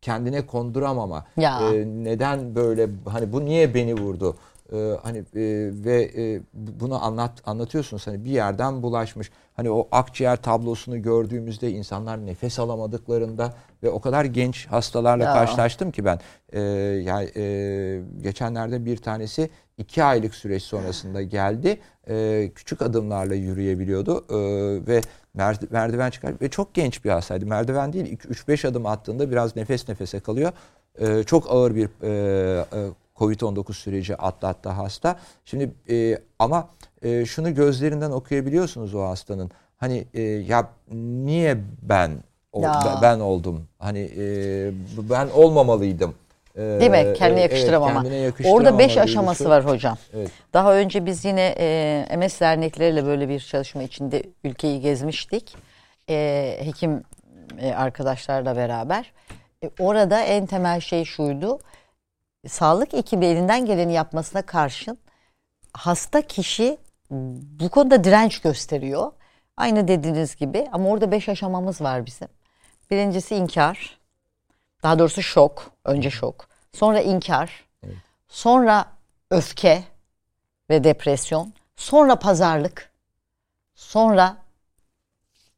[0.00, 1.24] kendine konduramama.
[1.36, 1.60] Ya.
[1.72, 4.36] E, neden böyle hani bu niye beni vurdu?
[4.72, 5.24] E, hani e,
[5.84, 9.30] ve e, bunu anlat anlatıyorsunuz hani bir yerden bulaşmış.
[9.56, 15.32] Hani o akciğer tablosunu gördüğümüzde insanlar nefes alamadıklarında ve o kadar genç hastalarla Ya.
[15.32, 16.18] karşılaştım ki ben.
[16.52, 16.60] E,
[17.04, 21.78] yani e, geçenlerde bir tanesi iki aylık süreç sonrasında geldi.
[22.08, 24.36] E, küçük adımlarla yürüyebiliyordu e,
[24.86, 25.00] ve
[25.36, 27.46] merdi- merdiven çıkar ve çok genç bir hastaydı.
[27.46, 30.52] Merdiven değil 3-5 adım attığında biraz nefes nefese kalıyor.
[30.98, 32.08] E, çok ağır bir e,
[32.60, 32.86] e,
[33.16, 35.18] Covid-19 süreci atlattı hasta.
[35.44, 36.68] Şimdi e, ama
[37.02, 39.50] e, şunu gözlerinden okuyabiliyorsunuz o hastanın.
[39.76, 40.68] Hani e, ya
[41.24, 42.10] niye ben
[42.60, 42.82] Ya.
[42.86, 43.62] ben- ben oldum?
[43.78, 44.24] Hani e,
[45.10, 46.14] ben olmamalıydım.
[46.54, 47.14] E, Değil mi?
[47.16, 48.02] Kendine evet, yakıştıramama.
[48.02, 49.00] kendine yakıştıramama Orada beş duygusu.
[49.00, 49.98] aşaması var hocam.
[50.14, 50.30] Evet.
[50.52, 55.56] Daha önce biz yine e, MS dernekleriyle böyle bir çalışma içinde ülkeyi gezmiştik.
[56.10, 57.02] E, hekim
[57.58, 59.12] e, arkadaşlarla beraber.
[59.64, 61.58] E, orada en temel şey şuydu.
[62.46, 64.98] Sağlık ekibi elinden geleni yapmasına karşın
[65.72, 66.78] hasta kişi
[67.60, 69.12] bu konuda direnç gösteriyor.
[69.56, 72.28] Aynı dediğiniz gibi ama orada beş aşamamız var bizim.
[72.90, 73.98] Birincisi inkar.
[74.84, 75.70] Daha doğrusu şok.
[75.84, 76.48] Önce şok.
[76.72, 77.64] Sonra inkar.
[78.28, 78.86] Sonra
[79.30, 79.82] öfke
[80.70, 81.52] ve depresyon.
[81.76, 82.90] Sonra pazarlık.
[83.74, 84.36] Sonra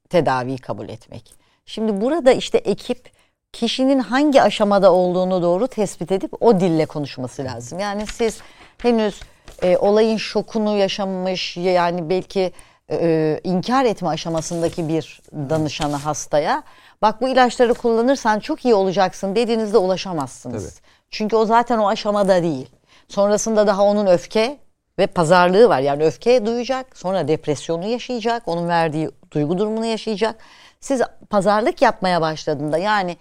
[0.09, 1.35] tedaviyi kabul etmek.
[1.67, 3.11] Şimdi burada işte ekip
[3.53, 7.79] kişinin hangi aşamada olduğunu doğru tespit edip o dille konuşması lazım.
[7.79, 8.41] Yani siz
[8.79, 9.21] henüz
[9.63, 12.53] e, olayın şokunu yaşamış yani belki
[12.91, 16.63] e, inkar etme aşamasındaki bir danışanı hastaya
[17.03, 20.75] bak bu ilaçları kullanırsan çok iyi olacaksın dediğinizde ulaşamazsınız.
[20.75, 20.87] Tabii.
[21.11, 22.71] Çünkü o zaten o aşamada değil.
[23.09, 24.59] Sonrasında daha onun öfke
[24.99, 25.81] ve pazarlığı var.
[25.81, 30.37] Yani öfke duyacak, sonra depresyonu yaşayacak, onun verdiği duygu durumunu yaşayacak.
[30.81, 33.17] Siz pazarlık yapmaya başladığında yani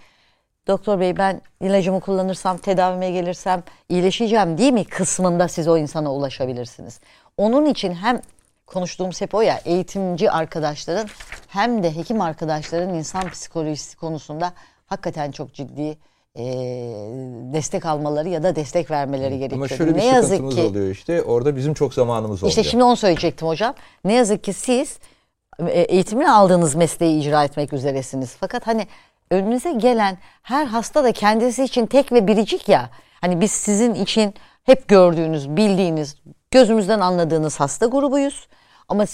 [0.68, 7.00] doktor bey ben ilacımı kullanırsam, tedavime gelirsem iyileşeceğim değil mi kısmında siz o insana ulaşabilirsiniz.
[7.38, 8.22] Onun için hem
[8.66, 11.08] konuştuğumuz hep o ya eğitimci arkadaşların
[11.48, 14.54] hem de hekim arkadaşların insan psikolojisi konusunda
[14.86, 15.98] hakikaten çok ciddi
[16.36, 16.44] e,
[17.54, 19.60] destek almaları ya da destek vermeleri gerekiyor.
[19.60, 21.24] Ama şöyle bir ne yazık ki oluyor işte.
[21.24, 22.50] Orada bizim çok zamanımız oluyor.
[22.50, 23.76] işte şimdi onu söyleyecektim hocam.
[24.06, 25.00] Ne yazık ki siz
[25.68, 28.36] e, eğitimini aldığınız mesleği icra etmek üzeresiniz.
[28.40, 28.88] Fakat hani
[29.32, 32.90] önünüze gelen her hasta da kendisi için tek ve biricik ya.
[33.22, 34.34] Hani biz sizin için
[34.64, 36.16] hep gördüğünüz, bildiğiniz,
[36.52, 38.48] gözümüzden anladığınız hasta grubuyuz.
[38.90, 39.06] Ama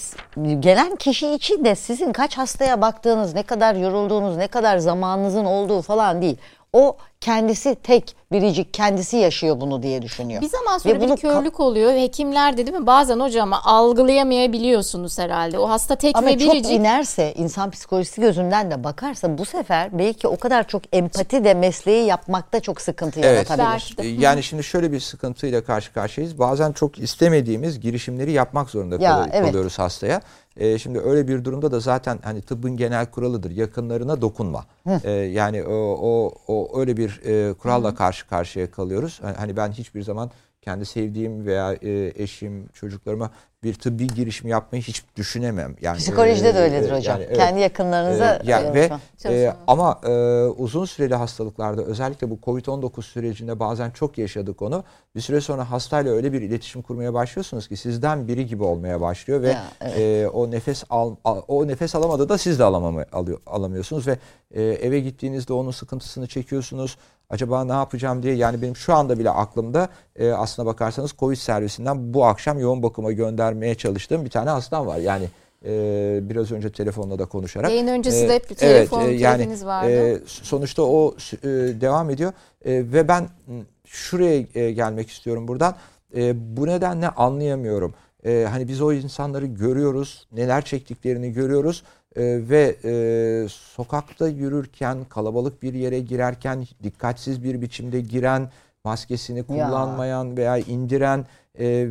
[0.58, 5.82] gelen kişi için de sizin kaç hastaya baktığınız, ne kadar yorulduğunuz, ne kadar zamanınızın olduğu
[5.82, 6.36] falan değil.
[6.72, 6.96] O
[7.32, 10.42] kendisi tek, biricik, kendisi yaşıyor bunu diye düşünüyor.
[10.42, 11.92] Bir zaman Ve sonra bunu bir körlük oluyor.
[11.92, 12.86] Hekimler de değil mi?
[12.86, 15.58] Bazen hocam algılayamayabiliyorsunuz herhalde.
[15.58, 16.70] O hasta tek Ama ve çok biricik.
[16.72, 22.06] inerse insan psikolojisi gözünden de bakarsa bu sefer belki o kadar çok empati de mesleği
[22.06, 23.50] yapmakta çok sıkıntı Evet.
[23.50, 23.94] yaratabilir.
[23.96, 24.02] Belki de.
[24.02, 26.38] E, Yani şimdi şöyle bir sıkıntıyla karşı karşıyayız.
[26.38, 29.46] Bazen çok istemediğimiz girişimleri yapmak zorunda Ya, kal- evet.
[29.46, 30.20] kalıyoruz hastaya.
[30.56, 33.50] E, şimdi öyle bir durumda da zaten hani tıbbın genel kuralıdır.
[33.50, 34.64] Yakınlarına dokunma.
[35.04, 39.18] E, yani o, o, o öyle bir e, kuralla karşı karşıya kalıyoruz.
[39.22, 40.30] Hani- Hani ben hiçbir zaman
[40.62, 43.30] kendi sevdiğim veya e, eşim, çocuklarıma
[43.62, 45.76] bir tıbbi girişim yapmayı hiç düşünemem.
[45.80, 47.14] Yani Psikolojide de e, öyledir e, hocam.
[47.20, 47.36] yani evet.
[47.36, 49.32] Kendi yakınlarınıza Ee, ya- ve çalışma.
[49.32, 50.10] e, ama e,
[50.46, 54.84] uzun süreli hastalıklarda özellikle bu Covid-19 sürecinde bazen çok yaşadık onu.
[55.14, 59.42] Bir süre sonra hastayla öyle bir iletişim kurmaya başlıyorsunuz ki sizden biri gibi olmaya başlıyor
[59.42, 59.98] ve Ya, evet.
[59.98, 61.16] e, o nefes al,
[61.48, 64.18] o nefes alamadı da siz de alamama, alıyor, alamıyorsunuz ve
[64.50, 66.96] e, eve gittiğinizde onun sıkıntısını çekiyorsunuz.
[67.32, 72.14] Acaba ne yapacağım diye yani benim şu anda bile aklımda e, aslına bakarsanız Covid servisinden
[72.14, 74.98] bu akşam yoğun bakıma göndermeye çalıştığım bir tane hastam var.
[74.98, 75.24] Yani
[75.64, 75.70] e,
[76.22, 77.70] biraz önce telefonla da konuşarak.
[77.70, 79.90] Yayın öncesi e, de hep bir telefon yani trafiğiniz vardı.
[79.90, 81.48] e, sonuçta o e,
[81.80, 82.32] devam ediyor
[82.64, 83.28] E, ve ben
[83.86, 85.74] şuraya e, gelmek istiyorum buradan.
[86.16, 87.94] E, bu nedenle anlayamıyorum.
[88.26, 91.82] E, hani biz o insanları görüyoruz, neler çektiklerini görüyoruz
[92.16, 98.50] E, ve e, sokakta yürürken, kalabalık bir yere girerken, dikkatsiz bir biçimde giren,
[98.84, 101.26] maskesini kullanmayan veya indiren,
[101.58, 101.88] e, e,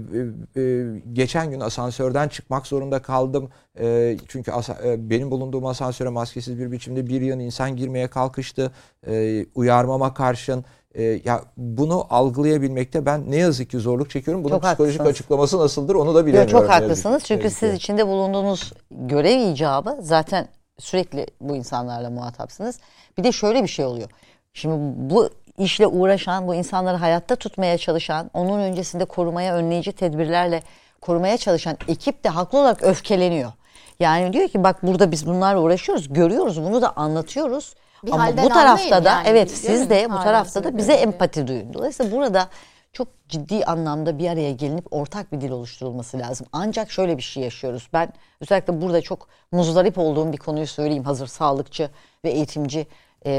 [0.62, 3.50] e, geçen gün asansörden çıkmak zorunda kaldım.
[3.80, 8.72] E, çünkü asa- e, benim bulunduğum asansöre maskesiz bir biçimde bir yan insan girmeye kalkıştı.
[9.08, 10.66] E, uyarmama karşın.
[10.96, 14.44] E, ya bunu algılayabilmekte ben ne yazık ki zorluk çekiyorum.
[14.44, 15.20] Bunun Çok psikolojik haklısınız.
[15.20, 16.52] açıklaması nasıldır onu da Yo, bilemiyorum.
[16.52, 20.48] çok ne yazık haklısınız çünkü siz içinde bulunduğunuz görev icabı zaten
[20.80, 22.80] sürekli bu insanlarla muhatapsınız.
[23.18, 24.10] Bir de şöyle bir şey oluyor.
[24.54, 24.76] Şimdi
[25.10, 30.64] bu işle uğraşan, bu insanları hayatta tutmaya çalışan, onun öncesinde korumaya önleyici tedbirlerle
[31.02, 33.52] korumaya çalışan ekip de haklı olarak öfkeleniyor.
[34.00, 37.76] Yani diyor ki bak burada biz bunlarla uğraşıyoruz, görüyoruz, bunu da anlatıyoruz.
[38.04, 41.74] Bir Ama bu tarafta da yani, evet siz de bu tarafta da bize empati duyun.
[41.74, 42.50] Dolayısıyla burada
[42.94, 46.48] çok ciddi anlamda bir araya gelinip ortak bir dil oluşturulması lazım.
[46.52, 47.90] Ancak şöyle bir şey yaşıyoruz.
[47.94, 51.04] Ben özellikle burada çok muzdarip olduğum bir konuyu söyleyeyim.
[51.04, 51.90] Hazır sağlıkçı
[52.26, 52.88] ve eğitimci
[53.26, 53.32] e,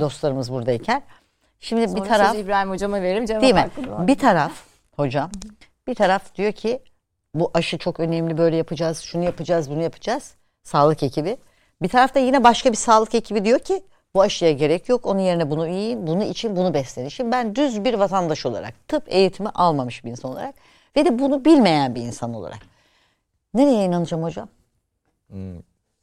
[0.00, 1.02] dostlarımız buradayken.
[1.60, 3.70] Şimdi Sonra bir taraf İbrahim hocama veririm cevap Değil mi?
[4.06, 4.52] Bir taraf
[4.96, 5.30] hocam,
[5.86, 6.82] bir taraf diyor ki
[7.34, 10.34] bu aşı çok önemli böyle yapacağız, şunu yapacağız, bunu yapacağız.
[10.62, 11.36] Sağlık ekibi.
[11.82, 13.82] Bir tarafta yine başka bir sağlık ekibi diyor ki
[14.14, 15.06] bu aşıya gerek yok.
[15.06, 17.08] Onun yerine bunu yiyin, bunu için bunu beslenin.
[17.08, 20.54] Şimdi ben düz bir vatandaş olarak, tıp eğitimi almamış bir insan olarak
[20.96, 22.58] ve de bunu bilmeyen bir insan olarak.
[23.54, 24.48] Nereye inanacağım hocam?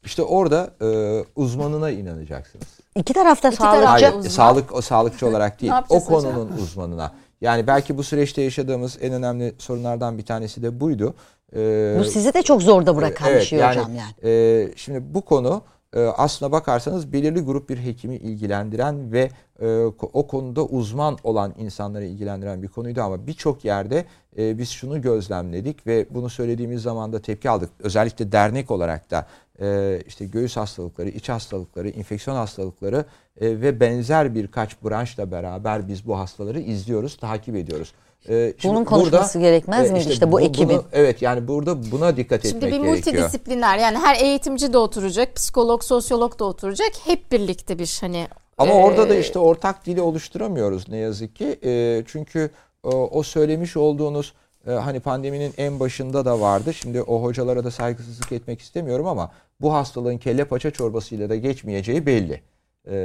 [0.04, 0.88] İşte orada e,
[1.36, 2.66] uzmanına inanacaksınız.
[2.96, 3.86] İki tarafta taraf sağlıkçı.
[3.86, 4.30] Hayır, uzman.
[4.30, 5.72] sağlık o sağlıkçı olarak değil.
[5.72, 6.34] O yapacağız hocam?
[6.34, 7.12] konunun uzmanına.
[7.40, 11.14] Yani belki bu süreçte yaşadığımız en önemli sorunlardan bir tanesi de buydu.
[11.56, 14.32] Ee, Bu sizi de çok zorda bırakan bir evet, şey hocam yani.
[14.32, 15.62] e, şimdi bu konu
[15.94, 19.30] e, aslına bakarsanız belirli grup bir hekimi ilgilendiren ve
[19.60, 24.04] e, o konuda uzman olan insanları ilgilendiren bir konuydu ama birçok yerde
[24.38, 27.70] e, biz şunu gözlemledik ve bunu söylediğimiz zaman da tepki aldık.
[27.78, 29.26] Özellikle dernek olarak da
[29.60, 33.04] e, işte göğüs hastalıkları, iç hastalıkları, infeksiyon hastalıkları
[33.40, 37.92] e, ve benzer birkaç branşla beraber biz bu hastaları izliyoruz, takip ediyoruz.
[38.28, 40.68] E, şimdi Bunun konuşması gerekmez miydi işte bu ekibin?
[40.68, 42.96] bunu- evet yani burada buna dikkat Şimdi etmek bir gerekiyor.
[42.96, 46.90] multidisipliner yani her eğitimci de oturacak, psikolog, sosyolog da oturacak.
[47.04, 48.28] Hep birlikte bir hani
[48.58, 51.58] Ama e, orada da işte ortak dili oluşturamıyoruz ne yazık ki.
[51.64, 52.50] E, çünkü
[52.84, 54.32] e, o söylemiş olduğunuz
[54.66, 56.74] e, hani pandeminin en başında da vardı.
[56.74, 59.30] Şimdi o hocalara da saygısızlık etmek istemiyorum ama
[59.60, 62.40] bu hastalığın kelle paça çorbasıyla da geçmeyeceği belli.
[62.86, 62.96] E,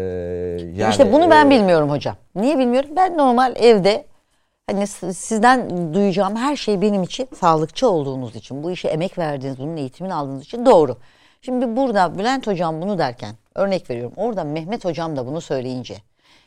[0.75, 2.15] yani, işte bunu ben e, bilmiyorum hocam.
[2.35, 2.89] Niye bilmiyorum?
[2.95, 4.05] Ben normal evde
[4.67, 9.77] hani sizden duyacağım her şey benim için sağlıkçı olduğunuz için, bu işe emek verdiğiniz, bunun
[9.77, 10.97] eğitimini aldığınız için doğru.
[11.41, 14.13] Şimdi burada Bülent hocam bunu derken örnek veriyorum.
[14.15, 15.97] Orada Mehmet hocam da bunu söyleyince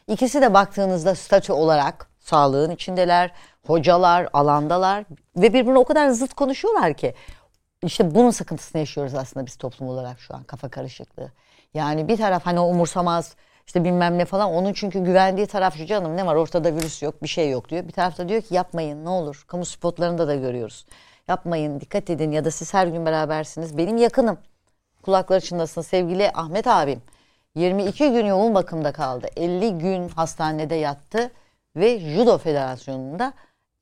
[0.09, 3.33] ikisi de baktığınızda statü olarak sağlığın içindeler,
[3.67, 5.05] hocalar, alandalar
[5.37, 7.15] ve birbirine o kadar zıt konuşuyorlar ki
[7.83, 11.33] işte bunun sıkıntısını yaşıyoruz aslında biz toplum olarak şu an kafa karışıklığı.
[11.75, 13.37] Yani bir taraf hani umursamaz
[13.67, 14.51] işte bilmem ne falan.
[14.51, 16.35] Onun çünkü güvendiği taraf şu canım ne var?
[16.35, 17.69] Ortada virüs yok bir şey yok.
[17.69, 17.89] diyor.
[17.89, 19.45] Bir tarafta diyor ki yapmayın ne olur.
[19.49, 20.87] Kamu spotlarında da görüyoruz.
[21.29, 23.79] Yapmayın dikkat edin ya da siz her gün berabersiniz.
[23.79, 24.39] Benim yakınım.
[25.03, 27.03] Kulaklar çınlasın sevgili Ahmet abim.
[27.55, 29.29] 22 gün yoğun bakımda kaldı.
[29.37, 31.31] 50 gün hastanede yattı
[31.77, 33.33] ve Judo Federasyonu'nda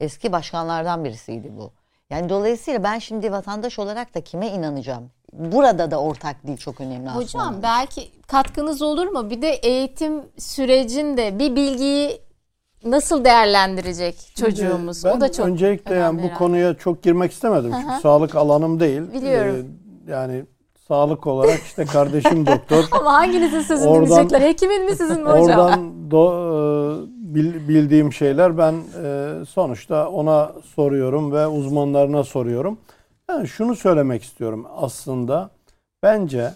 [0.00, 1.72] eski başkanlardan birisiydi bu.
[2.10, 5.10] Yani dolayısıyla ben şimdi vatandaş olarak da kime inanacağım?
[5.32, 7.24] Burada da ortak dil çok önemli aslında.
[7.24, 9.30] Hocam belki katkınız olur mu?
[9.30, 12.20] Bir de eğitim sürecinde bir bilgiyi
[12.84, 15.04] nasıl değerlendirecek çocuğumuz?
[15.04, 16.38] Ben o da çok öncelikle yani bu herhalde.
[16.38, 17.72] konuya çok girmek istemedim.
[17.80, 19.02] Çünkü sağlık alanım değil.
[19.12, 19.66] Biliyorum.
[20.08, 20.44] Ee, yani
[20.88, 22.84] sağlık olarak işte kardeşim doktor.
[23.00, 24.40] Ama hanginizin sözünü Oradan- dinleyecekler?
[24.40, 25.60] Hekimin mi sizin mi hocam?
[25.60, 28.74] Oradan do, e, bil- bildiğim şeyler ben
[29.04, 32.78] e, sonuçta ona soruyorum ve uzmanlarına soruyorum.
[33.28, 35.50] Yani şunu söylemek istiyorum aslında
[36.02, 36.54] bence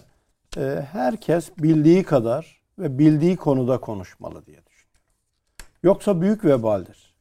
[0.57, 5.05] e, herkes bildiği kadar ve bildiği konuda konuşmalı diye düşünüyorum.
[5.83, 7.13] Yoksa büyük vebaldir.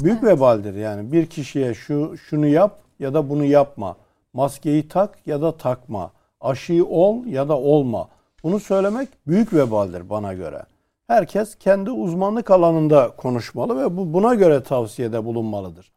[0.00, 3.96] Büyük vebaldir yani bir kişiye şu şunu yap ya da bunu yapma.
[4.32, 6.12] Maskeyi tak ya da takma.
[6.40, 8.08] Aşıyı ol ya da olma.
[8.42, 10.62] Bunu söylemek büyük vebaldir bana göre.
[11.08, 15.92] Herkes kendi uzmanlık alanında konuşmalı ve bu buna göre tavsiyede bulunmalıdır.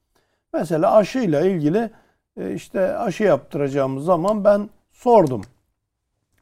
[0.54, 1.90] Mesela aşıyla ilgili
[2.38, 5.42] e, işte aşı yaptıracağımız zaman ben sordum.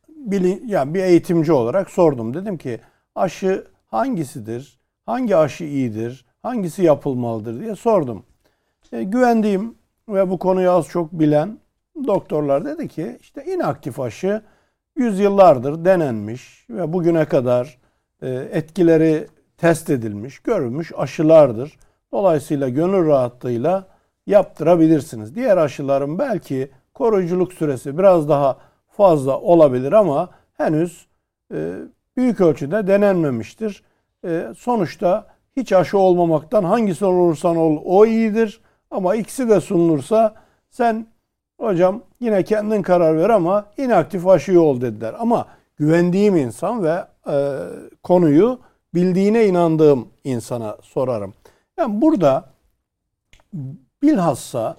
[0.07, 2.33] Bilin, yani bir eğitimci olarak sordum.
[2.33, 2.79] Dedim ki
[3.15, 4.79] aşı hangisidir?
[5.05, 6.25] Hangi aşı iyidir?
[6.41, 8.23] Hangisi yapılmalıdır diye sordum.
[8.91, 9.75] E, güvendiğim
[10.09, 11.57] ve bu konuyu az çok bilen
[12.07, 14.41] doktorlar dedi ki işte inaktif aşı
[14.95, 17.79] yüzyıllardır denenmiş ve bugüne kadar
[18.27, 19.27] etkileri
[19.57, 21.77] test edilmiş, görülmüş aşılardır.
[22.11, 23.87] Dolayısıyla gönül rahatlığıyla
[24.27, 25.35] yaptırabilirsiniz.
[25.35, 31.07] Diğer aşıların belki koruyuculuk süresi biraz daha fazla olabilir ama henüz
[31.53, 31.73] e,
[32.17, 33.83] büyük ölçüde denenmemiştir.
[34.25, 35.27] E, sonuçta
[35.57, 38.61] hiç aşı olmamaktan hangisi olursan ol o iyidir.
[38.91, 40.33] Ama ikisi de sunulursa
[40.69, 41.07] sen
[41.59, 45.15] hocam yine kendin karar ver ama inaktif aşı ol dediler.
[45.19, 45.45] Ama
[45.79, 47.35] güvendiğim insan ve e,
[48.03, 48.59] konuyu
[48.93, 51.33] bildiğine inandığım insana sorarım.
[51.77, 52.49] Yani burada
[54.01, 54.77] bilhassa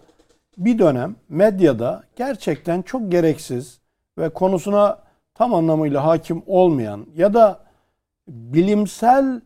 [0.59, 3.81] bir dönem medyada gerçekten çok gereksiz
[4.18, 4.98] ve konusuna
[5.35, 7.60] tam anlamıyla hakim olmayan ya da
[8.28, 9.40] bilimsel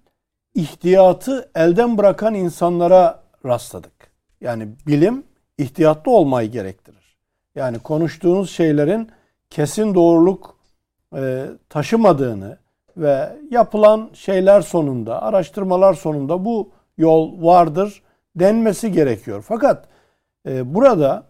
[0.55, 4.11] ihtiyatı elden bırakan insanlara rastladık.
[4.41, 5.25] Yani bilim
[5.59, 7.17] ihtiyatlı olmayı gerektirir.
[7.55, 9.11] Yani konuştuğunuz şeylerin
[9.51, 10.57] kesin doğruluk
[11.17, 12.59] e, taşımadığını
[12.97, 18.03] ve yapılan şeyler sonunda, araştırmalar sonunda bu yol vardır
[18.37, 19.45] denmesi gerekiyor.
[19.49, 19.89] Fakat
[20.49, 21.27] e, burada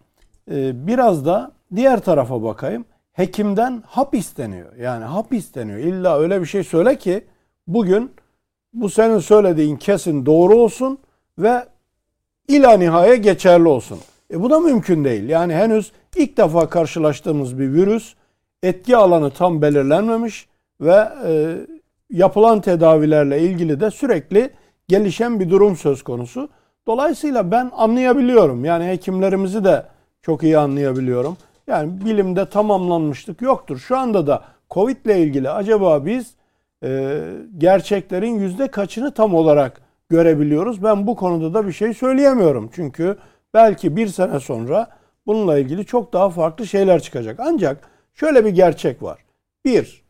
[0.51, 2.85] e, biraz da diğer tarafa bakayım.
[3.13, 4.77] Hekimden hap isteniyor.
[4.77, 5.79] Yani hap isteniyor.
[5.79, 7.25] İlla öyle bir şey söyle ki
[7.67, 8.11] bugün
[8.73, 10.99] bu senin söylediğin kesin doğru olsun
[11.39, 11.65] ve
[12.49, 13.99] ila nihaya geçerli olsun.
[14.31, 15.29] E bu da mümkün değil.
[15.29, 18.15] Yani henüz ilk defa karşılaştığımız bir virüs
[18.65, 20.47] etki alanı tam belirlenmemiş
[20.81, 21.57] ve e,
[22.11, 24.51] yapılan tedavilerle ilgili de sürekli
[24.89, 26.49] gelişen bir durum söz konusu.
[26.87, 28.65] Dolayısıyla ben anlayabiliyorum.
[28.65, 29.87] Yani hekimlerimizi de
[30.23, 31.37] çok iyi anlayabiliyorum.
[31.67, 33.79] Yani bilimde tamamlanmışlık yoktur.
[33.79, 36.35] Şu anda da Covid ile ilgili acaba biz
[36.85, 37.21] e,
[37.59, 40.83] gerçeklerin yüzde kaçını tam olarak görebiliyoruz?
[40.83, 42.71] Ben bu konuda da bir şey söyleyemiyorum.
[42.75, 43.17] Çünkü
[43.55, 44.89] belki bir sene sonra
[45.27, 47.41] bununla ilgili çok daha farklı şeyler çıkacak.
[47.41, 49.25] Ancak şöyle bir gerçek var.
[49.65, 50.05] Bir,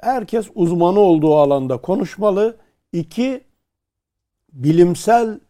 [0.00, 2.56] herkes uzmanı olduğu alanda konuşmalı.
[2.92, 3.44] İki,
[4.52, 5.40] bilimsel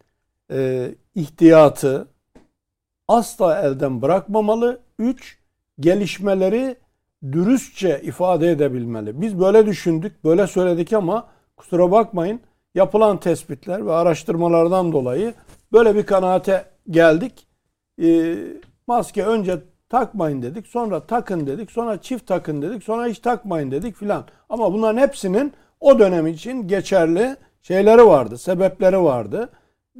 [0.50, 2.08] e, ihtiyatı
[3.08, 4.80] asla elden bırakmamalı.
[4.98, 5.38] Üç,
[5.80, 6.76] gelişmeleri
[7.32, 9.20] dürüstçe ifade edebilmeli.
[9.20, 12.40] Biz böyle düşündük, böyle söyledik ama kusura bakmayın
[12.74, 15.34] yapılan tespitler ve araştırmalardan dolayı
[15.72, 17.46] böyle bir kanaate geldik.
[18.02, 18.36] E,
[18.86, 19.58] maske önce
[19.88, 24.24] takmayın dedik, sonra takın dedik, sonra çift takın dedik, sonra hiç takmayın dedik filan.
[24.48, 29.48] Ama bunların hepsinin o dönem için geçerli şeyleri vardı, sebepleri vardı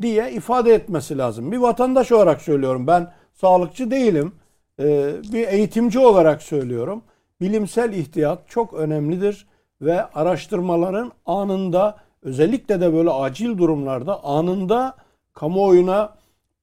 [0.01, 1.53] diye ifade etmesi lazım.
[1.53, 2.87] Bir vatandaş olarak söylüyorum.
[2.87, 4.33] Ben sağlıkçı değilim.
[4.81, 7.03] Ee, bir eğitimci olarak söylüyorum.
[7.41, 9.47] Bilimsel ihtiyat çok önemlidir
[9.83, 14.97] ve araştırmaların anında özellikle de böyle acil durumlarda anında
[15.35, 16.15] kamuoyuna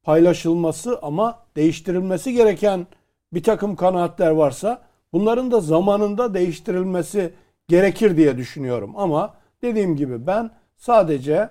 [0.03, 2.87] paylaşılması ama değiştirilmesi gereken
[3.33, 4.81] bir takım kanaatler varsa
[5.13, 7.33] bunların da zamanında değiştirilmesi
[7.67, 8.93] gerekir diye düşünüyorum.
[8.95, 11.49] Ama dediğim gibi ben sadece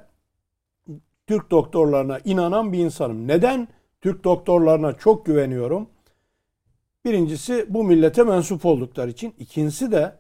[1.27, 3.29] Türk doktorlarına inanan bir insanım.
[3.29, 3.69] Neden
[4.01, 5.89] Türk doktorlarına çok güveniyorum?
[7.05, 9.35] Birincisi bu millete mensup oldukları için.
[9.39, 10.17] İkincisi de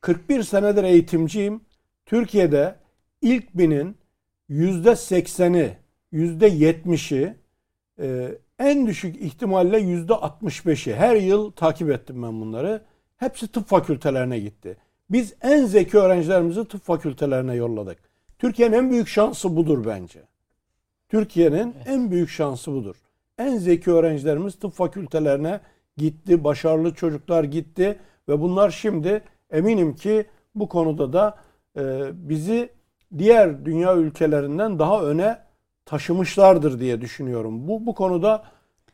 [0.00, 1.60] 41 senedir eğitimciyim.
[2.06, 2.76] Türkiye'de
[3.22, 3.96] ilk binin
[4.50, 5.76] %80'i,
[6.12, 7.36] %70'i
[8.00, 12.82] e, en düşük ihtimalle %65'i her yıl takip ettim ben bunları.
[13.16, 14.76] Hepsi tıp fakültelerine gitti.
[15.10, 17.98] Biz en zeki öğrencilerimizi tıp fakültelerine yolladık.
[18.38, 20.20] Türkiye'nin en büyük şansı budur bence.
[21.08, 22.96] Türkiye'nin en büyük şansı budur.
[23.38, 25.60] En zeki öğrencilerimiz tıp fakültelerine
[25.96, 31.38] gitti, başarılı çocuklar gitti ve bunlar şimdi eminim ki bu konuda da
[31.76, 32.70] e, bizi
[33.18, 35.38] diğer dünya ülkelerinden daha öne
[35.90, 37.68] taşımışlardır diye düşünüyorum.
[37.68, 38.42] Bu bu konuda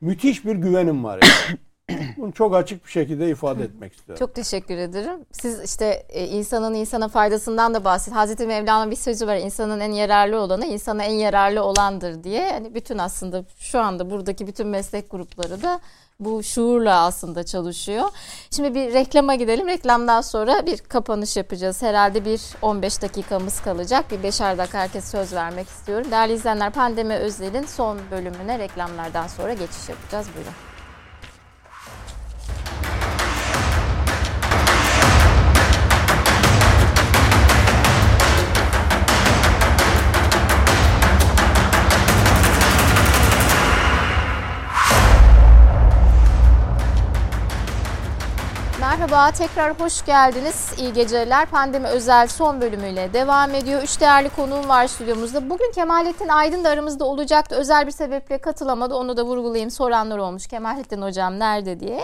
[0.00, 1.20] müthiş bir güvenim var.
[1.22, 1.58] Yani.
[2.16, 4.18] Bunu çok açık bir şekilde ifade etmek istiyorum.
[4.18, 5.20] Çok teşekkür ederim.
[5.32, 8.14] Siz işte e, insanın insana faydasından da bahset.
[8.14, 9.36] Hazreti Mevlana bir sözü var.
[9.36, 12.50] İnsanın en yararlı olanı insana en yararlı olandır diye.
[12.50, 15.80] Hani bütün aslında şu anda buradaki bütün meslek grupları da
[16.20, 18.08] bu şuurla aslında çalışıyor.
[18.50, 19.66] Şimdi bir reklama gidelim.
[19.66, 21.82] Reklamdan sonra bir kapanış yapacağız.
[21.82, 24.10] Herhalde bir 15 dakikamız kalacak.
[24.10, 26.10] Bir beşer dakika herkes söz vermek istiyorum.
[26.10, 30.26] Değerli izleyenler Pandemi Özel'in son bölümüne reklamlardan sonra geçiş yapacağız.
[30.34, 30.65] Buyurun.
[49.10, 50.72] Merhaba, tekrar hoş geldiniz.
[50.78, 51.46] İyi geceler.
[51.46, 53.82] Pandemi özel son bölümüyle devam ediyor.
[53.82, 55.50] Üç değerli konuğum var stüdyomuzda.
[55.50, 57.56] Bugün Kemalettin Aydın da aramızda olacaktı.
[57.56, 58.94] Özel bir sebeple katılamadı.
[58.94, 59.70] Onu da vurgulayayım.
[59.70, 60.46] Soranlar olmuş.
[60.46, 62.00] Kemalettin hocam nerede diye.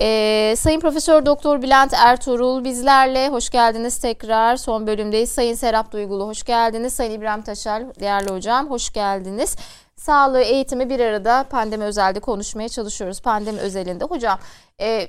[0.00, 3.28] Ee, Sayın Profesör Doktor Bülent Ertuğrul bizlerle.
[3.28, 4.56] Hoş geldiniz tekrar.
[4.56, 5.32] Son bölümdeyiz.
[5.32, 6.94] Sayın Serap Duygulu hoş geldiniz.
[6.94, 9.56] Sayın İbrahim Taşal değerli hocam hoş geldiniz.
[9.96, 13.22] Sağlığı, eğitimi bir arada pandemi özelde konuşmaya çalışıyoruz.
[13.22, 14.04] Pandemi özelinde.
[14.04, 14.38] Hocam
[14.80, 15.08] e,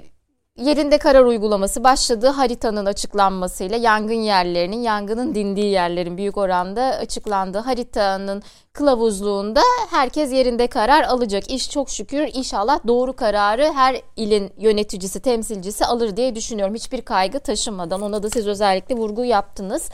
[0.60, 2.28] yerinde karar uygulaması başladı.
[2.28, 7.58] Haritanın açıklanmasıyla yangın yerlerinin, yangının dindiği yerlerin büyük oranda açıklandı.
[7.58, 11.52] Haritanın kılavuzluğunda herkes yerinde karar alacak.
[11.52, 16.76] İş çok şükür inşallah doğru kararı her ilin yöneticisi, temsilcisi alır diye düşünüyorum.
[16.76, 19.90] Hiçbir kaygı taşımadan ona da siz özellikle vurgu yaptınız.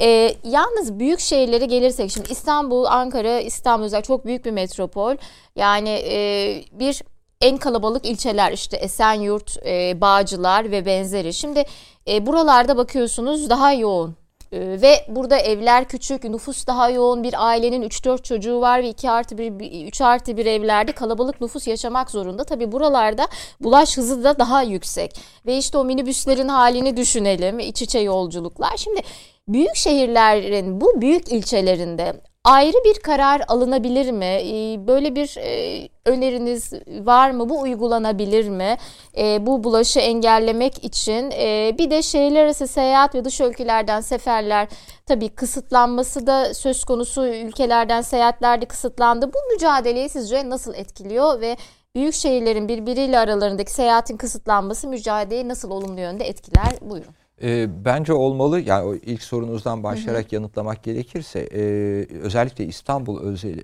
[0.00, 5.16] Ee, yalnız büyük şehirlere gelirsek şimdi İstanbul, Ankara, İstanbul özel çok büyük bir metropol.
[5.56, 7.02] Yani e, bir
[7.44, 11.34] en kalabalık ilçeler işte Esenyurt, e, Bağcılar ve benzeri.
[11.34, 11.64] Şimdi
[12.08, 14.16] e, buralarda bakıyorsunuz daha yoğun.
[14.52, 17.22] E, ve burada evler küçük, nüfus daha yoğun.
[17.22, 21.66] Bir ailenin 3-4 çocuğu var ve 2 artı 1, 3 artı 1 evlerde kalabalık nüfus
[21.66, 22.44] yaşamak zorunda.
[22.44, 23.28] Tabi buralarda
[23.60, 25.20] bulaş hızı da daha yüksek.
[25.46, 28.76] Ve işte o minibüslerin halini düşünelim, iç içe yolculuklar.
[28.76, 29.00] Şimdi
[29.48, 34.24] büyük şehirlerin bu büyük ilçelerinde ayrı bir karar alınabilir mi?
[34.24, 37.48] Ee, böyle bir e, öneriniz var mı?
[37.48, 38.76] Bu uygulanabilir mi?
[39.18, 44.68] Ee, bu bulaşı engellemek için ee, bir de şehirler arası seyahat ve dış ülkelerden seferler
[45.06, 49.32] tabii kısıtlanması da söz konusu ülkelerden seyahatlerde kısıtlandı.
[49.32, 51.56] Bu mücadeleyi sizce nasıl etkiliyor ve
[51.94, 56.72] büyük şehirlerin birbiriyle aralarındaki seyahatin kısıtlanması mücadeleyi nasıl olumlu yönde etkiler?
[56.80, 57.23] Buyurun.
[57.42, 58.60] E, bence olmalı.
[58.60, 60.34] Yani o ilk sorunuzdan başlayarak hı hı.
[60.34, 61.62] yanıtlamak gerekirse e,
[62.18, 63.58] özellikle İstanbul özel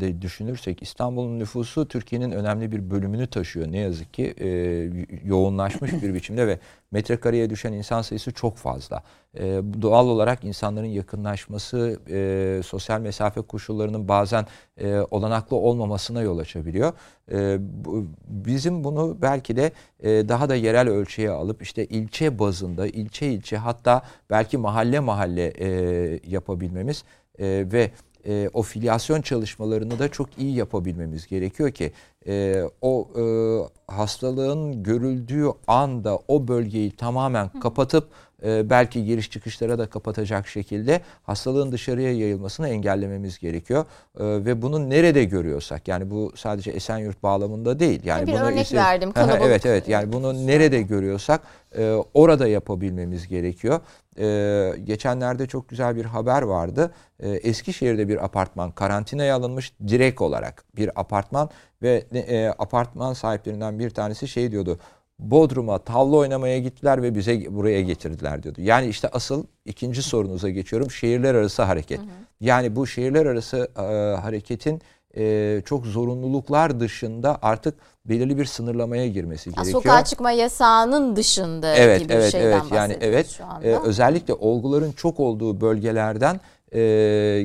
[0.00, 3.72] e, düşünürsek İstanbul'un nüfusu Türkiye'nin önemli bir bölümünü taşıyor.
[3.72, 4.48] Ne yazık ki e,
[5.24, 6.58] yoğunlaşmış bir biçimde ve
[6.92, 9.02] metrekareye düşen insan sayısı çok fazla.
[9.34, 9.40] E,
[9.82, 14.46] doğal olarak insanların yakınlaşması, e, sosyal mesafe koşullarının bazen
[14.76, 16.92] e, olanaklı olmamasına yol açabiliyor.
[17.32, 22.86] E, bu, bizim bunu belki de e, daha da yerel ölçüye alıp işte ilçe bazında,
[22.86, 27.04] ilçe ilçe hatta belki mahalle mahalle e, yapabilmemiz
[27.38, 27.90] e, ve
[28.26, 31.92] e, o filyasyon çalışmalarını da çok iyi yapabilmemiz gerekiyor ki
[32.26, 33.24] e, o e,
[33.92, 38.08] hastalığın görüldüğü anda o bölgeyi tamamen kapatıp
[38.44, 43.84] e, belki giriş çıkışlara da kapatacak şekilde hastalığın dışarıya yayılmasını engellememiz gerekiyor.
[44.18, 48.00] E, ve bunu nerede görüyorsak yani bu sadece Esenyurt bağlamında değil.
[48.04, 49.12] Yani bir bunu örnek ise, verdim.
[49.12, 49.42] Kalabalık.
[49.42, 51.40] evet evet yani bunu nerede görüyorsak
[51.78, 53.80] e, orada yapabilmemiz gerekiyor.
[54.18, 56.94] Ee, geçenlerde çok güzel bir haber vardı.
[57.20, 61.50] Ee, Eskişehir'de bir apartman karantinaya alınmış direkt olarak bir apartman
[61.82, 64.78] ve e, apartman sahiplerinden bir tanesi şey diyordu.
[65.22, 68.60] Bodrum'a tavla oynamaya gittiler ve bize buraya getirdiler diyordu.
[68.60, 70.90] Yani işte asıl ikinci sorunuza geçiyorum.
[70.90, 71.98] Şehirler arası hareket.
[71.98, 72.06] Hı hı.
[72.40, 73.82] Yani bu şehirler arası e,
[74.20, 74.82] hareketin
[75.16, 77.74] e, çok zorunluluklar dışında artık
[78.04, 79.82] belirli bir sınırlamaya girmesi ha, gerekiyor.
[79.82, 83.66] Sokağa çıkma yasağının dışında evet, gibi evet, bir şeyden evet, yani evet, şu anda.
[83.66, 86.40] E, özellikle olguların çok olduğu bölgelerden
[86.74, 86.80] e,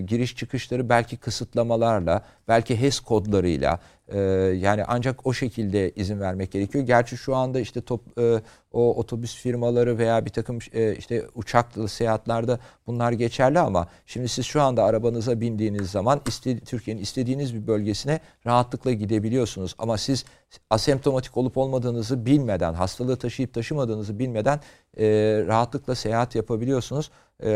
[0.07, 4.19] giriş çıkışları belki kısıtlamalarla, belki HES kodlarıyla e,
[4.61, 6.83] yani ancak o şekilde izin vermek gerekiyor.
[6.83, 11.87] Gerçi şu anda işte top, e, o otobüs firmaları veya bir takım e, işte uçaklı
[11.87, 16.21] seyahatlerde bunlar geçerli ama şimdi siz şu anda arabanıza bindiğiniz zaman
[16.65, 19.75] Türkiye'nin istediğiniz bir bölgesine rahatlıkla gidebiliyorsunuz.
[19.77, 20.25] Ama siz
[20.69, 24.59] asemptomatik olup olmadığınızı bilmeden, hastalığı taşıyıp taşımadığınızı bilmeden
[24.97, 25.05] e,
[25.47, 27.11] rahatlıkla seyahat yapabiliyorsunuz.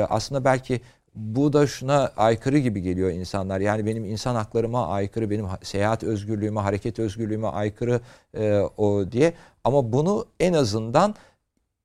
[0.09, 0.81] Aslında belki
[1.15, 3.59] bu da şuna aykırı gibi geliyor insanlar.
[3.59, 8.01] Yani benim insan haklarıma aykırı, benim seyahat özgürlüğüme, hareket özgürlüğüme aykırı
[8.37, 9.33] e, o diye.
[9.63, 11.15] Ama bunu en azından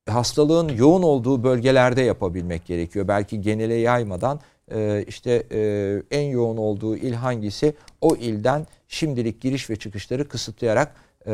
[0.09, 3.09] hastalığın yoğun olduğu bölgelerde yapabilmek gerekiyor.
[3.09, 4.41] Belki genele yaymadan
[4.75, 10.95] e, işte e, en yoğun olduğu il hangisi o ilden şimdilik giriş ve çıkışları kısıtlayarak
[11.27, 11.33] e,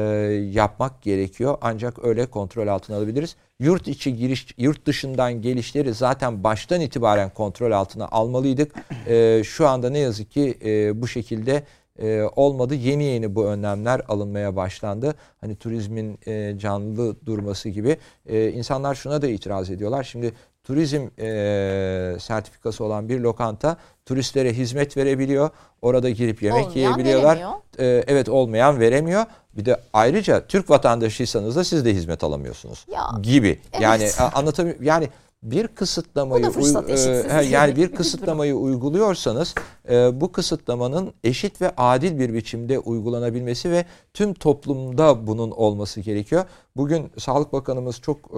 [0.52, 1.59] yapmak gerekiyor.
[1.60, 3.36] Ancak öyle kontrol altına alabiliriz.
[3.60, 8.74] Yurt içi giriş, yurt dışından gelişleri zaten baştan itibaren kontrol altına almalıydık.
[9.06, 11.62] E, şu anda ne yazık ki e, bu şekilde
[11.98, 12.74] e, olmadı.
[12.74, 15.14] Yeni yeni bu önlemler alınmaya başlandı.
[15.40, 17.97] Hani turizmin e, canlı durması gibi.
[18.27, 20.05] E, insanlar şuna da itiraz ediyorlar.
[20.05, 20.32] Şimdi
[20.64, 25.51] turizm e, sertifikası olan bir lokanta turistlere hizmet verebiliyor.
[25.82, 27.36] Orada girip yemek Olmayan yiyebiliyorlar.
[27.36, 27.52] veremiyor.
[27.78, 29.24] E, evet olmayan veremiyor.
[29.57, 33.61] Bir de ayrıca Türk vatandaşıysanız da siz de hizmet alamıyorsunuz Ya, gibi.
[33.81, 34.20] Yani evet.
[34.35, 35.09] anlatabiliyor yani
[35.43, 39.55] bir kısıtlamayı fırsat e, yani bir kısıtlamayı uyguluyorsanız
[39.90, 46.44] e, bu kısıtlamanın eşit ve adil bir biçimde uygulanabilmesi ve tüm toplumda bunun olması gerekiyor.
[46.77, 48.32] Bugün Sağlık Bakanımız çok e,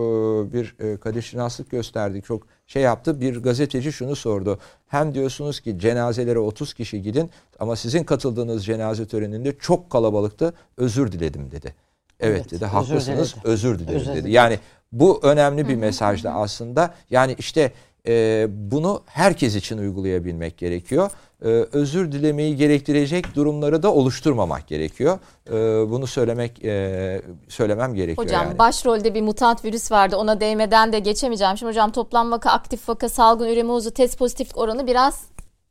[0.52, 2.22] bir e, kadirşinaslık gösterdi.
[2.22, 3.20] Çok şey yaptı.
[3.20, 4.58] Bir gazeteci şunu sordu.
[4.86, 10.54] Hem diyorsunuz ki cenazelere 30 kişi gidin ama sizin katıldığınız cenaze töreninde çok kalabalıktı.
[10.76, 11.74] Özür diledim dedi.
[12.20, 12.54] Evet, Evet, dedi.
[12.54, 13.34] özür Haklısınız.
[13.44, 14.16] Özür dilerim Özür dedi.
[14.16, 14.30] diledi.
[14.30, 14.58] Yani
[14.94, 16.94] bu önemli bir mesajdı aslında.
[17.10, 17.72] Yani işte
[18.08, 21.10] e, bunu herkes için uygulayabilmek gerekiyor.
[21.42, 25.18] E, özür dilemeyi gerektirecek durumları da oluşturmamak gerekiyor.
[25.48, 25.52] E,
[25.90, 28.58] bunu söylemek e, söylemem gerekiyor Hocam yani.
[28.58, 30.16] başrolde bir mutant virüs vardı.
[30.16, 31.56] Ona değmeden de geçemeyeceğim.
[31.56, 35.24] Şimdi hocam toplam vaka, aktif vaka, salgın üreme hızı, test pozitiflik oranı biraz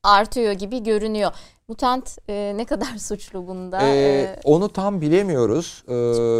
[0.04, 1.32] artıyor gibi görünüyor.
[1.68, 3.81] Mutant e, ne kadar suçlu bunda?
[3.81, 5.84] E, E, onu tam bilemiyoruz.
[5.88, 5.94] E,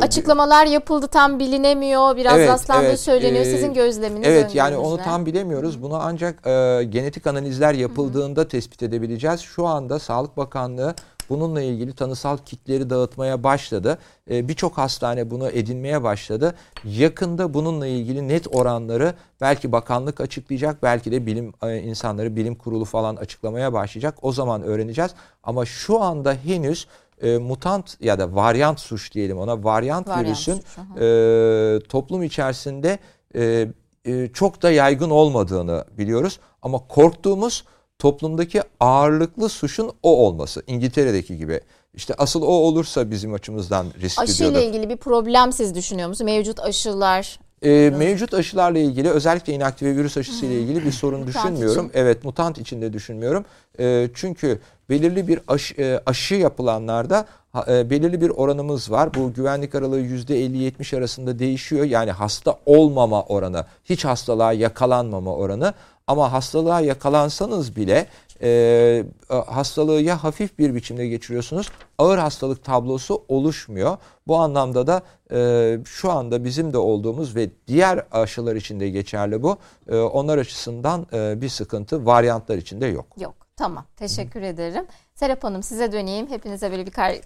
[0.04, 2.18] açıklamalar yapıldı tam bilinemiyor.
[2.18, 3.00] Biraz Evet, rastlandığı evet.
[3.00, 3.46] söyleniyor.
[3.46, 5.82] Ee, Sizin gözleminiz Evet yani onu tam bilemiyoruz.
[5.82, 9.40] Bunu ancak e, genetik analizler yapıldığında tespit edebileceğiz.
[9.42, 10.96] Şu anda Sağlık Bakanlığı
[11.30, 13.98] bununla ilgili tanısal kitleri dağıtmaya başladı.
[14.32, 16.56] E, Birçok hastane bunu edinmeye başladı.
[16.86, 22.86] Yakında bununla ilgili net oranları belki bakanlık açıklayacak, belki de bilim e, insanları, bilim kurulu
[22.86, 24.18] falan açıklamaya başlayacak.
[24.22, 25.12] O zaman öğreneceğiz.
[25.44, 26.88] Ama şu anda henüz
[27.22, 33.00] e, mutant ya da varyant suç diyelim ona varyant, Varyant virüsün suç, e, toplum içerisinde
[33.36, 33.68] e,
[34.06, 36.40] e, çok da yaygın olmadığını biliyoruz.
[36.62, 37.64] Ama korktuğumuz
[38.04, 40.64] toplumdaki ağırlıklı suçun o olması.
[40.68, 41.62] İngiltere'deki gibi.
[41.94, 44.70] İşte asıl o olursa bizim açımızdan riskli Aşıyla diyorduk.
[44.70, 46.26] ilgili bir problem siz düşünüyor musunuz?
[46.26, 51.36] Mevcut aşılar E, mevcut aşılarla ilgili özellikle inaktive virüs aşısı ile ilgili bir sorun Mutant
[51.36, 51.86] düşünmüyorum.
[51.86, 52.00] için.
[52.00, 53.46] Evet mutant içinde düşünmüyorum.
[53.80, 54.60] E, çünkü
[54.90, 57.26] belirli bir aşı, e, aşı yapılanlarda
[57.68, 59.14] e, belirli bir oranımız var.
[59.14, 61.86] Bu güvenlik aralığı %50-70 arasında değişiyor.
[61.86, 65.74] Yani hasta olmama oranı, hiç hastalığa yakalanmama oranı.
[66.08, 68.08] Ama hastalığa yakalansanız bile
[68.42, 73.98] e, hastalığı ya hafif bir biçimde geçiriyorsunuz, ağır hastalık tablosu oluşmuyor.
[74.28, 75.02] Bu anlamda da
[75.32, 79.58] e, şu anda bizim de olduğumuz ve diğer aşılar için de geçerli bu.
[79.90, 83.06] E, onlar açısından e, bir sıkıntı varyantlar için de yok.
[83.18, 83.34] yok.
[83.58, 83.86] Tamam.
[83.98, 84.86] Teşekkür ederim.
[85.16, 86.30] Serap Hanım size döneyim.
[86.30, 87.22] Hepinize böyle birkaç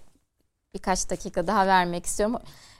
[0.74, 2.36] birkaç dakika daha vermek istiyorum.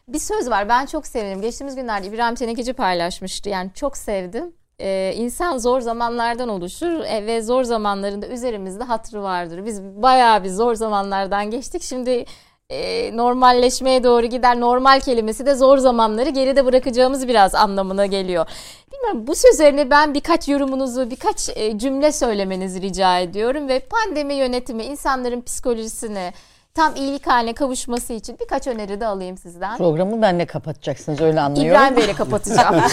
[0.09, 0.69] Bir söz var.
[0.69, 1.41] Ben çok severim.
[1.41, 3.49] Geçtiğimiz günlerde İbrahim Tenekeci paylaşmıştı.
[3.49, 4.53] Yani çok sevdim.
[4.81, 9.67] Ee, insan zor zamanlardan oluşur e, ve zor zamanlarında üzerimizde hatırı vardır.
[9.67, 11.83] Biz bayağı bir zor zamanlardan geçtik.
[11.83, 12.25] Şimdi
[12.71, 14.61] e, normalleşmeye doğru gider.
[14.61, 18.47] Normal kelimesi de zor zamanları geride bırakacağımız biraz anlamına geliyor.
[18.93, 24.35] Bilmiyorum bu söz üzerine ben birkaç yorumunuzu, birkaç e, cümle söylemenizi rica ediyorum ve pandemi
[24.35, 26.33] yönetimi, insanların psikolojisini
[26.79, 29.77] tam iyilik haline kavuşması için birkaç öneri de alayım sizden.
[29.79, 31.71] Programı benle kapatacaksınız öyle anlıyorum.
[31.71, 32.77] İbrahim Bey'le kapatacağım.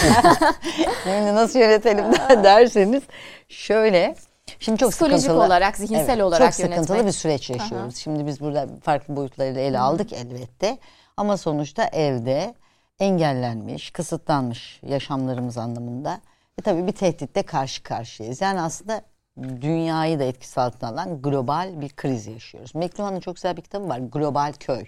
[1.04, 2.04] Şimdi nasıl yönetelim
[2.44, 3.02] derseniz
[3.48, 4.16] şöyle.
[4.58, 5.44] Şimdi çok Psikolojik sıkıntılı.
[5.44, 7.06] olarak, zihinsel Evet, olarak Çok sıkıntılı yönetmek.
[7.06, 7.96] bir süreç yaşıyoruz.
[7.96, 10.78] Şimdi biz burada farklı boyutlarıyla ele aldık elbette.
[11.16, 12.54] Ama sonuçta evde
[12.98, 16.20] engellenmiş, kısıtlanmış yaşamlarımız anlamında.
[16.58, 18.40] Ve tabii bir tehditle karşı karşıyayız.
[18.40, 19.02] Yani aslında
[19.42, 22.74] dünyayı da etkisi altına alan global bir kriz yaşıyoruz.
[22.74, 23.98] McLuhan'ın çok güzel bir kitabı var.
[23.98, 24.84] Global Köy.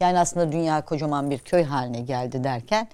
[0.00, 2.88] Yani aslında dünya kocaman bir köy haline geldi derken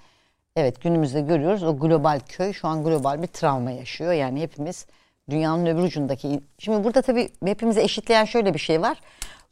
[0.55, 4.13] evet günümüzde görüyoruz o global köy şu an global bir travma yaşıyor.
[4.13, 4.85] Yani hepimiz
[5.29, 8.99] dünyanın öbür ucundaki şimdi burada tabii hepimizi eşitleyen şöyle bir şey var.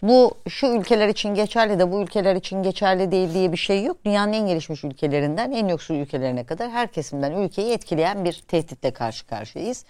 [0.01, 3.97] Bu şu ülkeler için geçerli de bu ülkeler için geçerli değil diye bir şey yok.
[4.05, 9.27] Dünyanın en gelişmiş ülkelerinden en yoksul ülkelerine kadar her kesimden ülkeyi etkileyen bir tehditle karşı
[9.27, 9.85] karşıyayız.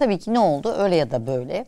[0.00, 0.72] Tabii ki ne oldu?
[0.72, 1.66] Öyle ya da böyle.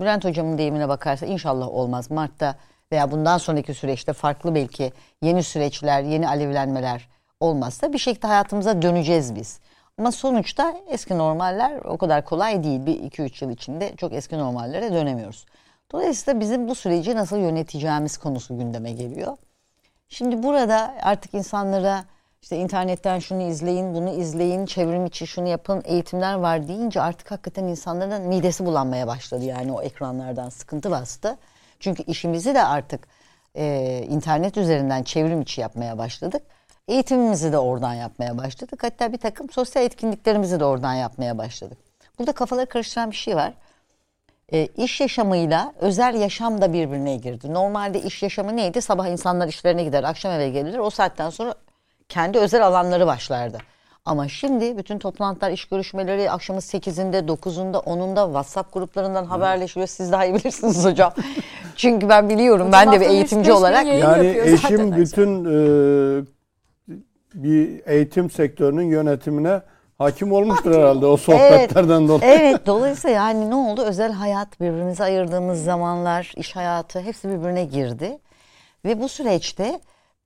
[0.00, 2.10] Bülent hocamın deyimine bakarsa inşallah olmaz.
[2.10, 2.54] Mart'ta
[2.92, 4.92] veya bundan sonraki süreçte farklı belki
[5.22, 7.08] yeni süreçler, yeni alevlenmeler
[7.40, 9.60] olmazsa bir şekilde hayatımıza döneceğiz biz.
[9.98, 12.86] Ama sonuçta eski normaller o kadar kolay değil.
[12.86, 15.46] Bir iki üç yıl içinde çok eski normallere dönemiyoruz.
[15.92, 19.36] Dolayısıyla bizim bu süreci nasıl yöneteceğimiz konusu gündeme geliyor.
[20.08, 22.04] Şimdi burada artık insanlara
[22.42, 27.64] işte internetten şunu izleyin, bunu izleyin, çevrim içi şunu yapın, eğitimler var deyince artık hakikaten
[27.64, 31.36] insanların midesi bulanmaya başladı yani o ekranlardan sıkıntı bastı.
[31.80, 33.08] Çünkü işimizi de artık
[33.54, 36.42] e, internet üzerinden çevrim içi yapmaya başladık.
[36.88, 38.82] Eğitimimizi de oradan yapmaya başladık.
[38.82, 41.78] Hatta bir takım sosyal etkinliklerimizi de oradan yapmaya başladık.
[42.18, 43.52] Burada kafaları karıştıran bir şey var.
[44.52, 47.54] E, iş yaşamıyla özel yaşam da birbirine girdi.
[47.54, 48.82] Normalde iş yaşamı neydi?
[48.82, 50.78] Sabah insanlar işlerine gider, akşam eve gelir.
[50.78, 51.54] O saatten sonra
[52.10, 53.58] kendi özel alanları başlardı.
[54.04, 59.86] Ama şimdi bütün toplantılar, iş görüşmeleri akşamın 8'inde, 9'unda, 10'unda WhatsApp gruplarından haberleşiyor.
[59.86, 61.12] Siz daha iyi bilirsiniz hocam.
[61.76, 62.68] Çünkü ben biliyorum.
[62.68, 66.24] Hocam ben de bir eğitimci olarak Yani eşim bütün e,
[67.34, 69.60] bir eğitim sektörünün yönetimine
[69.98, 72.32] hakim olmuştur herhalde o sohbetlerden dolayı.
[72.32, 73.82] Evet dolayısıyla yani ne oldu?
[73.82, 78.18] Özel hayat birbirimize ayırdığımız zamanlar, iş hayatı hepsi birbirine girdi.
[78.84, 79.80] Ve bu süreçte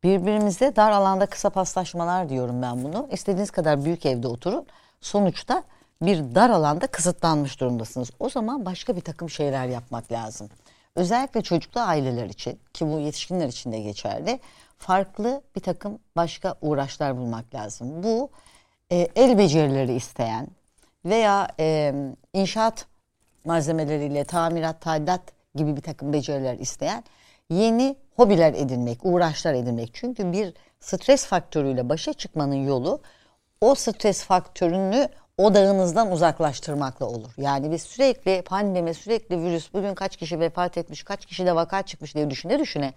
[0.04, 3.08] birbirimize dar alanda kısa paslaşmalar diyorum ben bunu.
[3.12, 4.66] İstediğiniz kadar büyük evde oturun.
[5.00, 5.62] Sonuçta
[6.02, 8.10] bir dar alanda kısıtlanmış durumdasınız.
[8.18, 10.48] O zaman başka bir takım şeyler yapmak lazım.
[10.96, 14.40] Özellikle çocuklu aileler için ki bu yetişkinler için de geçerli.
[14.78, 18.02] Farklı bir takım başka uğraşlar bulmak lazım.
[18.02, 18.30] Bu
[18.92, 20.48] e, el becerileri isteyen
[21.04, 21.94] veya e,
[22.32, 22.86] inşaat
[23.44, 25.20] malzemeleriyle tamirat, tadilat
[25.54, 27.04] gibi bir takım beceriler isteyen
[27.50, 29.90] yeni hobiler edinmek, uğraşlar edinmek.
[29.92, 33.00] Çünkü bir stres faktörüyle başa çıkmanın yolu
[33.60, 35.08] o stres faktörünü
[35.38, 37.30] odağınızdan uzaklaştırmakla olur.
[37.36, 41.82] Yani biz sürekli pandemi, sürekli virüs, bugün kaç kişi vefat etmiş, kaç kişi de vaka
[41.82, 42.92] çıkmış diye düşüne düşüne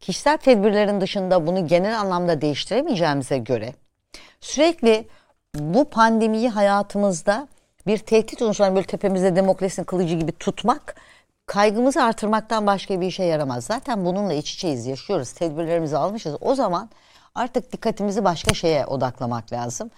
[0.00, 3.74] kişisel tedbirlerin dışında bunu genel anlamda değiştiremeyeceğimize göre
[4.40, 5.08] sürekli
[5.54, 7.48] bu pandemiyi hayatımızda
[7.86, 10.96] bir tehdit oluşan böyle tepemizde demokrasinin kılıcı gibi tutmak
[11.46, 13.64] kaygımızı artırmaktan başka bir işe yaramaz.
[13.64, 16.36] Zaten bununla iç içeyiz, yaşıyoruz, tedbirlerimizi almışız.
[16.40, 16.90] O zaman
[17.34, 19.90] artık dikkatimizi başka şeye odaklamak lazım.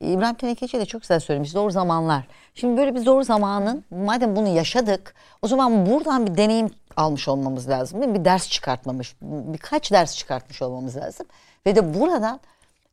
[0.00, 1.50] İbrahim Tenekeci de çok güzel söylemiş.
[1.50, 2.26] Zor zamanlar.
[2.54, 7.68] Şimdi böyle bir zor zamanın madem bunu yaşadık o zaman buradan bir deneyim almış olmamız
[7.68, 8.00] lazım.
[8.00, 8.18] Değil mi?
[8.18, 9.16] Bir ders çıkartmamış.
[9.22, 11.26] Birkaç ders çıkartmış olmamız lazım.
[11.66, 12.40] Ve de buradan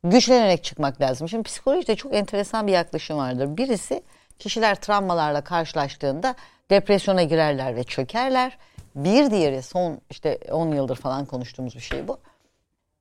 [0.04, 1.28] güçlenerek çıkmak lazım.
[1.28, 3.56] Şimdi psikolojide çok enteresan bir yaklaşım vardır.
[3.56, 4.02] Birisi
[4.38, 6.34] kişiler travmalarla karşılaştığında
[6.72, 8.58] depresyona girerler ve çökerler.
[8.94, 12.18] Bir diğeri son işte 10 yıldır falan konuştuğumuz bir şey bu.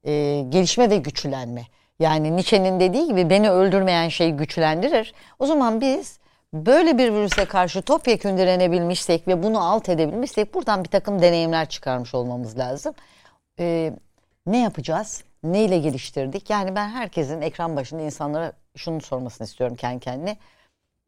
[0.03, 1.63] Ee, gelişme ve güçlenme.
[1.99, 5.13] Yani Nietzsche'nin dediği gibi beni öldürmeyen şey güçlendirir.
[5.39, 6.19] O zaman biz
[6.53, 12.15] böyle bir virüse karşı topyekun direnebilmişsek ve bunu alt edebilmişsek buradan bir takım deneyimler çıkarmış
[12.15, 12.93] olmamız lazım.
[13.59, 13.93] Ee,
[14.45, 15.23] ne yapacağız?
[15.43, 16.49] Neyle geliştirdik?
[16.49, 20.37] Yani ben herkesin ekran başında insanlara şunu sormasını istiyorum kendi kendine.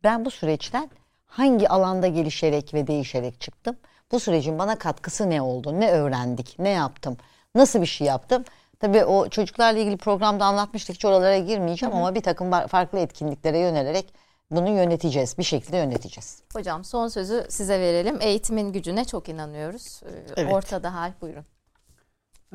[0.03, 0.89] Ben bu süreçten
[1.33, 3.75] hangi alanda gelişerek ve değişerek çıktım?
[4.11, 5.79] Bu sürecin bana katkısı ne oldu?
[5.79, 6.55] Ne öğrendik?
[6.59, 7.17] Ne yaptım?
[7.55, 8.43] Nasıl bir şey yaptım?
[8.79, 10.95] Tabii o çocuklarla ilgili programda anlatmıştık.
[10.95, 14.13] Hiç oralara girmeyeceğim ama bir takım farklı etkinliklere yönelerek
[14.51, 15.37] bunu yöneteceğiz.
[15.37, 16.41] Bir şekilde yöneteceğiz.
[16.53, 18.17] Hocam son sözü size verelim.
[18.21, 20.01] Eğitimin gücüne çok inanıyoruz.
[20.05, 20.53] Ee, Evet.
[20.53, 21.45] Ortada hal buyurun.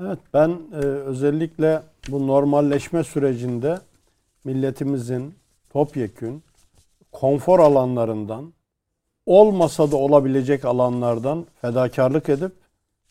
[0.01, 3.79] Evet ben e, özellikle bu normalleşme sürecinde
[4.45, 5.35] milletimizin
[5.71, 6.45] topyekün
[7.13, 8.53] konfor alanlarından
[9.29, 12.53] olmasa da olabilecek alanlardan fedakarlık edip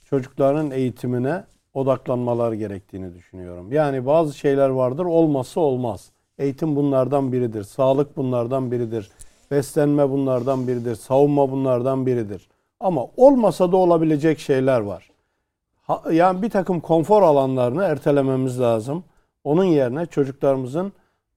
[0.05, 3.71] çocukların eğitimine odaklanmalar gerektiğini düşünüyorum.
[3.71, 6.11] Yani bazı şeyler vardır olmazsa olmaz.
[6.37, 7.63] Eğitim bunlardan biridir.
[7.63, 9.09] Sağlık bunlardan biridir.
[9.51, 10.95] Beslenme bunlardan biridir.
[10.95, 12.49] Savunma bunlardan biridir.
[12.79, 15.09] Ama olmasa da olabilecek şeyler var.
[15.81, 19.03] Ha- yani bir takım konfor alanlarını ertelememiz lazım.
[19.43, 20.93] Onun yerine çocuklarımızın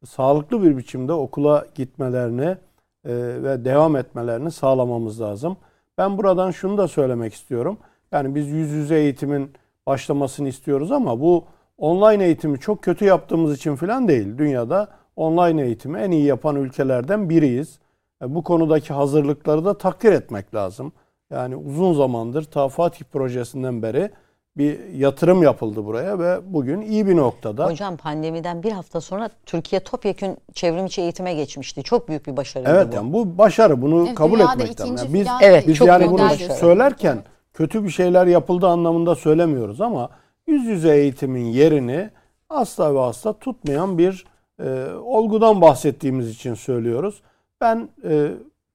[0.07, 2.57] sağlıklı bir biçimde okula gitmelerini
[3.05, 5.57] ve devam etmelerini sağlamamız lazım.
[5.99, 7.79] Ben buradan şunu da söylemek istiyorum.
[8.13, 9.53] Yani biz yüz yüze eğitimin
[9.87, 11.45] başlamasını istiyoruz ama bu
[11.79, 14.39] online eğitimi çok kötü yaptığımız için falan değil.
[14.39, 17.79] Dünyada online eğitimi en iyi yapan ülkelerden biriyiz.
[18.23, 20.93] E, Bu konudaki hazırlıkları da takdir etmek lazım.
[21.31, 24.11] Yani uzun zamandır ta Fatih projesinden beri
[24.57, 27.67] bir yatırım yapıldı buraya ve bugün iyi bir noktada.
[27.67, 31.83] Hocam pandemiden bir hafta sonra Türkiye topyekun çevrimiçi eğitime geçmişti.
[31.83, 32.95] Çok büyük bir başarı Evet bu.
[32.97, 34.97] yani bu başarı bunu Evet, kabul etmek lazım.
[34.97, 36.53] Yani biz Evet, biz çok yani bunu başarı.
[36.53, 37.19] söylerken
[37.55, 40.11] kötü bir şeyler yapıldığı anlamında söylemiyoruz ama
[40.47, 42.11] yüz yüze eğitimin yerini
[42.49, 44.27] asla ve asla tutmayan bir
[44.63, 47.23] e, olgudan bahsettiğimiz için söylüyoruz.
[47.61, 48.31] Ben e,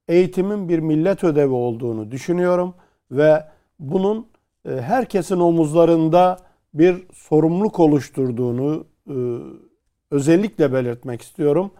[0.07, 2.73] eğitimin bir millet ödevi olduğunu düşünüyorum
[3.11, 3.43] ve
[3.79, 4.27] bunun
[4.65, 6.37] herkesin omuzlarında
[6.73, 9.15] bir sorumluluk oluşturduğunu e,
[10.11, 11.71] özellikle belirtmek istiyorum.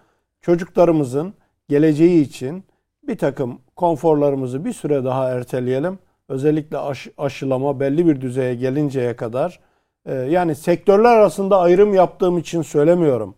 [0.41, 1.33] Çocuklarımızın
[1.69, 2.63] geleceği için
[3.07, 5.99] bir takım konforlarımızı bir süre daha erteleyelim.
[6.29, 9.59] Özellikle aşı- aşılama belli bir düzeye gelinceye kadar.
[10.05, 13.35] e, yani sektörler arasında ayrım yaptığım için söylemiyorum.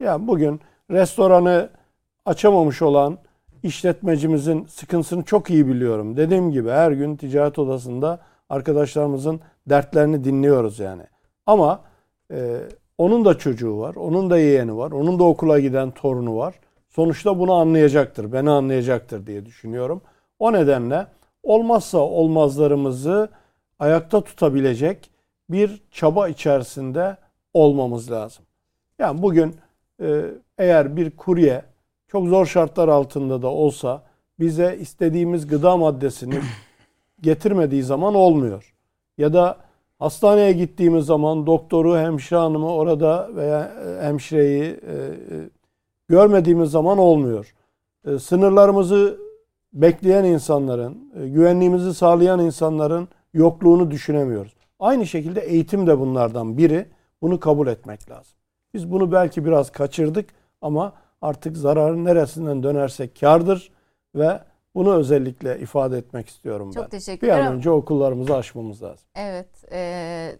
[0.00, 0.60] Ya bugün
[0.90, 1.70] restoranı
[2.26, 3.18] açamamış olan
[3.62, 6.16] işletmecimizin sıkıntısını çok iyi biliyorum.
[6.16, 8.18] Dediğim gibi her gün ticaret odasında
[8.50, 11.02] arkadaşlarımızın dertlerini dinliyoruz yani.
[11.46, 11.80] Ama
[12.32, 12.60] e,
[12.98, 16.54] onun da çocuğu var, onun da yeğeni var, onun da okula giden torunu var.
[16.88, 20.02] Sonuçta bunu anlayacaktır, beni anlayacaktır diye düşünüyorum.
[20.38, 21.06] O nedenle
[21.42, 23.28] olmazsa olmazlarımızı
[23.78, 25.10] ayakta tutabilecek
[25.50, 27.16] bir çaba içerisinde
[27.54, 28.44] olmamız lazım.
[28.98, 29.56] Yani bugün
[30.02, 30.24] e,
[30.58, 31.62] eğer bir kurye
[32.08, 34.02] çok zor şartlar altında da olsa
[34.38, 36.40] bize istediğimiz gıda maddesini
[37.22, 38.74] getirmediği zaman olmuyor.
[39.18, 39.56] Ya da
[39.98, 45.50] hastaneye gittiğimiz zaman doktoru, hemşire hanımı orada veya e, hemşireyi e, e,
[46.08, 47.54] görmediğimiz zaman olmuyor.
[48.20, 49.18] Sınırlarımızı
[49.72, 54.54] bekleyen insanların, güvenliğimizi sağlayan insanların yokluğunu düşünemiyoruz.
[54.78, 56.86] Aynı şekilde eğitim de bunlardan biri.
[57.22, 58.34] Bunu kabul etmek lazım.
[58.74, 60.30] Biz bunu belki biraz kaçırdık
[60.62, 60.92] ama
[61.22, 63.70] artık zararın neresinden dönersek kardır
[64.14, 64.40] ve
[64.74, 66.90] bunu özellikle ifade etmek istiyorum Çok ben.
[66.90, 67.52] teşekkür Bir an ederim.
[67.56, 69.06] önce okullarımızı açmamız lazım.
[69.16, 69.72] Evet.
[69.72, 70.36] e,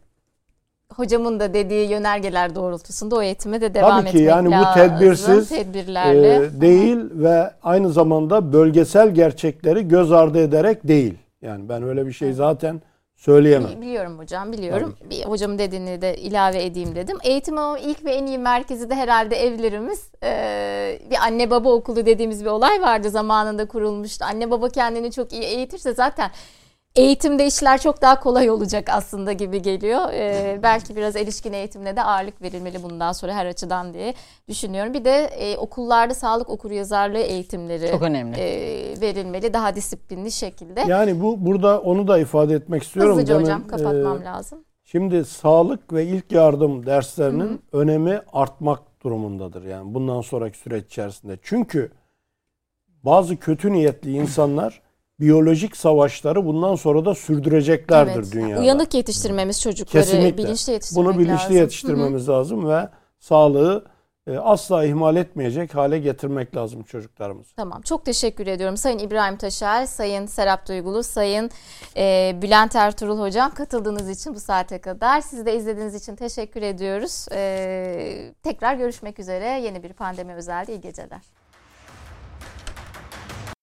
[0.95, 5.49] hocamın da dediği yönergeler doğrultusunda o eğitime de devam Tabii ki etmek yani bu tedbirsiz,
[5.49, 6.35] tedbirlerle.
[6.35, 11.15] Ee, değil ve aynı zamanda bölgesel gerçekleri göz ardı ederek değil.
[11.43, 12.83] Yani ben öyle bir şey zaten
[13.25, 13.71] söyleyemem.
[13.77, 14.97] Bi- Biliyorum hocam biliyorum.
[15.11, 17.19] Bir hocamın dediğini de ilave edeyim dedim.
[17.23, 20.09] Eğitim ama ilk ve en iyi merkezi de herhalde evlerimiz.
[20.23, 24.25] Ee, bir anne baba okulu dediğimiz bir olay vardı zamanında kurulmuştu.
[24.25, 26.31] Anne baba kendini çok iyi eğitirse zaten
[26.97, 30.01] eğitimde işler çok daha kolay olacak aslında gibi geliyor.
[30.13, 34.15] Ee, belki biraz erişkin eğitimine de ağırlık verilmeli bundan sonra her açıdan diye
[34.49, 34.95] düşünüyorum.
[34.95, 38.37] Bir de e, okullarda sağlık okuryazarlığı eğitimleri Çok önemli.
[38.37, 40.81] e, verilmeli daha disiplinli şekilde.
[40.81, 43.13] Yani bu burada onu da ifade etmek istiyorum.
[43.13, 44.65] Hızlıca Demin, hocam kapatmam e, lazım.
[44.85, 49.63] Şimdi sağlık ve ilk yardım derslerinin önemi artmak durumundadır.
[49.65, 51.39] Yani bundan sonraki süreç içerisinde.
[51.43, 51.91] Çünkü
[53.05, 54.83] bazı kötü niyetli insanlar
[55.21, 58.33] biyolojik savaşları bundan sonra da sürdüreceklerdir Evet.
[58.33, 58.61] dünyada.
[58.61, 60.37] Uyanık yetiştirmemiz çocukları, Kesinlikle.
[60.45, 61.57] bilinçli yetiştirmek Bunu bilinçli lazım.
[61.57, 62.89] yetiştirmemiz lazım ve
[63.19, 63.85] sağlığı
[64.27, 67.55] e, asla ihmal etmeyecek hale getirmek lazım çocuklarımızı.
[67.57, 67.83] Tamam.
[67.83, 68.77] Çok teşekkür ediyorum.
[68.77, 71.51] Sayın İbrahim Taşer, Sayın Serap Duygulu, Sayın
[71.97, 75.21] e, Bülent Ertuğrul Hocam katıldığınız için bu saate kadar.
[75.21, 77.27] Sizi de izlediğiniz için teşekkür ediyoruz.
[77.33, 79.45] E, tekrar görüşmek üzere.
[79.47, 81.21] Yeni bir pandemi özelde iyi geceler.